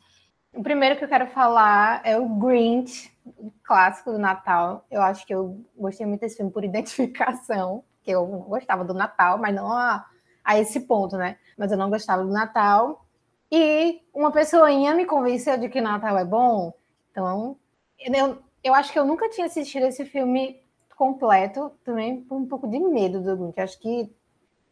O 0.53 0.62
primeiro 0.62 0.97
que 0.97 1.03
eu 1.03 1.07
quero 1.07 1.28
falar 1.28 2.01
é 2.03 2.18
o 2.18 2.28
Grinch, 2.28 3.12
o 3.26 3.51
clássico 3.64 4.12
do 4.12 4.20
Natal. 4.20 4.86
Eu 4.91 5.01
acho 5.01 5.26
que 5.26 5.34
eu 5.34 5.64
gostei 5.78 6.05
muito 6.05 6.22
desse 6.22 6.38
filme 6.38 6.51
por 6.51 6.64
identificação, 6.66 7.84
que 8.03 8.12
eu 8.12 8.26
gostava 8.26 8.84
do 8.84 8.93
Natal, 8.93 9.38
mas 9.38 9.55
não 9.55 9.72
a, 9.72 10.05
a 10.43 10.59
esse 10.59 10.82
ponto, 10.82 11.16
né? 11.16 11.38
Mas 11.57 11.72
eu 11.72 11.78
não 11.78 11.89
gostava 11.89 12.24
do 12.24 12.32
Natal. 12.32 13.05
E 13.49 14.01
uma 14.14 14.32
pessoinha 14.32 14.93
me 14.93 15.05
convenceu 15.05 15.57
de 15.57 15.70
que 15.70 15.80
Natal 15.80 16.18
é 16.18 16.26
bom. 16.26 16.74
Então, 17.12 17.57
eu, 17.99 18.41
eu 18.64 18.74
acho 18.74 18.91
que 18.91 18.99
eu 18.99 19.05
nunca 19.05 19.30
tinha 19.30 19.47
assistido 19.47 19.86
esse 19.86 20.05
filme 20.05 20.61
completo, 21.02 21.72
também 21.84 22.22
por 22.22 22.36
um 22.36 22.45
pouco 22.45 22.68
de 22.68 22.78
medo 22.78 23.22
do 23.22 23.36
Grinch. 23.36 23.60
Acho 23.60 23.80
que 23.80 24.08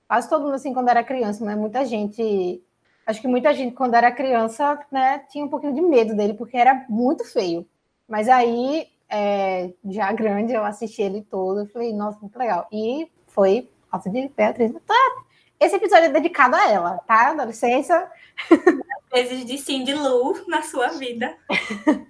quase 0.07 0.29
todo 0.29 0.43
mundo, 0.43 0.53
assim, 0.53 0.75
quando 0.75 0.89
era 0.89 1.03
criança, 1.03 1.43
né? 1.43 1.55
Muita 1.55 1.83
gente 1.83 2.61
Acho 3.09 3.21
que 3.21 3.27
muita 3.27 3.51
gente, 3.55 3.73
quando 3.73 3.95
era 3.95 4.11
criança, 4.11 4.79
né, 4.91 5.25
tinha 5.31 5.43
um 5.43 5.49
pouquinho 5.49 5.73
de 5.73 5.81
medo 5.81 6.15
dele, 6.15 6.35
porque 6.35 6.55
era 6.55 6.85
muito 6.87 7.25
feio. 7.25 7.67
Mas 8.07 8.29
aí, 8.29 8.87
é, 9.09 9.73
já 9.85 10.11
grande, 10.11 10.53
eu 10.53 10.63
assisti 10.63 11.01
ele 11.01 11.23
todo, 11.23 11.63
e 11.63 11.67
falei, 11.69 11.91
nossa, 11.91 12.19
muito 12.19 12.37
legal. 12.37 12.67
E 12.71 13.11
foi, 13.25 13.67
nossa, 13.91 14.11
de 14.11 14.29
Beatriz, 14.37 14.71
tá, 14.85 15.23
esse 15.59 15.75
episódio 15.75 16.05
é 16.05 16.09
dedicado 16.09 16.55
a 16.55 16.71
ela, 16.71 16.99
tá? 16.99 17.33
Dá 17.33 17.45
licença. 17.45 18.11
Vezes 19.11 19.43
de 19.43 19.57
Cindy 19.57 19.95
Lou 19.95 20.39
na 20.47 20.61
sua 20.61 20.89
vida. 20.89 21.35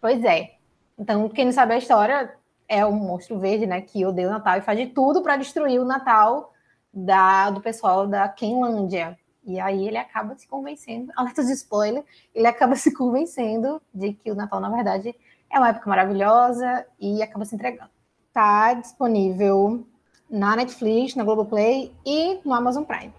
pois 0.00 0.24
é. 0.24 0.52
Então, 0.96 1.28
quem 1.28 1.46
não 1.46 1.52
sabe 1.52 1.74
a 1.74 1.78
história, 1.78 2.32
é 2.68 2.84
o 2.84 2.92
monstro 2.92 3.38
verde, 3.38 3.66
né, 3.66 3.80
que 3.80 4.04
odeia 4.04 4.28
o 4.28 4.30
Natal 4.30 4.58
e 4.58 4.62
faz 4.62 4.78
de 4.78 4.86
tudo 4.86 5.22
para 5.22 5.36
destruir 5.36 5.80
o 5.80 5.84
Natal 5.84 6.52
da, 6.92 7.50
do 7.50 7.60
pessoal 7.60 8.06
da 8.06 8.28
Kenlândia, 8.28 9.18
e 9.44 9.60
aí 9.60 9.86
ele 9.86 9.96
acaba 9.96 10.34
se 10.34 10.48
convencendo, 10.48 11.12
alerta 11.16 11.44
de 11.44 11.52
spoiler, 11.52 12.04
ele 12.34 12.46
acaba 12.46 12.74
se 12.74 12.92
convencendo 12.92 13.80
de 13.94 14.12
que 14.12 14.30
o 14.30 14.34
Natal, 14.34 14.60
na 14.60 14.68
verdade, 14.68 15.14
é 15.50 15.58
uma 15.58 15.68
época 15.68 15.88
maravilhosa 15.88 16.84
e 16.98 17.22
acaba 17.22 17.44
se 17.44 17.54
entregando. 17.54 17.90
Está 18.28 18.74
disponível 18.74 19.86
na 20.28 20.56
Netflix, 20.56 21.14
na 21.14 21.22
Globoplay 21.22 21.92
e 22.04 22.40
no 22.44 22.52
Amazon 22.52 22.82
Prime. 22.82 23.14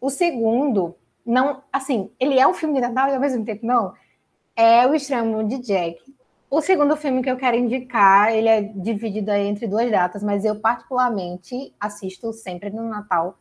O 0.00 0.10
segundo, 0.10 0.94
não, 1.24 1.62
assim, 1.72 2.10
ele 2.20 2.38
é 2.38 2.46
um 2.46 2.54
filme 2.54 2.74
de 2.74 2.80
Natal 2.80 3.08
e 3.08 3.14
ao 3.14 3.20
mesmo 3.20 3.44
tempo 3.44 3.64
não, 3.64 3.94
é 4.54 4.86
O 4.86 4.94
Extremo 4.94 5.42
de 5.44 5.58
Jack. 5.58 5.98
O 6.50 6.60
segundo 6.60 6.96
filme 6.96 7.22
que 7.22 7.30
eu 7.30 7.36
quero 7.36 7.56
indicar, 7.56 8.34
ele 8.34 8.48
é 8.48 8.60
dividido 8.60 9.30
entre 9.30 9.68
duas 9.68 9.88
datas, 9.88 10.20
mas 10.20 10.44
eu 10.44 10.58
particularmente 10.58 11.72
assisto 11.78 12.32
sempre 12.32 12.70
no 12.70 12.88
Natal, 12.88 13.38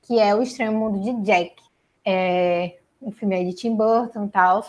que 0.00 0.20
é 0.20 0.32
O 0.32 0.40
Extremo 0.40 0.78
Mundo 0.78 1.00
de 1.00 1.12
Jack 1.24 1.56
é 2.04 2.78
um 3.00 3.10
filme 3.10 3.44
de 3.46 3.54
Tim 3.54 3.74
Burton 3.74 4.26
e 4.26 4.28
tal. 4.28 4.64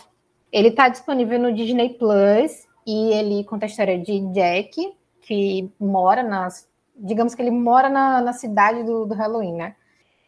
Ele 0.50 0.68
está 0.68 0.88
disponível 0.88 1.38
no 1.38 1.52
Disney 1.52 1.90
Plus 1.90 2.66
e 2.84 3.12
ele 3.12 3.44
conta 3.44 3.66
a 3.66 3.68
história 3.68 3.96
de 3.96 4.20
Jack, 4.32 4.92
que 5.22 5.72
mora 5.78 6.24
nas. 6.24 6.68
Digamos 6.96 7.32
que 7.34 7.42
ele 7.42 7.52
mora 7.52 7.88
na, 7.88 8.20
na 8.20 8.32
cidade 8.32 8.82
do, 8.82 9.06
do 9.06 9.14
Halloween, 9.14 9.54
né? 9.54 9.76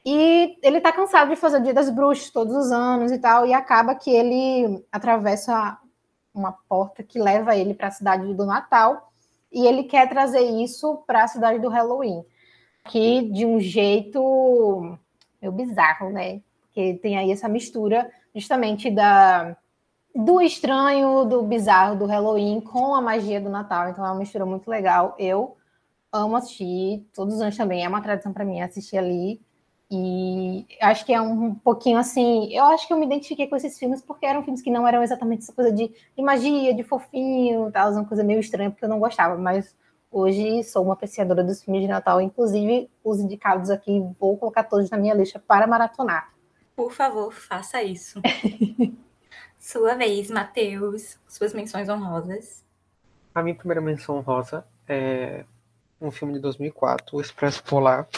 E 0.04 0.56
ele 0.62 0.80
tá 0.80 0.92
cansado 0.92 1.30
de 1.30 1.36
fazer 1.36 1.58
o 1.58 1.62
Dia 1.62 1.74
das 1.74 1.90
Bruxas 1.90 2.30
todos 2.30 2.54
os 2.54 2.70
anos 2.70 3.10
e 3.10 3.18
tal, 3.18 3.44
e 3.44 3.52
acaba 3.52 3.96
que 3.96 4.10
ele 4.10 4.84
atravessa 4.92 5.78
uma 6.38 6.52
porta 6.68 7.02
que 7.02 7.18
leva 7.18 7.56
ele 7.56 7.74
para 7.74 7.88
a 7.88 7.92
cidade 7.92 8.32
do 8.34 8.46
Natal, 8.46 9.12
e 9.52 9.66
ele 9.66 9.84
quer 9.84 10.08
trazer 10.08 10.40
isso 10.40 11.02
para 11.06 11.24
a 11.24 11.28
cidade 11.28 11.58
do 11.58 11.68
Halloween, 11.68 12.24
que 12.88 13.22
de 13.30 13.46
um 13.46 13.58
jeito 13.58 14.98
meio 15.40 15.52
bizarro, 15.52 16.10
né? 16.10 16.40
que 16.76 16.92
tem 16.94 17.16
aí 17.16 17.32
essa 17.32 17.48
mistura 17.48 18.10
justamente 18.34 18.90
da 18.90 19.56
do 20.14 20.40
estranho, 20.40 21.24
do 21.24 21.42
bizarro, 21.42 21.96
do 21.96 22.06
Halloween 22.06 22.60
com 22.60 22.94
a 22.94 23.00
magia 23.00 23.40
do 23.40 23.50
Natal. 23.50 23.88
Então 23.88 24.04
é 24.04 24.08
uma 24.10 24.18
mistura 24.18 24.46
muito 24.46 24.68
legal. 24.68 25.14
Eu 25.18 25.56
amo 26.12 26.36
assistir, 26.36 27.06
todos 27.14 27.34
os 27.34 27.40
anos 27.40 27.56
também 27.56 27.84
é 27.84 27.88
uma 27.88 28.00
tradição 28.00 28.32
para 28.32 28.44
mim 28.44 28.60
assistir 28.60 28.96
ali. 28.96 29.40
E 29.90 30.66
acho 30.80 31.06
que 31.06 31.12
é 31.12 31.20
um 31.20 31.54
pouquinho 31.54 31.98
assim. 31.98 32.52
Eu 32.52 32.64
acho 32.64 32.86
que 32.86 32.92
eu 32.92 32.98
me 32.98 33.06
identifiquei 33.06 33.46
com 33.46 33.54
esses 33.54 33.78
filmes 33.78 34.02
porque 34.02 34.26
eram 34.26 34.42
filmes 34.42 34.60
que 34.60 34.70
não 34.70 34.86
eram 34.86 35.02
exatamente 35.02 35.42
essa 35.42 35.52
coisa 35.52 35.70
de, 35.70 35.88
de 35.88 36.22
magia, 36.22 36.74
de 36.74 36.82
fofinho, 36.82 37.70
tal, 37.70 37.92
uma 37.92 38.04
coisa 38.04 38.24
meio 38.24 38.40
estranha, 38.40 38.70
porque 38.70 38.84
eu 38.84 38.88
não 38.88 38.98
gostava. 38.98 39.36
Mas 39.38 39.76
hoje 40.10 40.64
sou 40.64 40.82
uma 40.82 40.94
apreciadora 40.94 41.44
dos 41.44 41.62
filmes 41.62 41.82
de 41.82 41.88
Natal. 41.88 42.20
Inclusive, 42.20 42.90
os 43.04 43.20
indicados 43.20 43.70
aqui, 43.70 44.02
vou 44.18 44.36
colocar 44.36 44.64
todos 44.64 44.90
na 44.90 44.98
minha 44.98 45.14
lista 45.14 45.38
para 45.38 45.68
maratonar. 45.68 46.32
Por 46.74 46.92
favor, 46.92 47.32
faça 47.32 47.82
isso. 47.82 48.20
Sua 49.58 49.94
vez, 49.94 50.30
Matheus. 50.30 51.18
Suas 51.28 51.54
menções 51.54 51.88
honrosas. 51.88 52.64
A 53.34 53.42
minha 53.42 53.54
primeira 53.54 53.80
menção 53.80 54.16
honrosa 54.16 54.66
é 54.88 55.44
um 56.00 56.10
filme 56.10 56.34
de 56.34 56.40
2004, 56.40 57.16
O 57.16 57.20
Expresso 57.20 57.62
Polar. 57.62 58.08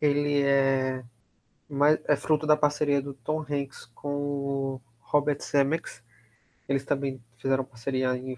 Ele 0.00 0.42
é, 0.42 1.04
é 2.06 2.16
fruto 2.16 2.46
da 2.46 2.56
parceria 2.56 3.02
do 3.02 3.14
Tom 3.14 3.40
Hanks 3.40 3.86
com 3.94 4.08
o 4.08 4.80
Robert 5.00 5.40
Zemeckis. 5.42 6.02
Eles 6.68 6.84
também 6.84 7.22
fizeram 7.38 7.64
parceria 7.64 8.16
em. 8.16 8.36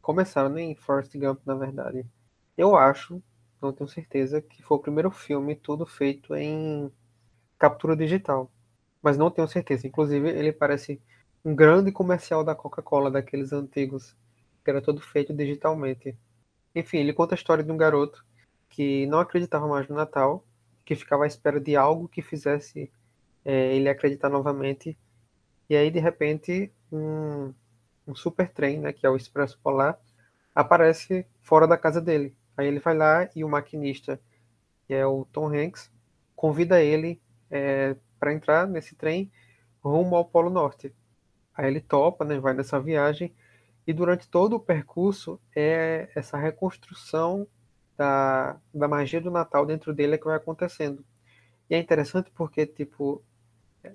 Começaram 0.00 0.56
em 0.58 0.74
Forrest 0.74 1.16
Gump, 1.16 1.40
na 1.46 1.54
verdade. 1.54 2.06
Eu 2.56 2.76
acho, 2.76 3.22
não 3.60 3.72
tenho 3.72 3.88
certeza, 3.88 4.40
que 4.40 4.62
foi 4.62 4.76
o 4.78 4.80
primeiro 4.80 5.10
filme 5.10 5.56
todo 5.56 5.86
feito 5.86 6.34
em 6.34 6.90
captura 7.58 7.96
digital 7.96 8.50
mas 9.02 9.16
não 9.16 9.30
tenho 9.30 9.48
certeza. 9.48 9.86
Inclusive, 9.86 10.28
ele 10.28 10.52
parece 10.52 11.00
um 11.44 11.54
grande 11.54 11.90
comercial 11.92 12.44
da 12.44 12.54
Coca-Cola, 12.54 13.10
daqueles 13.10 13.52
antigos, 13.52 14.16
que 14.64 14.70
era 14.70 14.82
todo 14.82 15.00
feito 15.00 15.32
digitalmente. 15.32 16.16
Enfim, 16.74 16.98
ele 16.98 17.12
conta 17.12 17.34
a 17.34 17.36
história 17.36 17.64
de 17.64 17.72
um 17.72 17.76
garoto 17.76 18.24
que 18.68 19.06
não 19.06 19.20
acreditava 19.20 19.66
mais 19.66 19.88
no 19.88 19.96
Natal, 19.96 20.44
que 20.84 20.94
ficava 20.94 21.24
à 21.24 21.26
espera 21.26 21.60
de 21.60 21.76
algo 21.76 22.08
que 22.08 22.22
fizesse 22.22 22.90
é, 23.44 23.74
ele 23.74 23.88
acreditar 23.88 24.28
novamente. 24.28 24.96
E 25.68 25.76
aí, 25.76 25.90
de 25.90 25.98
repente, 25.98 26.72
um, 26.90 27.52
um 28.06 28.14
super 28.14 28.48
trem, 28.50 28.80
né, 28.80 28.92
que 28.92 29.06
é 29.06 29.10
o 29.10 29.16
Expresso 29.16 29.58
Polar, 29.62 29.98
aparece 30.54 31.26
fora 31.40 31.66
da 31.66 31.78
casa 31.78 32.00
dele. 32.00 32.34
Aí 32.56 32.66
ele 32.66 32.80
vai 32.80 32.96
lá 32.96 33.28
e 33.34 33.44
o 33.44 33.48
maquinista, 33.48 34.20
que 34.86 34.94
é 34.94 35.06
o 35.06 35.24
Tom 35.32 35.46
Hanks, 35.46 35.90
convida 36.34 36.82
ele 36.82 37.20
é, 37.50 37.96
para 38.18 38.32
entrar 38.32 38.66
nesse 38.66 38.94
trem 38.94 39.30
rumo 39.82 40.16
ao 40.16 40.24
Polo 40.24 40.50
Norte. 40.50 40.94
Aí 41.54 41.68
ele 41.68 41.80
topa, 41.80 42.24
né, 42.24 42.38
vai 42.38 42.54
nessa 42.54 42.80
viagem 42.80 43.32
e 43.86 43.92
durante 43.92 44.28
todo 44.28 44.56
o 44.56 44.60
percurso 44.60 45.40
é 45.54 46.10
essa 46.14 46.36
reconstrução 46.36 47.46
da, 48.00 48.58
da 48.72 48.88
magia 48.88 49.20
do 49.20 49.30
Natal 49.30 49.66
dentro 49.66 49.92
dele 49.92 50.14
é 50.14 50.18
que 50.18 50.24
vai 50.24 50.36
acontecendo. 50.36 51.04
E 51.68 51.74
é 51.74 51.78
interessante 51.78 52.30
porque, 52.30 52.66
tipo, 52.66 53.22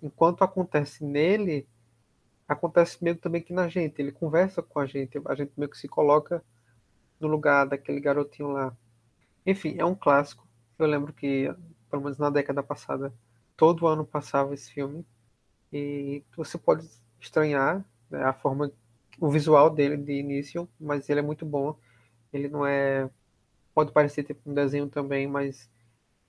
enquanto 0.03 0.43
acontece 0.43 1.03
nele, 1.03 1.67
acontece 2.47 3.03
meio 3.03 3.15
também 3.15 3.41
que 3.41 3.51
na 3.51 3.67
gente. 3.67 3.99
Ele 3.99 4.11
conversa 4.11 4.61
com 4.61 4.79
a 4.79 4.85
gente, 4.85 5.19
a 5.25 5.33
gente 5.33 5.53
meio 5.57 5.71
que 5.71 5.77
se 5.77 5.87
coloca 5.87 6.43
no 7.19 7.27
lugar 7.27 7.65
daquele 7.65 7.99
garotinho 7.99 8.49
lá. 8.51 8.77
Enfim, 9.43 9.75
é 9.79 9.83
um 9.85 9.95
clássico. 9.95 10.47
Eu 10.77 10.85
lembro 10.85 11.11
que, 11.11 11.51
pelo 11.89 12.03
menos 12.03 12.19
na 12.19 12.29
década 12.29 12.61
passada, 12.61 13.11
todo 13.57 13.87
ano 13.87 14.05
passava 14.05 14.53
esse 14.53 14.71
filme 14.71 15.03
e 15.73 16.23
você 16.37 16.59
pode 16.59 16.87
estranhar 17.19 17.83
né, 18.11 18.23
a 18.23 18.33
forma, 18.33 18.71
o 19.19 19.31
visual 19.31 19.67
dele 19.71 19.97
de 19.97 20.13
início, 20.13 20.69
mas 20.79 21.09
ele 21.09 21.21
é 21.21 21.23
muito 21.23 21.43
bom. 21.43 21.75
Ele 22.31 22.47
não 22.47 22.67
é. 22.67 23.09
Pode 23.75 23.91
parecer 23.91 24.23
tipo 24.23 24.49
um 24.49 24.53
desenho 24.53 24.89
também, 24.89 25.27
mas 25.27 25.69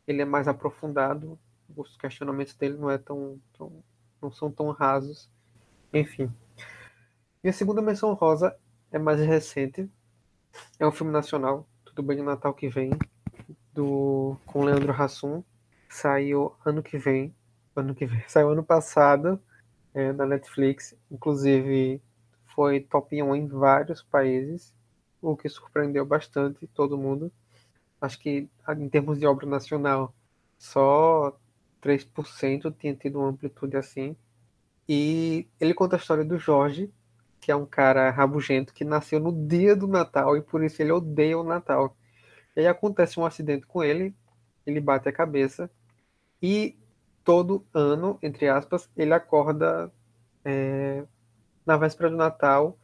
ele 0.06 0.20
é 0.20 0.24
mais 0.24 0.48
aprofundado. 0.48 1.38
Os 1.76 1.96
questionamentos 1.96 2.54
dele 2.54 2.76
não 2.76 2.90
é 2.90 2.98
tão, 2.98 3.40
tão 3.56 3.82
não 4.20 4.30
são 4.32 4.50
tão 4.50 4.70
rasos. 4.72 5.30
Enfim. 5.94 6.32
E 7.42 7.48
a 7.48 7.52
segunda 7.52 7.80
menção 7.80 8.12
rosa 8.14 8.56
é 8.90 8.98
mais 8.98 9.20
recente. 9.20 9.88
É 10.78 10.86
um 10.86 10.90
filme 10.90 11.12
nacional, 11.12 11.68
Tudo 11.84 12.02
Bem 12.02 12.16
de 12.16 12.22
Natal 12.22 12.52
que 12.52 12.68
vem, 12.68 12.90
do 13.72 14.36
com 14.44 14.64
Leandro 14.64 14.92
Hassum. 14.92 15.44
Saiu 15.88 16.52
ano 16.64 16.82
que 16.82 16.98
vem. 16.98 17.32
Ano 17.76 17.94
que 17.94 18.06
vem. 18.06 18.22
Saiu 18.26 18.50
ano 18.50 18.64
passado 18.64 19.40
é, 19.94 20.12
na 20.12 20.26
Netflix. 20.26 20.96
Inclusive 21.10 22.02
foi 22.56 22.80
top 22.80 23.22
1 23.22 23.36
em 23.36 23.46
vários 23.46 24.02
países, 24.02 24.74
o 25.30 25.36
que 25.36 25.48
surpreendeu 25.48 26.04
bastante 26.04 26.66
todo 26.68 26.98
mundo. 26.98 27.32
Acho 28.00 28.18
que 28.18 28.48
em 28.76 28.88
termos 28.88 29.18
de 29.18 29.26
obra 29.26 29.46
nacional, 29.46 30.14
só 30.58 31.38
3% 31.82 32.74
tinha 32.78 32.94
tido 32.94 33.18
uma 33.18 33.28
amplitude 33.28 33.76
assim. 33.76 34.16
E 34.88 35.48
ele 35.60 35.74
conta 35.74 35.96
a 35.96 35.98
história 35.98 36.24
do 36.24 36.38
Jorge, 36.38 36.92
que 37.40 37.50
é 37.50 37.56
um 37.56 37.66
cara 37.66 38.10
rabugento 38.10 38.72
que 38.72 38.84
nasceu 38.84 39.18
no 39.18 39.32
dia 39.32 39.74
do 39.74 39.86
Natal 39.86 40.36
e 40.36 40.42
por 40.42 40.62
isso 40.62 40.80
ele 40.80 40.92
odeia 40.92 41.38
o 41.38 41.44
Natal. 41.44 41.96
E 42.54 42.60
aí 42.60 42.66
acontece 42.66 43.18
um 43.18 43.26
acidente 43.26 43.66
com 43.66 43.82
ele, 43.82 44.14
ele 44.64 44.80
bate 44.80 45.08
a 45.08 45.12
cabeça 45.12 45.70
e 46.40 46.76
todo 47.24 47.66
ano, 47.74 48.18
entre 48.22 48.48
aspas, 48.48 48.88
ele 48.96 49.12
acorda 49.12 49.92
é, 50.44 51.04
na 51.66 51.76
véspera 51.76 52.10
do 52.10 52.16
Natal 52.16 52.78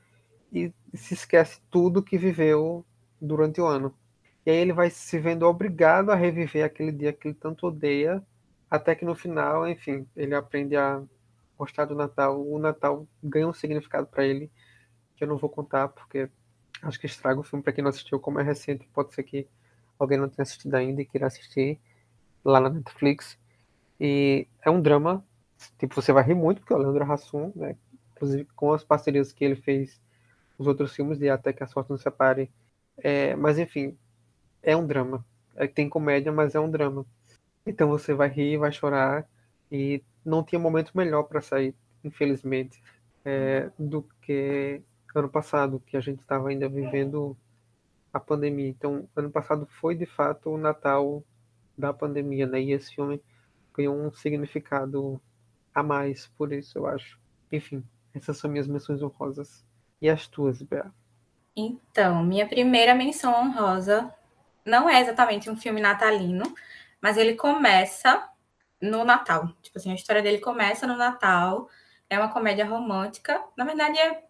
e 0.52 0.72
se 0.96 1.14
esquece 1.14 1.60
tudo 1.70 2.02
que 2.02 2.18
viveu 2.18 2.84
durante 3.20 3.60
o 3.60 3.66
ano. 3.66 3.94
E 4.44 4.50
aí 4.50 4.56
ele 4.56 4.72
vai 4.72 4.90
se 4.90 5.18
vendo 5.18 5.46
obrigado 5.46 6.10
a 6.10 6.14
reviver 6.14 6.64
aquele 6.64 6.92
dia 6.92 7.12
que 7.12 7.28
ele 7.28 7.34
tanto 7.34 7.66
odeia, 7.66 8.22
até 8.70 8.94
que 8.94 9.04
no 9.04 9.14
final, 9.14 9.68
enfim, 9.68 10.06
ele 10.16 10.34
aprende 10.34 10.76
a 10.76 11.02
gostar 11.56 11.84
do 11.84 11.94
Natal. 11.94 12.44
O 12.44 12.58
Natal 12.58 13.06
ganha 13.22 13.46
um 13.46 13.52
significado 13.52 14.06
para 14.06 14.24
ele 14.24 14.50
que 15.16 15.24
eu 15.24 15.28
não 15.28 15.36
vou 15.36 15.48
contar 15.48 15.88
porque 15.88 16.28
acho 16.82 16.98
que 16.98 17.06
estraga 17.06 17.38
o 17.38 17.44
filme 17.44 17.62
para 17.62 17.72
quem 17.72 17.82
não 17.82 17.90
assistiu, 17.90 18.18
como 18.18 18.40
é 18.40 18.42
recente, 18.42 18.88
pode 18.92 19.14
ser 19.14 19.22
que 19.22 19.46
alguém 19.98 20.18
não 20.18 20.28
tenha 20.28 20.42
assistido 20.42 20.74
ainda 20.74 21.00
e 21.00 21.06
queira 21.06 21.28
assistir 21.28 21.78
lá 22.44 22.58
na 22.58 22.68
Netflix. 22.68 23.38
E 24.00 24.48
é 24.60 24.70
um 24.70 24.80
drama, 24.82 25.24
tipo, 25.78 25.94
você 25.94 26.12
vai 26.12 26.24
rir 26.24 26.34
muito, 26.34 26.60
porque 26.60 26.74
o 26.74 26.78
Leandro 26.78 27.10
Hassum, 27.10 27.52
né, 27.54 27.76
inclusive 28.12 28.44
com 28.56 28.72
as 28.72 28.82
parcerias 28.82 29.32
que 29.32 29.44
ele 29.44 29.54
fez 29.54 30.00
os 30.62 30.66
outros 30.68 30.94
filmes 30.94 31.18
de 31.18 31.28
Até 31.28 31.52
que 31.52 31.62
a 31.62 31.66
Sorte 31.66 31.90
nos 31.90 32.02
Separe. 32.02 32.50
É, 32.96 33.34
mas 33.36 33.58
enfim, 33.58 33.96
é 34.62 34.76
um 34.76 34.86
drama. 34.86 35.24
É, 35.56 35.66
tem 35.66 35.88
comédia, 35.88 36.32
mas 36.32 36.54
é 36.54 36.60
um 36.60 36.70
drama. 36.70 37.04
Então 37.66 37.88
você 37.88 38.14
vai 38.14 38.28
rir, 38.28 38.58
vai 38.58 38.72
chorar 38.72 39.28
e 39.70 40.02
não 40.24 40.44
tinha 40.44 40.58
momento 40.58 40.92
melhor 40.94 41.24
para 41.24 41.40
sair, 41.40 41.74
infelizmente, 42.04 42.82
é, 43.24 43.70
do 43.78 44.02
que 44.22 44.82
ano 45.14 45.28
passado, 45.28 45.80
que 45.86 45.96
a 45.96 46.00
gente 46.00 46.20
estava 46.20 46.48
ainda 46.48 46.68
vivendo 46.68 47.36
a 48.12 48.20
pandemia. 48.20 48.68
Então, 48.68 49.08
ano 49.16 49.30
passado 49.30 49.66
foi 49.66 49.94
de 49.94 50.06
fato 50.06 50.50
o 50.50 50.58
Natal 50.58 51.24
da 51.76 51.92
pandemia, 51.92 52.46
né? 52.46 52.60
E 52.62 52.72
esse 52.72 52.94
filme 52.94 53.20
ganhou 53.74 53.96
um 53.96 54.12
significado 54.12 55.20
a 55.74 55.82
mais 55.82 56.26
por 56.36 56.52
isso, 56.52 56.78
eu 56.78 56.86
acho. 56.86 57.18
Enfim, 57.50 57.82
essas 58.14 58.36
são 58.38 58.50
minhas 58.50 58.66
menções 58.66 59.02
honrosas. 59.02 59.64
E 60.02 60.10
as 60.10 60.26
tuas, 60.26 60.60
Bea? 60.60 60.92
Então, 61.54 62.24
minha 62.24 62.44
primeira 62.44 62.92
menção 62.92 63.32
honrosa 63.40 64.12
não 64.66 64.90
é 64.90 65.00
exatamente 65.00 65.48
um 65.48 65.56
filme 65.56 65.80
natalino, 65.80 66.42
mas 67.00 67.16
ele 67.16 67.36
começa 67.36 68.28
no 68.80 69.04
Natal. 69.04 69.46
Tipo 69.62 69.78
assim, 69.78 69.92
a 69.92 69.94
história 69.94 70.20
dele 70.20 70.38
começa 70.38 70.88
no 70.88 70.96
Natal. 70.96 71.68
É 72.10 72.18
uma 72.18 72.32
comédia 72.32 72.66
romântica. 72.66 73.44
Na 73.56 73.64
verdade, 73.64 73.96
é 73.96 74.24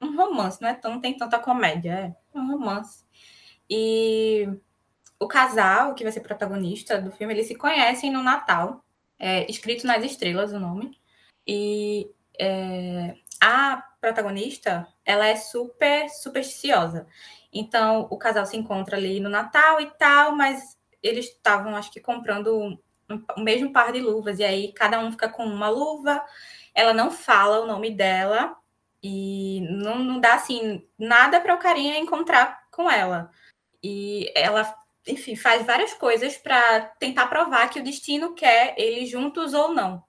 um 0.00 0.16
romance, 0.16 0.62
não 0.62 0.68
é 0.68 0.74
tão, 0.74 1.00
tem 1.00 1.16
tanta 1.16 1.40
comédia, 1.40 2.16
é 2.32 2.38
um 2.38 2.52
romance. 2.52 3.04
E 3.68 4.48
o 5.18 5.26
casal, 5.26 5.96
que 5.96 6.04
vai 6.04 6.12
ser 6.12 6.20
protagonista 6.20 7.00
do 7.02 7.10
filme, 7.10 7.34
eles 7.34 7.48
se 7.48 7.56
conhecem 7.56 8.08
no 8.12 8.22
Natal. 8.22 8.84
É, 9.18 9.50
escrito 9.50 9.84
nas 9.84 10.04
estrelas 10.04 10.52
o 10.52 10.60
nome. 10.60 10.96
E 11.44 12.08
é, 12.38 13.16
a 13.40 13.82
protagonista, 14.00 14.86
ela 15.04 15.26
é 15.26 15.36
super 15.36 16.08
supersticiosa. 16.08 17.06
Então, 17.52 18.06
o 18.10 18.18
casal 18.18 18.46
se 18.46 18.56
encontra 18.56 18.96
ali 18.96 19.20
no 19.20 19.28
Natal 19.28 19.80
e 19.80 19.86
tal, 19.98 20.34
mas 20.34 20.76
eles 21.02 21.26
estavam, 21.26 21.76
acho 21.76 21.90
que, 21.90 22.00
comprando 22.00 22.78
o 23.36 23.40
mesmo 23.40 23.72
par 23.72 23.92
de 23.92 24.00
luvas. 24.00 24.38
E 24.38 24.44
aí, 24.44 24.72
cada 24.72 25.00
um 25.00 25.10
fica 25.10 25.28
com 25.28 25.44
uma 25.44 25.68
luva. 25.68 26.22
Ela 26.74 26.92
não 26.92 27.10
fala 27.10 27.60
o 27.60 27.66
nome 27.66 27.90
dela 27.90 28.56
e 29.02 29.60
não, 29.70 29.98
não 29.98 30.20
dá, 30.20 30.34
assim, 30.34 30.86
nada 30.98 31.40
para 31.40 31.54
o 31.54 31.58
carinha 31.58 31.98
encontrar 31.98 32.60
com 32.70 32.90
ela. 32.90 33.30
E 33.82 34.32
ela, 34.34 34.74
enfim, 35.06 35.36
faz 35.36 35.64
várias 35.64 35.94
coisas 35.94 36.36
para 36.36 36.80
tentar 36.98 37.26
provar 37.28 37.70
que 37.70 37.80
o 37.80 37.84
destino 37.84 38.34
quer 38.34 38.74
eles 38.76 39.08
juntos 39.10 39.54
ou 39.54 39.72
não. 39.72 40.07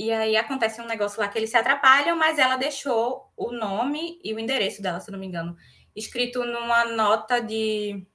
E 0.00 0.10
aí 0.10 0.34
acontece 0.34 0.80
um 0.80 0.86
negócio 0.86 1.20
lá 1.20 1.28
que 1.28 1.36
eles 1.36 1.50
se 1.50 1.58
atrapalham, 1.58 2.16
mas 2.16 2.38
ela 2.38 2.56
deixou 2.56 3.30
o 3.36 3.52
nome 3.52 4.18
e 4.24 4.32
o 4.32 4.38
endereço 4.38 4.80
dela, 4.80 4.98
se 4.98 5.10
não 5.10 5.18
me 5.18 5.26
engano, 5.26 5.54
escrito 5.94 6.42
numa 6.42 6.86
nota 6.86 7.38
de. 7.38 8.06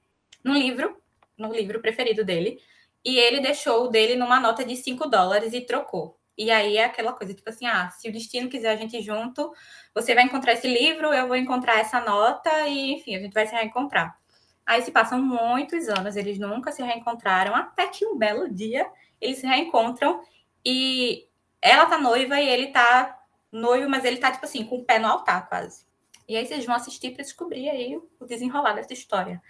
no 0.42 0.52
livro, 0.52 1.00
no 1.38 1.52
livro 1.52 1.80
preferido 1.80 2.24
dele. 2.24 2.58
E 3.04 3.16
ele 3.16 3.38
deixou 3.38 3.84
o 3.84 3.88
dele 3.88 4.16
numa 4.16 4.40
nota 4.40 4.64
de 4.64 4.74
5 4.74 5.08
dólares 5.08 5.52
e 5.52 5.60
trocou. 5.60 6.18
E 6.36 6.50
aí 6.50 6.76
é 6.76 6.86
aquela 6.86 7.12
coisa, 7.12 7.32
tipo 7.32 7.48
assim, 7.48 7.66
ah, 7.66 7.88
se 7.90 8.08
o 8.08 8.12
destino 8.12 8.50
quiser 8.50 8.72
a 8.72 8.76
gente 8.76 9.00
junto, 9.00 9.52
você 9.94 10.12
vai 10.12 10.24
encontrar 10.24 10.54
esse 10.54 10.66
livro, 10.66 11.14
eu 11.14 11.28
vou 11.28 11.36
encontrar 11.36 11.78
essa 11.78 12.00
nota, 12.00 12.66
e 12.66 12.94
enfim, 12.94 13.14
a 13.14 13.20
gente 13.20 13.32
vai 13.32 13.46
se 13.46 13.54
reencontrar. 13.54 14.18
Aí 14.66 14.82
se 14.82 14.90
passam 14.90 15.22
muitos 15.22 15.88
anos, 15.88 16.16
eles 16.16 16.36
nunca 16.36 16.72
se 16.72 16.82
reencontraram, 16.82 17.54
até 17.54 17.86
que 17.86 18.04
um 18.04 18.18
belo 18.18 18.52
dia 18.52 18.90
eles 19.20 19.38
se 19.38 19.46
reencontram 19.46 20.20
e 20.64 21.28
ela 21.66 21.86
tá 21.86 21.98
noiva 21.98 22.40
e 22.40 22.48
ele 22.48 22.68
tá 22.68 23.18
noivo, 23.50 23.88
mas 23.88 24.04
ele 24.04 24.18
tá, 24.18 24.30
tipo 24.30 24.44
assim, 24.44 24.64
com 24.64 24.76
o 24.76 24.84
pé 24.84 24.98
no 24.98 25.08
altar, 25.08 25.48
quase. 25.48 25.84
E 26.28 26.36
aí 26.36 26.46
vocês 26.46 26.64
vão 26.64 26.74
assistir 26.74 27.12
para 27.12 27.22
descobrir 27.22 27.68
aí 27.68 27.96
o 28.18 28.26
desenrolar 28.26 28.72
dessa 28.72 28.92
história. 28.92 29.42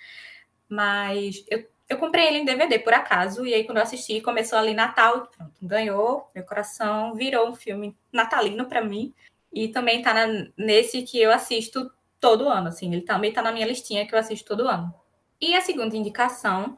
Mas 0.69 1.45
eu, 1.49 1.67
eu 1.89 1.99
comprei 1.99 2.27
ele 2.27 2.39
em 2.39 2.45
DVD, 2.45 2.79
por 2.79 2.93
acaso, 2.93 3.47
e 3.47 3.55
aí 3.55 3.65
quando 3.65 3.79
eu 3.79 3.83
assisti, 3.83 4.21
começou 4.21 4.59
ali 4.59 4.75
Natal, 4.75 5.27
pronto, 5.27 5.55
ganhou 5.63 6.29
meu 6.35 6.45
coração, 6.45 7.15
virou 7.15 7.49
um 7.49 7.55
filme 7.55 7.97
natalino 8.13 8.67
para 8.67 8.85
mim. 8.85 9.15
E 9.53 9.69
também 9.69 10.03
tá 10.03 10.13
na, 10.13 10.27
nesse 10.57 11.03
que 11.03 11.19
eu 11.19 11.33
assisto 11.33 11.91
todo 12.21 12.49
ano, 12.49 12.69
assim. 12.69 12.93
Ele 12.93 13.03
também 13.03 13.33
tá 13.33 13.41
na 13.41 13.53
minha 13.53 13.67
listinha 13.67 14.07
que 14.07 14.15
eu 14.15 14.19
assisto 14.19 14.47
todo 14.47 14.69
ano. 14.69 14.93
E 15.41 15.55
a 15.55 15.61
segunda 15.61 15.97
indicação 15.97 16.77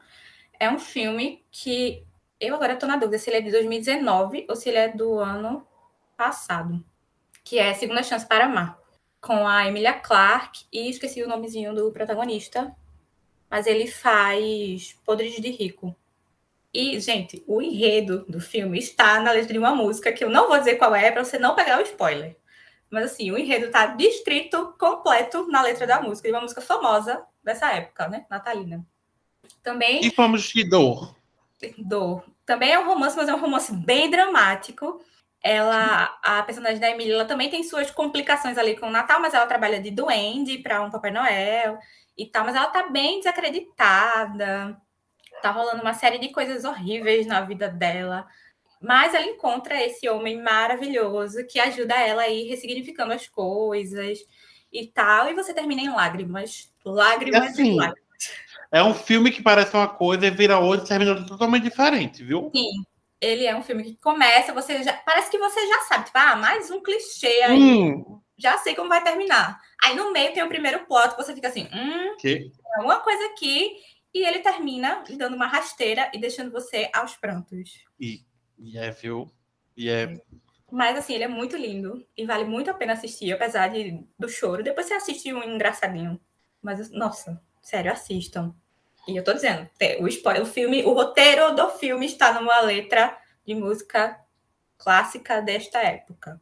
é 0.59 0.69
um 0.69 0.79
filme 0.79 1.43
que 1.51 2.05
eu 2.39 2.55
agora 2.55 2.73
estou 2.73 2.87
na 2.87 2.95
dúvida 2.95 3.19
se 3.19 3.29
ele 3.29 3.37
é 3.37 3.41
de 3.41 3.51
2019 3.51 4.45
ou 4.49 4.55
se 4.55 4.69
ele 4.69 4.77
é 4.77 4.87
do 4.87 5.19
ano 5.19 5.67
passado, 6.15 6.83
que 7.43 7.59
é 7.59 7.73
Segunda 7.73 8.01
Chance 8.01 8.25
para 8.25 8.45
Amar, 8.45 8.79
com 9.19 9.45
a 9.45 9.67
Emilia 9.67 9.93
Clarke 9.93 10.65
e 10.71 10.89
esqueci 10.89 11.21
o 11.21 11.27
nomezinho 11.27 11.75
do 11.75 11.91
protagonista, 11.91 12.73
mas 13.49 13.67
ele 13.67 13.87
faz 13.87 14.97
Podres 15.03 15.35
de 15.35 15.49
Rico. 15.49 15.93
E, 16.73 16.99
gente, 16.99 17.43
o 17.47 17.61
enredo 17.61 18.25
do 18.29 18.39
filme 18.39 18.77
está 18.77 19.19
na 19.19 19.31
letra 19.31 19.51
de 19.51 19.59
uma 19.59 19.75
música 19.75 20.13
que 20.13 20.23
eu 20.23 20.29
não 20.29 20.47
vou 20.47 20.57
dizer 20.57 20.75
qual 20.75 20.95
é 20.95 21.11
para 21.11 21.25
você 21.25 21.37
não 21.39 21.55
pegar 21.55 21.79
o 21.79 21.83
spoiler. 21.83 22.37
Mas 22.89 23.05
assim, 23.05 23.31
o 23.31 23.37
enredo 23.37 23.65
está 23.65 23.87
descrito 23.87 24.75
completo 24.79 25.47
na 25.47 25.61
letra 25.61 25.85
da 25.85 26.01
música, 26.01 26.29
de 26.29 26.33
uma 26.33 26.41
música 26.41 26.61
famosa 26.61 27.23
dessa 27.43 27.71
época, 27.71 28.07
né? 28.07 28.25
Natalina. 28.29 28.85
Também. 29.63 30.05
E 30.05 30.09
vamos 30.09 30.43
de 30.43 30.63
dor 30.63 31.18
dor. 31.77 32.23
Também 32.45 32.71
é 32.71 32.79
um 32.79 32.85
romance, 32.85 33.15
mas 33.15 33.27
é 33.29 33.33
um 33.33 33.39
romance 33.39 33.73
bem 33.73 34.09
dramático. 34.09 35.01
Ela, 35.41 36.17
a 36.23 36.43
personagem 36.43 36.79
da 36.79 36.89
Emília, 36.89 37.13
ela 37.13 37.25
também 37.25 37.49
tem 37.49 37.63
suas 37.63 37.89
complicações 37.91 38.57
ali 38.57 38.77
com 38.77 38.87
o 38.87 38.91
Natal, 38.91 39.21
mas 39.21 39.33
ela 39.33 39.47
trabalha 39.47 39.81
de 39.81 39.89
duende 39.89 40.57
para 40.57 40.81
um 40.81 40.89
Papai 40.89 41.11
Noel 41.11 41.79
e 42.17 42.25
tal, 42.25 42.43
mas 42.43 42.55
ela 42.55 42.67
tá 42.67 42.89
bem 42.89 43.19
desacreditada. 43.19 44.77
Tá 45.41 45.51
rolando 45.51 45.81
uma 45.81 45.93
série 45.93 46.17
de 46.17 46.29
coisas 46.29 46.65
horríveis 46.65 47.25
na 47.25 47.41
vida 47.41 47.69
dela. 47.69 48.27
Mas 48.81 49.13
ela 49.13 49.25
encontra 49.25 49.81
esse 49.81 50.07
homem 50.09 50.41
maravilhoso 50.41 51.45
que 51.47 51.59
ajuda 51.59 51.95
ela 51.95 52.23
a 52.23 52.29
ir 52.29 52.47
ressignificando 52.47 53.13
as 53.13 53.27
coisas 53.27 54.19
e 54.71 54.87
tal. 54.87 55.29
E 55.29 55.33
você 55.33 55.53
termina 55.53 55.81
em 55.81 55.89
lágrimas. 55.89 56.71
Lágrimas 56.83 57.51
assim, 57.51 57.73
e 57.73 57.75
lágrimas. 57.75 58.08
É 58.71 58.83
um 58.83 58.93
filme 58.93 59.31
que 59.31 59.41
parece 59.41 59.75
uma 59.75 59.87
coisa 59.87 60.27
e 60.27 60.29
vira 60.29 60.59
outra 60.59 60.85
e 60.85 60.87
termina 60.87 61.25
totalmente 61.25 61.63
diferente, 61.63 62.23
viu? 62.23 62.51
Sim. 62.55 62.69
Ele 63.19 63.45
é 63.45 63.55
um 63.55 63.63
filme 63.63 63.83
que 63.83 63.97
começa, 63.97 64.53
você 64.53 64.81
já. 64.83 64.93
Parece 64.93 65.29
que 65.29 65.37
você 65.37 65.67
já 65.67 65.81
sabe, 65.81 66.05
tipo, 66.05 66.17
ah, 66.17 66.35
mais 66.35 66.71
um 66.71 66.81
clichê 66.81 67.41
aí. 67.43 67.59
Hum. 67.59 68.21
Já 68.37 68.57
sei 68.59 68.73
como 68.73 68.87
vai 68.87 69.03
terminar. 69.03 69.59
Aí 69.83 69.95
no 69.95 70.13
meio 70.13 70.33
tem 70.33 70.41
o 70.43 70.47
primeiro 70.47 70.85
plot, 70.85 71.17
você 71.17 71.33
fica 71.33 71.49
assim, 71.49 71.67
hum, 71.73 72.15
Que? 72.17 72.39
tem 72.39 72.51
alguma 72.77 72.99
coisa 73.01 73.25
aqui. 73.25 73.75
E 74.13 74.25
ele 74.25 74.39
termina 74.39 75.03
dando 75.17 75.35
uma 75.35 75.47
rasteira 75.47 76.09
e 76.13 76.17
deixando 76.17 76.51
você 76.51 76.89
aos 76.93 77.15
prantos. 77.17 77.83
E, 77.99 78.21
e 78.57 78.77
é, 78.77 78.89
viu? 78.89 79.29
E 79.75 79.89
é. 79.89 80.13
Mas 80.71 80.97
assim, 80.97 81.13
ele 81.13 81.25
é 81.25 81.27
muito 81.27 81.57
lindo 81.57 82.05
e 82.15 82.25
vale 82.25 82.45
muito 82.45 82.71
a 82.71 82.73
pena 82.73 82.93
assistir, 82.93 83.31
apesar 83.33 83.67
de, 83.67 84.03
do 84.17 84.29
choro. 84.29 84.63
Depois 84.63 84.87
você 84.87 84.93
assiste 84.93 85.33
um 85.33 85.43
engraçadinho. 85.43 86.19
Mas, 86.61 86.89
nossa, 86.91 87.41
sério, 87.61 87.91
assistam. 87.91 88.53
E 89.07 89.15
eu 89.15 89.23
tô 89.23 89.33
dizendo, 89.33 89.67
o 89.99 90.07
spoiler, 90.07 90.43
o 90.43 90.45
filme, 90.45 90.83
o 90.83 90.93
roteiro 90.93 91.55
do 91.55 91.69
filme 91.69 92.05
está 92.05 92.33
numa 92.33 92.59
letra 92.61 93.17
de 93.45 93.55
música 93.55 94.19
clássica 94.77 95.41
desta 95.41 95.79
época. 95.79 96.39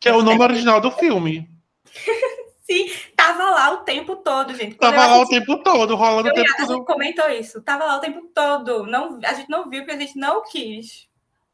Que 0.00 0.08
é 0.08 0.12
o 0.14 0.22
nome 0.22 0.42
original 0.42 0.80
do 0.80 0.90
filme. 0.90 1.50
Sim, 2.68 2.90
tava 3.14 3.44
lá 3.50 3.70
o 3.74 3.84
tempo 3.84 4.16
todo, 4.16 4.52
gente. 4.52 4.74
Quando 4.74 4.90
Tava 4.90 5.04
eu 5.04 5.10
lá 5.10 5.18
o 5.18 5.22
assisti, 5.22 5.38
tempo 5.38 5.62
todo, 5.62 5.94
rolando 5.94 6.28
o 6.28 6.32
tempo 6.32 6.52
a 6.52 6.58
gente 6.58 6.66
todo. 6.66 6.84
comentou 6.84 7.30
isso. 7.30 7.62
Tava 7.62 7.84
lá 7.84 7.96
o 7.96 8.00
tempo 8.00 8.28
todo. 8.34 8.84
Não, 8.86 9.20
a 9.24 9.34
gente 9.34 9.48
não 9.48 9.70
viu 9.70 9.82
porque 9.82 9.94
a 9.94 10.00
gente 10.00 10.18
não 10.18 10.42
quis. 10.42 11.08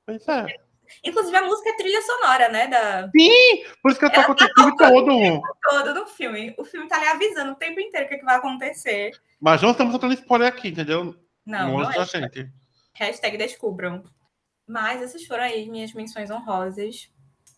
Pois 0.06 0.26
é. 0.26 0.46
Inclusive, 1.04 1.36
a 1.36 1.42
música 1.42 1.70
é 1.70 1.76
trilha 1.76 2.02
sonora, 2.02 2.48
né? 2.48 2.66
Da, 2.68 3.08
Por 3.82 3.90
isso 3.90 3.98
que 4.00 4.06
eu 4.06 4.12
tô 4.12 4.24
com 4.24 4.32
o 4.32 4.36
filme 4.38 4.76
todo. 4.76 5.42
todo 5.62 5.94
do 5.94 6.06
filme. 6.06 6.54
O 6.58 6.64
filme 6.64 6.88
tá 6.88 6.96
ali 6.96 7.06
avisando 7.06 7.52
o 7.52 7.56
tempo 7.56 7.80
inteiro 7.80 8.06
o 8.06 8.08
que, 8.08 8.18
que 8.18 8.24
vai 8.24 8.36
acontecer. 8.36 9.12
Mas 9.40 9.62
não 9.62 9.72
estamos 9.72 9.98
dando 9.98 10.14
spoiler 10.14 10.48
aqui, 10.48 10.68
entendeu? 10.68 11.16
Não, 11.44 11.78
não 11.78 11.90
é. 11.90 12.04
gente. 12.04 12.50
Hashtag 12.94 13.36
descubram. 13.36 14.04
Mas 14.66 15.02
essas 15.02 15.24
foram 15.24 15.44
aí 15.44 15.68
minhas 15.68 15.92
menções 15.92 16.30
honrosas. 16.30 17.10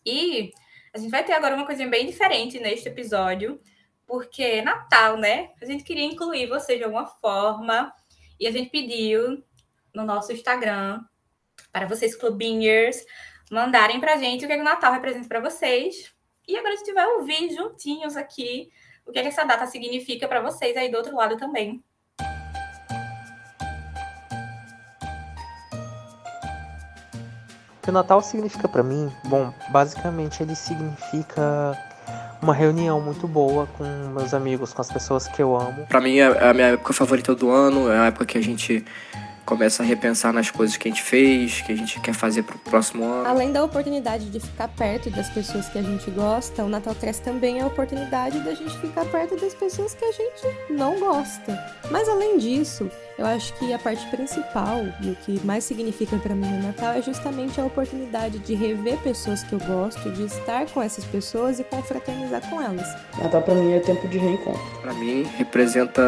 E 0.05 0.51
a 0.93 0.97
gente 0.97 1.11
vai 1.11 1.23
ter 1.23 1.33
agora 1.33 1.55
uma 1.55 1.65
coisinha 1.65 1.89
bem 1.89 2.05
diferente 2.05 2.59
neste 2.59 2.87
episódio, 2.87 3.59
porque 4.07 4.43
é 4.43 4.61
Natal, 4.61 5.17
né? 5.17 5.51
A 5.61 5.65
gente 5.65 5.83
queria 5.83 6.05
incluir 6.05 6.47
você 6.47 6.77
de 6.77 6.83
alguma 6.83 7.05
forma. 7.05 7.93
E 8.39 8.47
a 8.47 8.51
gente 8.51 8.69
pediu 8.69 9.43
no 9.93 10.03
nosso 10.03 10.31
Instagram 10.31 11.01
para 11.75 11.87
vocês, 11.87 12.15
clubinhers, 12.15 13.05
mandarem 13.51 13.99
pra 13.99 14.15
gente 14.15 14.45
o 14.45 14.47
que, 14.47 14.53
é 14.53 14.55
que 14.55 14.61
o 14.61 14.65
Natal 14.65 14.93
representa 14.93 15.27
para 15.27 15.41
vocês. 15.41 16.09
E 16.47 16.55
agora 16.55 16.73
a 16.73 16.77
gente 16.77 16.93
vai 16.93 17.05
ouvir 17.05 17.53
juntinhos 17.53 18.15
aqui 18.15 18.69
o 19.05 19.11
que, 19.11 19.19
é 19.19 19.21
que 19.21 19.27
essa 19.27 19.43
data 19.43 19.67
significa 19.67 20.25
para 20.25 20.39
vocês 20.39 20.77
aí 20.77 20.89
do 20.89 20.95
outro 20.95 21.13
lado 21.13 21.35
também. 21.35 21.83
O 27.73 27.81
que 27.83 27.89
o 27.89 27.93
Natal 27.93 28.21
significa 28.21 28.69
pra 28.69 28.81
mim? 28.81 29.11
Bom, 29.25 29.53
basicamente 29.69 30.41
ele 30.41 30.55
significa 30.55 31.77
uma 32.41 32.53
reunião 32.53 33.01
muito 33.01 33.27
boa 33.27 33.67
com 33.77 33.83
meus 34.13 34.33
amigos, 34.33 34.71
com 34.71 34.81
as 34.81 34.89
pessoas 34.89 35.27
que 35.27 35.41
eu 35.41 35.53
amo. 35.53 35.85
Pra 35.87 35.99
mim 35.99 36.19
é 36.19 36.49
a 36.49 36.53
minha 36.53 36.67
época 36.67 36.93
favorita 36.93 37.35
do 37.35 37.49
ano, 37.49 37.91
é 37.91 37.99
a 37.99 38.05
época 38.05 38.25
que 38.25 38.37
a 38.37 38.41
gente 38.41 38.85
começa 39.45 39.83
a 39.83 39.85
repensar 39.85 40.33
nas 40.33 40.49
coisas 40.49 40.75
que 40.75 40.87
a 40.87 40.91
gente 40.91 41.03
fez, 41.03 41.61
que 41.61 41.71
a 41.71 41.75
gente 41.75 41.99
quer 41.99 42.13
fazer 42.13 42.43
pro 42.43 42.57
próximo 42.57 43.03
ano. 43.03 43.27
Além 43.27 43.51
da 43.51 43.63
oportunidade 43.63 44.29
de 44.29 44.39
ficar 44.39 44.67
perto 44.67 45.09
das 45.09 45.29
pessoas 45.29 45.69
que 45.69 45.77
a 45.77 45.83
gente 45.83 46.09
gosta, 46.11 46.63
o 46.63 46.69
Natal 46.69 46.95
traz 46.95 47.19
também 47.19 47.61
a 47.61 47.67
oportunidade 47.67 48.39
da 48.39 48.53
gente 48.53 48.77
ficar 48.79 49.05
perto 49.05 49.39
das 49.39 49.53
pessoas 49.53 49.93
que 49.93 50.03
a 50.03 50.11
gente 50.11 50.73
não 50.73 50.99
gosta. 50.99 51.57
Mas 51.91 52.09
além 52.09 52.37
disso, 52.37 52.89
eu 53.17 53.25
acho 53.25 53.53
que 53.53 53.71
a 53.73 53.79
parte 53.79 54.05
principal 54.07 54.81
e 55.01 55.09
o 55.09 55.15
que 55.15 55.39
mais 55.45 55.63
significa 55.63 56.17
pra 56.17 56.35
mim 56.35 56.47
no 56.47 56.63
Natal 56.63 56.93
é 56.93 57.01
justamente 57.01 57.59
a 57.61 57.65
oportunidade 57.65 58.39
de 58.39 58.55
rever 58.55 58.97
pessoas 58.97 59.43
que 59.43 59.53
eu 59.53 59.59
gosto, 59.59 60.11
de 60.11 60.23
estar 60.23 60.65
com 60.67 60.81
essas 60.81 61.05
pessoas 61.05 61.59
e 61.59 61.63
confraternizar 61.63 62.41
com 62.49 62.61
elas. 62.61 62.87
Natal 63.17 63.41
pra 63.41 63.55
mim 63.55 63.73
é 63.73 63.79
tempo 63.79 64.07
de 64.07 64.17
reencontro. 64.17 64.61
Pra 64.81 64.93
mim 64.93 65.23
representa 65.37 66.01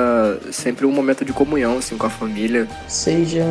sempre 0.51 0.85
um 0.85 0.91
momento 0.91 1.23
de 1.23 1.31
comunhão 1.31 1.77
assim 1.77 1.97
com 1.97 2.07
a 2.07 2.09
família. 2.09 2.67
Seja, 2.87 3.45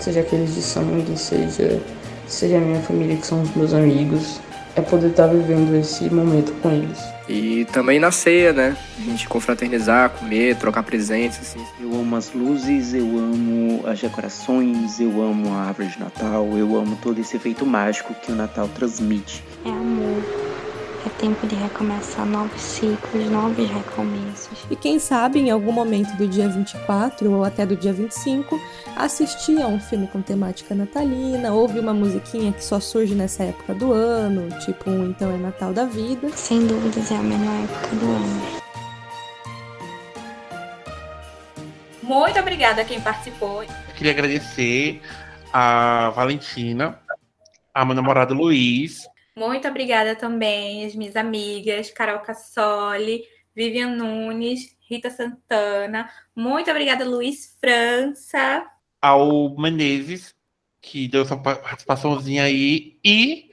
seja 0.00 0.20
aqueles 0.20 0.54
de 0.54 0.62
sangue, 0.62 1.16
seja, 1.16 1.80
seja 2.26 2.56
a 2.56 2.60
minha 2.60 2.80
família 2.80 3.16
que 3.16 3.26
são 3.26 3.42
os 3.42 3.54
meus 3.54 3.74
amigos. 3.74 4.40
É 4.78 4.80
poder 4.80 5.08
estar 5.08 5.26
vivendo 5.26 5.74
esse 5.74 6.08
momento 6.08 6.52
com 6.62 6.70
eles. 6.70 7.00
E 7.28 7.64
também 7.72 7.98
na 7.98 8.12
ceia, 8.12 8.52
né? 8.52 8.76
A 8.96 9.02
gente 9.02 9.28
confraternizar, 9.28 10.08
comer, 10.10 10.54
trocar 10.54 10.84
presentes 10.84 11.40
assim. 11.40 11.58
Eu 11.80 11.92
amo 11.98 12.14
as 12.14 12.32
luzes, 12.32 12.94
eu 12.94 13.04
amo 13.18 13.82
as 13.88 14.00
decorações, 14.00 15.00
eu 15.00 15.20
amo 15.20 15.52
a 15.52 15.62
árvore 15.64 15.88
de 15.88 15.98
Natal, 15.98 16.46
eu 16.56 16.76
amo 16.76 16.96
todo 17.02 17.20
esse 17.20 17.36
efeito 17.36 17.66
mágico 17.66 18.14
que 18.14 18.30
o 18.30 18.36
Natal 18.36 18.68
transmite. 18.68 19.42
É 19.64 19.68
amor. 19.68 20.22
É 21.06 21.08
tempo 21.10 21.46
de 21.46 21.54
recomeçar 21.54 22.26
novos 22.26 22.60
ciclos, 22.60 23.30
novos 23.30 23.68
recomeços. 23.70 24.66
E 24.68 24.74
quem 24.74 24.98
sabe 24.98 25.38
em 25.38 25.50
algum 25.50 25.70
momento 25.70 26.16
do 26.16 26.26
dia 26.26 26.48
24 26.48 27.30
ou 27.30 27.44
até 27.44 27.64
do 27.64 27.76
dia 27.76 27.92
25, 27.92 28.60
assistir 28.96 29.62
a 29.62 29.68
um 29.68 29.78
filme 29.78 30.08
com 30.08 30.20
temática 30.20 30.74
natalina, 30.74 31.52
ouvir 31.52 31.78
uma 31.78 31.94
musiquinha 31.94 32.52
que 32.52 32.64
só 32.64 32.80
surge 32.80 33.14
nessa 33.14 33.44
época 33.44 33.74
do 33.74 33.92
ano, 33.92 34.48
tipo 34.58 34.90
um 34.90 35.10
Então 35.10 35.30
é 35.30 35.36
Natal 35.36 35.72
da 35.72 35.84
Vida. 35.84 36.30
Sem 36.30 36.66
dúvidas 36.66 37.10
é 37.12 37.16
a 37.16 37.22
melhor 37.22 37.64
época 37.64 37.96
do 37.96 38.06
ano. 38.06 38.58
Muito 42.02 42.40
obrigada 42.40 42.82
a 42.82 42.84
quem 42.84 43.00
participou. 43.00 43.64
Queria 43.94 44.12
agradecer 44.12 45.00
a 45.52 46.10
Valentina, 46.10 46.98
a 47.72 47.84
meu 47.84 47.94
namorado 47.94 48.34
Luiz, 48.34 49.06
Muito 49.38 49.68
obrigada 49.68 50.16
também 50.16 50.84
às 50.84 50.96
minhas 50.96 51.14
amigas, 51.14 51.92
Carol 51.92 52.18
Cassoli, 52.18 53.22
Vivian 53.54 53.94
Nunes, 53.94 54.76
Rita 54.80 55.10
Santana. 55.10 56.10
Muito 56.34 56.68
obrigada, 56.68 57.08
Luiz 57.08 57.56
França. 57.60 58.68
ao 59.00 59.56
Menezes, 59.56 60.34
que 60.80 61.06
deu 61.06 61.24
sua 61.24 61.36
participaçãozinha 61.38 62.42
aí, 62.42 62.98
e 63.04 63.52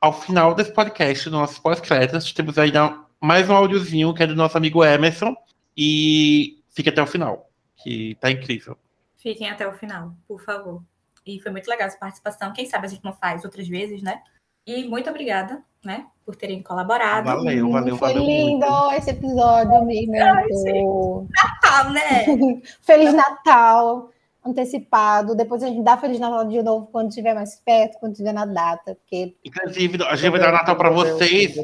ao 0.00 0.18
final 0.18 0.54
desse 0.54 0.72
podcast, 0.72 1.28
no 1.28 1.40
nosso 1.40 1.60
pós-créditos, 1.60 2.32
temos 2.32 2.56
ainda 2.56 2.98
mais 3.20 3.50
um 3.50 3.54
áudiozinho 3.54 4.14
que 4.14 4.22
é 4.22 4.26
do 4.26 4.34
nosso 4.34 4.56
amigo 4.56 4.82
Emerson, 4.82 5.36
e 5.76 6.64
fique 6.70 6.88
até 6.88 7.02
o 7.02 7.06
final, 7.06 7.50
que 7.76 8.16
tá 8.18 8.30
incrível. 8.30 8.78
Fiquem 9.18 9.50
até 9.50 9.68
o 9.68 9.74
final, 9.74 10.16
por 10.26 10.40
favor. 10.42 10.82
E 11.26 11.38
foi 11.42 11.52
muito 11.52 11.68
legal 11.68 11.86
essa 11.86 11.98
participação. 11.98 12.50
Quem 12.54 12.64
sabe 12.64 12.86
a 12.86 12.88
gente 12.88 13.04
não 13.04 13.12
faz 13.12 13.44
outras 13.44 13.68
vezes, 13.68 14.02
né? 14.02 14.22
E 14.68 14.86
muito 14.86 15.08
obrigada, 15.08 15.62
né, 15.82 16.04
por 16.26 16.36
terem 16.36 16.62
colaborado. 16.62 17.24
Valeu, 17.24 17.70
valeu, 17.70 17.96
Foi 17.96 18.12
valeu 18.12 18.22
lindo 18.22 18.66
muito. 18.66 18.92
esse 18.92 19.10
episódio, 19.12 19.74
amigo. 19.76 20.12
Natal, 20.12 21.90
né? 21.90 22.26
Feliz 22.84 23.14
Natal 23.14 24.10
antecipado. 24.44 25.34
Depois 25.34 25.62
a 25.62 25.68
gente 25.68 25.82
dá 25.82 25.96
Feliz 25.96 26.20
Natal 26.20 26.44
de 26.46 26.62
novo 26.62 26.86
quando 26.92 27.08
estiver 27.08 27.34
mais 27.34 27.56
perto, 27.64 27.98
quando 27.98 28.12
estiver 28.12 28.34
na 28.34 28.44
data, 28.44 28.94
porque 28.94 29.34
Inclusive, 29.42 30.04
a 30.04 30.14
gente 30.16 30.30
vai 30.32 30.40
dar 30.40 30.52
Natal 30.52 30.76
para 30.76 30.90
vocês 30.90 31.56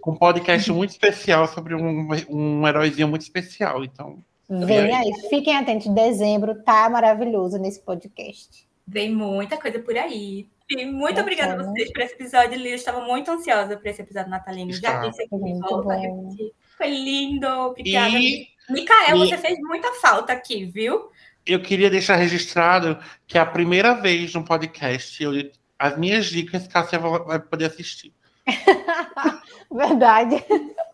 com 0.00 0.12
um 0.12 0.16
podcast 0.16 0.72
muito 0.72 0.90
especial 0.90 1.46
sobre 1.46 1.74
um, 1.74 2.08
um 2.30 2.66
heróizinho 2.66 3.08
muito 3.08 3.20
especial, 3.20 3.84
então... 3.84 4.18
vem 4.48 4.94
aí. 4.94 5.12
Fiquem 5.28 5.58
atentos, 5.58 5.88
dezembro 5.88 6.54
tá 6.62 6.88
maravilhoso 6.88 7.58
nesse 7.58 7.82
podcast. 7.82 8.66
Vem 8.86 9.14
muita 9.14 9.58
coisa 9.58 9.78
por 9.78 9.94
aí. 9.94 10.48
E 10.70 10.86
muito 10.86 11.00
Bacana. 11.16 11.22
obrigada 11.22 11.54
a 11.54 11.64
vocês 11.64 11.92
por 11.92 12.02
esse 12.02 12.14
episódio, 12.14 12.58
Liu. 12.58 12.70
Eu 12.70 12.74
estava 12.76 13.00
muito 13.02 13.30
ansiosa 13.30 13.76
por 13.76 13.86
esse 13.86 14.00
episódio 14.02 14.30
natalino. 14.30 14.72
Já 14.72 14.76
Está. 14.76 14.98
disse 15.08 15.22
aqui, 15.22 15.60
volto 15.60 15.90
a 15.90 15.96
repetir. 15.96 16.52
Foi 16.78 16.88
lindo. 16.88 17.46
Obrigada. 17.46 18.18
E 18.18 18.48
Micael, 18.70 19.16
e- 19.16 19.28
você 19.28 19.36
fez 19.38 19.58
muita 19.60 19.92
falta 19.94 20.32
aqui, 20.32 20.64
viu? 20.64 21.10
eu 21.46 21.60
queria 21.60 21.90
deixar 21.90 22.16
registrado 22.16 22.98
que 23.26 23.36
é 23.36 23.40
a 23.42 23.44
primeira 23.44 23.92
vez 23.92 24.32
no 24.32 24.42
podcast 24.42 25.22
eu, 25.22 25.32
as 25.78 25.98
minhas 25.98 26.24
dicas 26.24 26.66
Cássia 26.66 26.98
vai 26.98 27.18
vai 27.20 27.38
poder 27.38 27.66
assistir. 27.66 28.14
Verdade. 29.70 30.42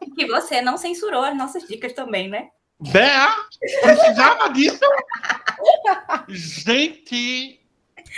E 0.03 0.11
que 0.11 0.27
você 0.27 0.61
não 0.61 0.77
censurou 0.77 1.23
as 1.23 1.37
nossas 1.37 1.62
dicas 1.68 1.93
também, 1.93 2.29
né? 2.29 2.49
Bea, 2.81 3.29
precisava 3.83 4.49
disso? 4.49 4.81
Gente, 6.29 7.60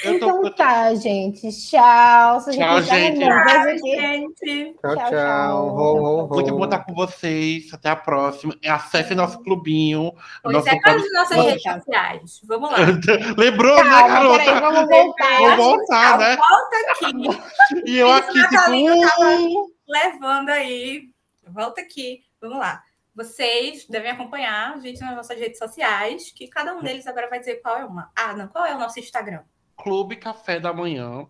eu 0.04 0.14
Então 0.14 0.42
tô- 0.42 0.50
tá, 0.50 0.94
gente. 0.94 1.48
Tchau. 1.50 2.38
Tchau, 2.44 2.82
já 2.82 2.94
gente. 2.96 3.22
aqui. 3.24 3.78
gente. 3.78 4.74
Tchau, 4.80 4.94
Tchau, 4.94 4.96
tchau. 4.96 5.10
tchau. 5.10 5.66
Ho, 5.68 5.96
ho, 5.98 6.24
ho. 6.24 6.28
muito 6.28 6.56
bom 6.56 6.64
estar 6.64 6.84
com 6.84 6.94
vocês. 6.94 7.72
Até 7.72 7.90
a 7.90 7.96
próxima. 7.96 8.56
Acesse 8.66 9.14
nosso 9.14 9.40
clubinho. 9.42 10.12
Pois 10.42 10.54
nosso 10.54 10.68
é, 10.68 10.78
as 10.84 11.12
nossas 11.12 11.36
Vamos. 11.36 11.52
redes 11.52 11.62
sociais? 11.62 12.40
Vamos 12.44 12.70
lá. 12.70 12.76
Lembrou, 13.38 13.84
né, 13.84 13.90
garota? 13.90 14.44
peraí, 14.44 14.60
vamos 14.60 14.88
voltar. 14.88 15.38
Vou 15.38 15.56
voltar, 15.56 16.18
né? 16.18 16.36
Volta 16.36 16.76
aqui. 16.90 17.90
E 17.90 17.98
eu 17.98 18.10
aqui, 18.12 18.40
tipo. 18.48 19.72
Levando 19.88 20.50
aí. 20.50 21.08
Volta 21.48 21.80
aqui. 21.80 22.22
Vamos 22.40 22.58
lá. 22.58 22.82
Vocês 23.14 23.86
devem 23.88 24.10
acompanhar 24.10 24.72
a 24.74 24.78
gente 24.80 25.00
nas 25.02 25.14
nossas 25.14 25.38
redes 25.38 25.58
sociais, 25.58 26.32
que 26.34 26.48
cada 26.48 26.74
um 26.74 26.80
deles 26.80 27.06
agora 27.06 27.28
vai 27.28 27.38
dizer 27.38 27.56
qual 27.56 27.76
é 27.76 27.84
uma. 27.84 28.10
Ah, 28.16 28.32
não, 28.32 28.48
qual 28.48 28.64
é 28.64 28.74
o 28.74 28.78
nosso 28.78 28.98
Instagram? 28.98 29.42
Clube 29.82 30.14
Café 30.14 30.60
da 30.60 30.72
Manhã. 30.72 31.26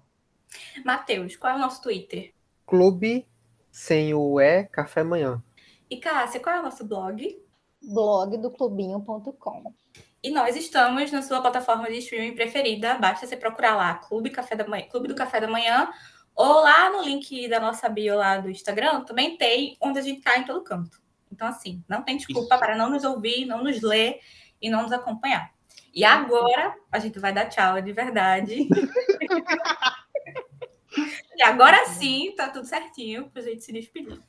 Matheus, 0.84 1.36
qual 1.36 1.54
é 1.54 1.56
o 1.56 1.58
nosso 1.58 1.80
Twitter? 1.80 2.34
Clube 2.66 3.26
sem 3.70 4.12
o 4.12 4.38
E, 4.38 4.64
café 4.64 5.00
amanhã. 5.00 5.42
E 5.88 5.96
Cássia, 5.96 6.38
qual 6.38 6.56
é 6.56 6.60
o 6.60 6.62
nosso 6.62 6.84
blog? 6.84 7.42
Blog 7.82 8.36
do 8.36 8.50
clubinho.com. 8.50 9.74
E 10.22 10.30
nós 10.30 10.54
estamos 10.54 11.10
na 11.10 11.22
sua 11.22 11.40
plataforma 11.40 11.88
de 11.88 11.96
streaming 11.96 12.34
preferida. 12.34 12.98
Basta 12.98 13.26
você 13.26 13.38
procurar 13.38 13.74
lá 13.74 13.94
Clube, 13.94 14.28
Café 14.28 14.54
da 14.54 14.68
Manhã, 14.68 14.86
Clube 14.86 15.08
do 15.08 15.14
Café 15.14 15.40
da 15.40 15.48
Manhã. 15.48 15.90
Ou 16.34 16.60
lá 16.60 16.90
no 16.90 17.02
link 17.02 17.48
da 17.48 17.58
nossa 17.58 17.88
bio 17.88 18.16
lá 18.16 18.36
do 18.36 18.50
Instagram, 18.50 19.02
também 19.04 19.38
tem 19.38 19.78
onde 19.80 19.98
a 19.98 20.02
gente 20.02 20.18
está 20.18 20.36
em 20.36 20.44
todo 20.44 20.62
canto. 20.62 21.00
Então, 21.32 21.48
assim, 21.48 21.82
não 21.88 22.02
tem 22.02 22.18
desculpa 22.18 22.58
para 22.58 22.76
não 22.76 22.90
nos 22.90 23.02
ouvir, 23.02 23.46
não 23.46 23.64
nos 23.64 23.80
ler 23.80 24.20
e 24.60 24.68
não 24.68 24.82
nos 24.82 24.92
acompanhar. 24.92 25.50
E 25.94 26.04
agora 26.04 26.74
a 26.90 26.98
gente 26.98 27.18
vai 27.18 27.32
dar 27.32 27.46
tchau 27.46 27.80
de 27.80 27.92
verdade. 27.92 28.68
e 31.36 31.42
agora 31.42 31.86
sim, 31.86 32.34
tá 32.36 32.48
tudo 32.48 32.66
certinho 32.66 33.30
pra 33.30 33.42
gente 33.42 33.62
se 33.62 33.72
despedir. 33.72 34.20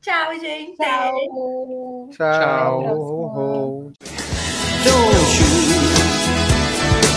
Tchau, 0.00 0.38
gente. 0.38 0.76
Tchau. 0.76 2.08
Tchau. 2.12 3.90
Don't 4.84 5.40
you 5.40 5.48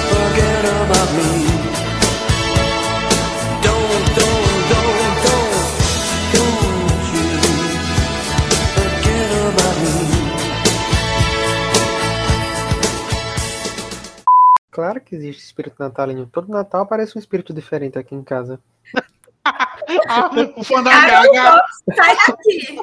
forget 0.10 0.66
about 0.66 1.14
me. 1.14 1.51
Claro 14.72 15.02
que 15.02 15.16
existe 15.16 15.44
espírito 15.44 15.76
natalino. 15.80 16.26
Todo 16.26 16.50
Natal 16.50 16.82
aparece 16.84 17.18
um 17.18 17.20
espírito 17.20 17.54
diferente 17.54 18.00
aqui 18.00 18.16
em 18.16 18.24
casa. 18.24 18.60
O 20.56 20.64
fã 20.64 20.82
da 20.82 20.92
Gaga. 20.92 21.64
sai 21.96 22.16
daqui. 22.16 22.80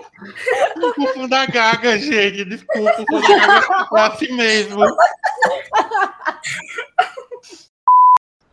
O 0.99 1.07
fã 1.14 1.28
da 1.28 1.47
Gaga, 1.47 1.99
gente. 1.99 2.45
Desculpa, 2.45 2.95
o 3.01 3.07
fã 3.07 3.20
da 3.20 3.61
Gaga 3.61 3.97
é 3.97 4.01
assim 4.07 4.32
mesmo. 4.32 4.80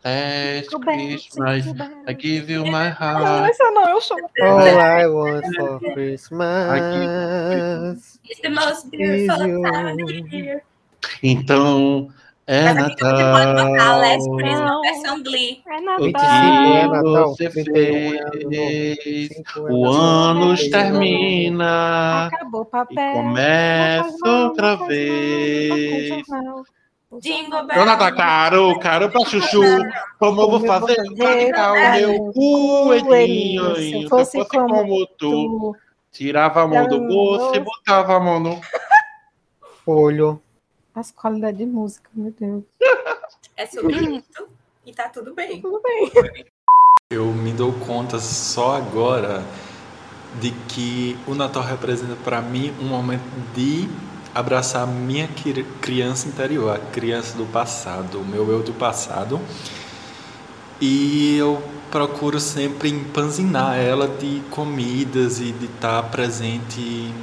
Last 0.06 0.70
Christmas, 0.82 1.66
I 2.08 2.14
give 2.14 2.52
you 2.54 2.64
my 2.64 2.72
Não, 2.72 3.18
heart. 3.18 3.50
essa 3.50 3.72
não, 3.72 3.90
eu 3.90 4.00
sou. 4.00 4.18
All 4.40 4.60
I 4.62 5.08
want 5.08 5.44
for 5.56 5.80
Christmas 5.80 6.60
It's 8.24 8.40
the 8.42 8.50
most 8.50 8.92
beautiful 8.92 9.64
time 9.64 10.04
of 10.04 10.30
the 10.30 10.38
year. 10.38 10.64
Então, 11.24 12.10
é 12.48 12.64
Mas 12.74 12.78
aqui 12.78 13.04
você 13.04 13.24
pode 13.24 13.46
botar 13.48 13.54
Natal. 13.70 14.00
Last 14.00 14.30
Christmas 14.38 14.82
versão 14.82 15.24
Glee. 15.24 15.64
É 15.68 15.78
O 15.78 15.82
Natal. 15.82 16.76
é 16.76 16.88
Natal, 16.88 17.36
que 17.36 17.50
você 17.50 17.64
31 17.64 18.14
é 18.14 18.22
fez, 18.32 19.30
25 19.30 19.60
é 19.60 19.62
o 19.62 19.80
Natal. 19.82 19.94
ano 19.94 20.56
termina 20.70 22.28
Acabou 22.28 22.62
o 22.62 22.66
papel. 22.66 23.14
começa 23.14 24.30
outra 24.30 24.76
vez. 24.76 26.24
Natal 27.86 28.16
caro, 28.16 28.80
caro 28.80 29.10
pra 29.10 29.26
chuchu. 29.26 29.62
Como 30.20 30.42
eu 30.42 30.50
vou 30.52 30.60
fazer 30.60 30.96
pra 31.16 31.38
ficar 31.38 31.72
o 31.72 31.92
meu 31.94 32.34
coelhinho? 32.34 33.76
Se 33.76 34.08
fosse 34.10 34.46
como 34.50 35.08
tu, 35.18 35.76
tirava 36.12 36.64
a 36.64 36.68
mão 36.68 36.88
do 36.88 37.00
bolso 37.08 37.56
e 37.56 37.60
botava 37.60 38.16
a 38.18 38.20
mão 38.20 38.40
no. 38.40 38.62
Olho. 39.88 40.42
As 40.96 41.12
qualidades 41.12 41.58
de 41.58 41.66
música, 41.66 42.10
meu 42.14 42.34
Deus. 42.40 42.64
É 43.58 43.66
sobre 43.66 43.96
isso 44.18 44.48
e 44.86 44.94
tá 44.94 45.10
tudo 45.10 45.34
bem. 45.34 45.62
Tudo 45.62 45.82
bem. 45.82 46.12
Eu 47.12 47.26
me 47.28 47.52
dou 47.52 47.74
conta 47.74 48.18
só 48.20 48.78
agora 48.78 49.44
de 50.40 50.52
que 50.70 51.18
o 51.28 51.36
Natal 51.36 51.64
representa 51.64 52.16
para 52.24 52.42
mim 52.42 52.74
um 52.82 52.86
momento 52.88 53.24
de 53.54 53.88
abraçar 54.34 54.84
a 54.84 54.86
minha 54.86 55.28
cri- 55.28 55.66
criança 55.82 56.28
interior, 56.28 56.76
a 56.76 56.80
criança 56.80 57.38
do 57.38 57.46
passado, 57.46 58.20
o 58.20 58.26
meu 58.26 58.50
eu 58.50 58.64
do 58.64 58.74
passado. 58.74 59.40
E 60.82 61.38
eu 61.38 61.62
procuro 61.90 62.40
sempre 62.40 62.90
empanzinar 62.90 63.78
ela 63.78 64.08
de 64.10 64.42
comidas 64.50 65.40
e 65.40 65.54
de 65.54 65.66
estar 65.66 66.04
presente 66.12 67.14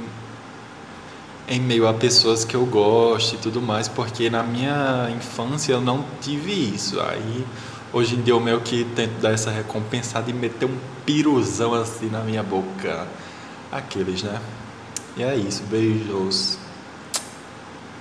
em 1.47 1.59
meio 1.59 1.87
a 1.87 1.93
pessoas 1.93 2.45
que 2.45 2.55
eu 2.55 2.65
gosto 2.65 3.35
e 3.35 3.37
tudo 3.37 3.61
mais, 3.61 3.87
porque 3.87 4.29
na 4.29 4.43
minha 4.43 5.09
infância 5.15 5.73
eu 5.73 5.81
não 5.81 6.05
tive 6.21 6.51
isso. 6.51 6.99
Aí 7.01 7.45
hoje 7.91 8.15
em 8.15 8.21
dia 8.21 8.33
eu 8.33 8.39
meio 8.39 8.61
que 8.61 8.83
tento 8.95 9.19
dar 9.19 9.31
essa 9.31 9.51
recompensada 9.51 10.29
e 10.29 10.33
meter 10.33 10.65
um 10.65 10.77
piruzão 11.05 11.73
assim 11.73 12.09
na 12.09 12.21
minha 12.21 12.43
boca. 12.43 13.07
Aqueles, 13.71 14.23
né? 14.23 14.39
E 15.17 15.23
é 15.23 15.35
isso, 15.35 15.63
beijos. 15.63 16.57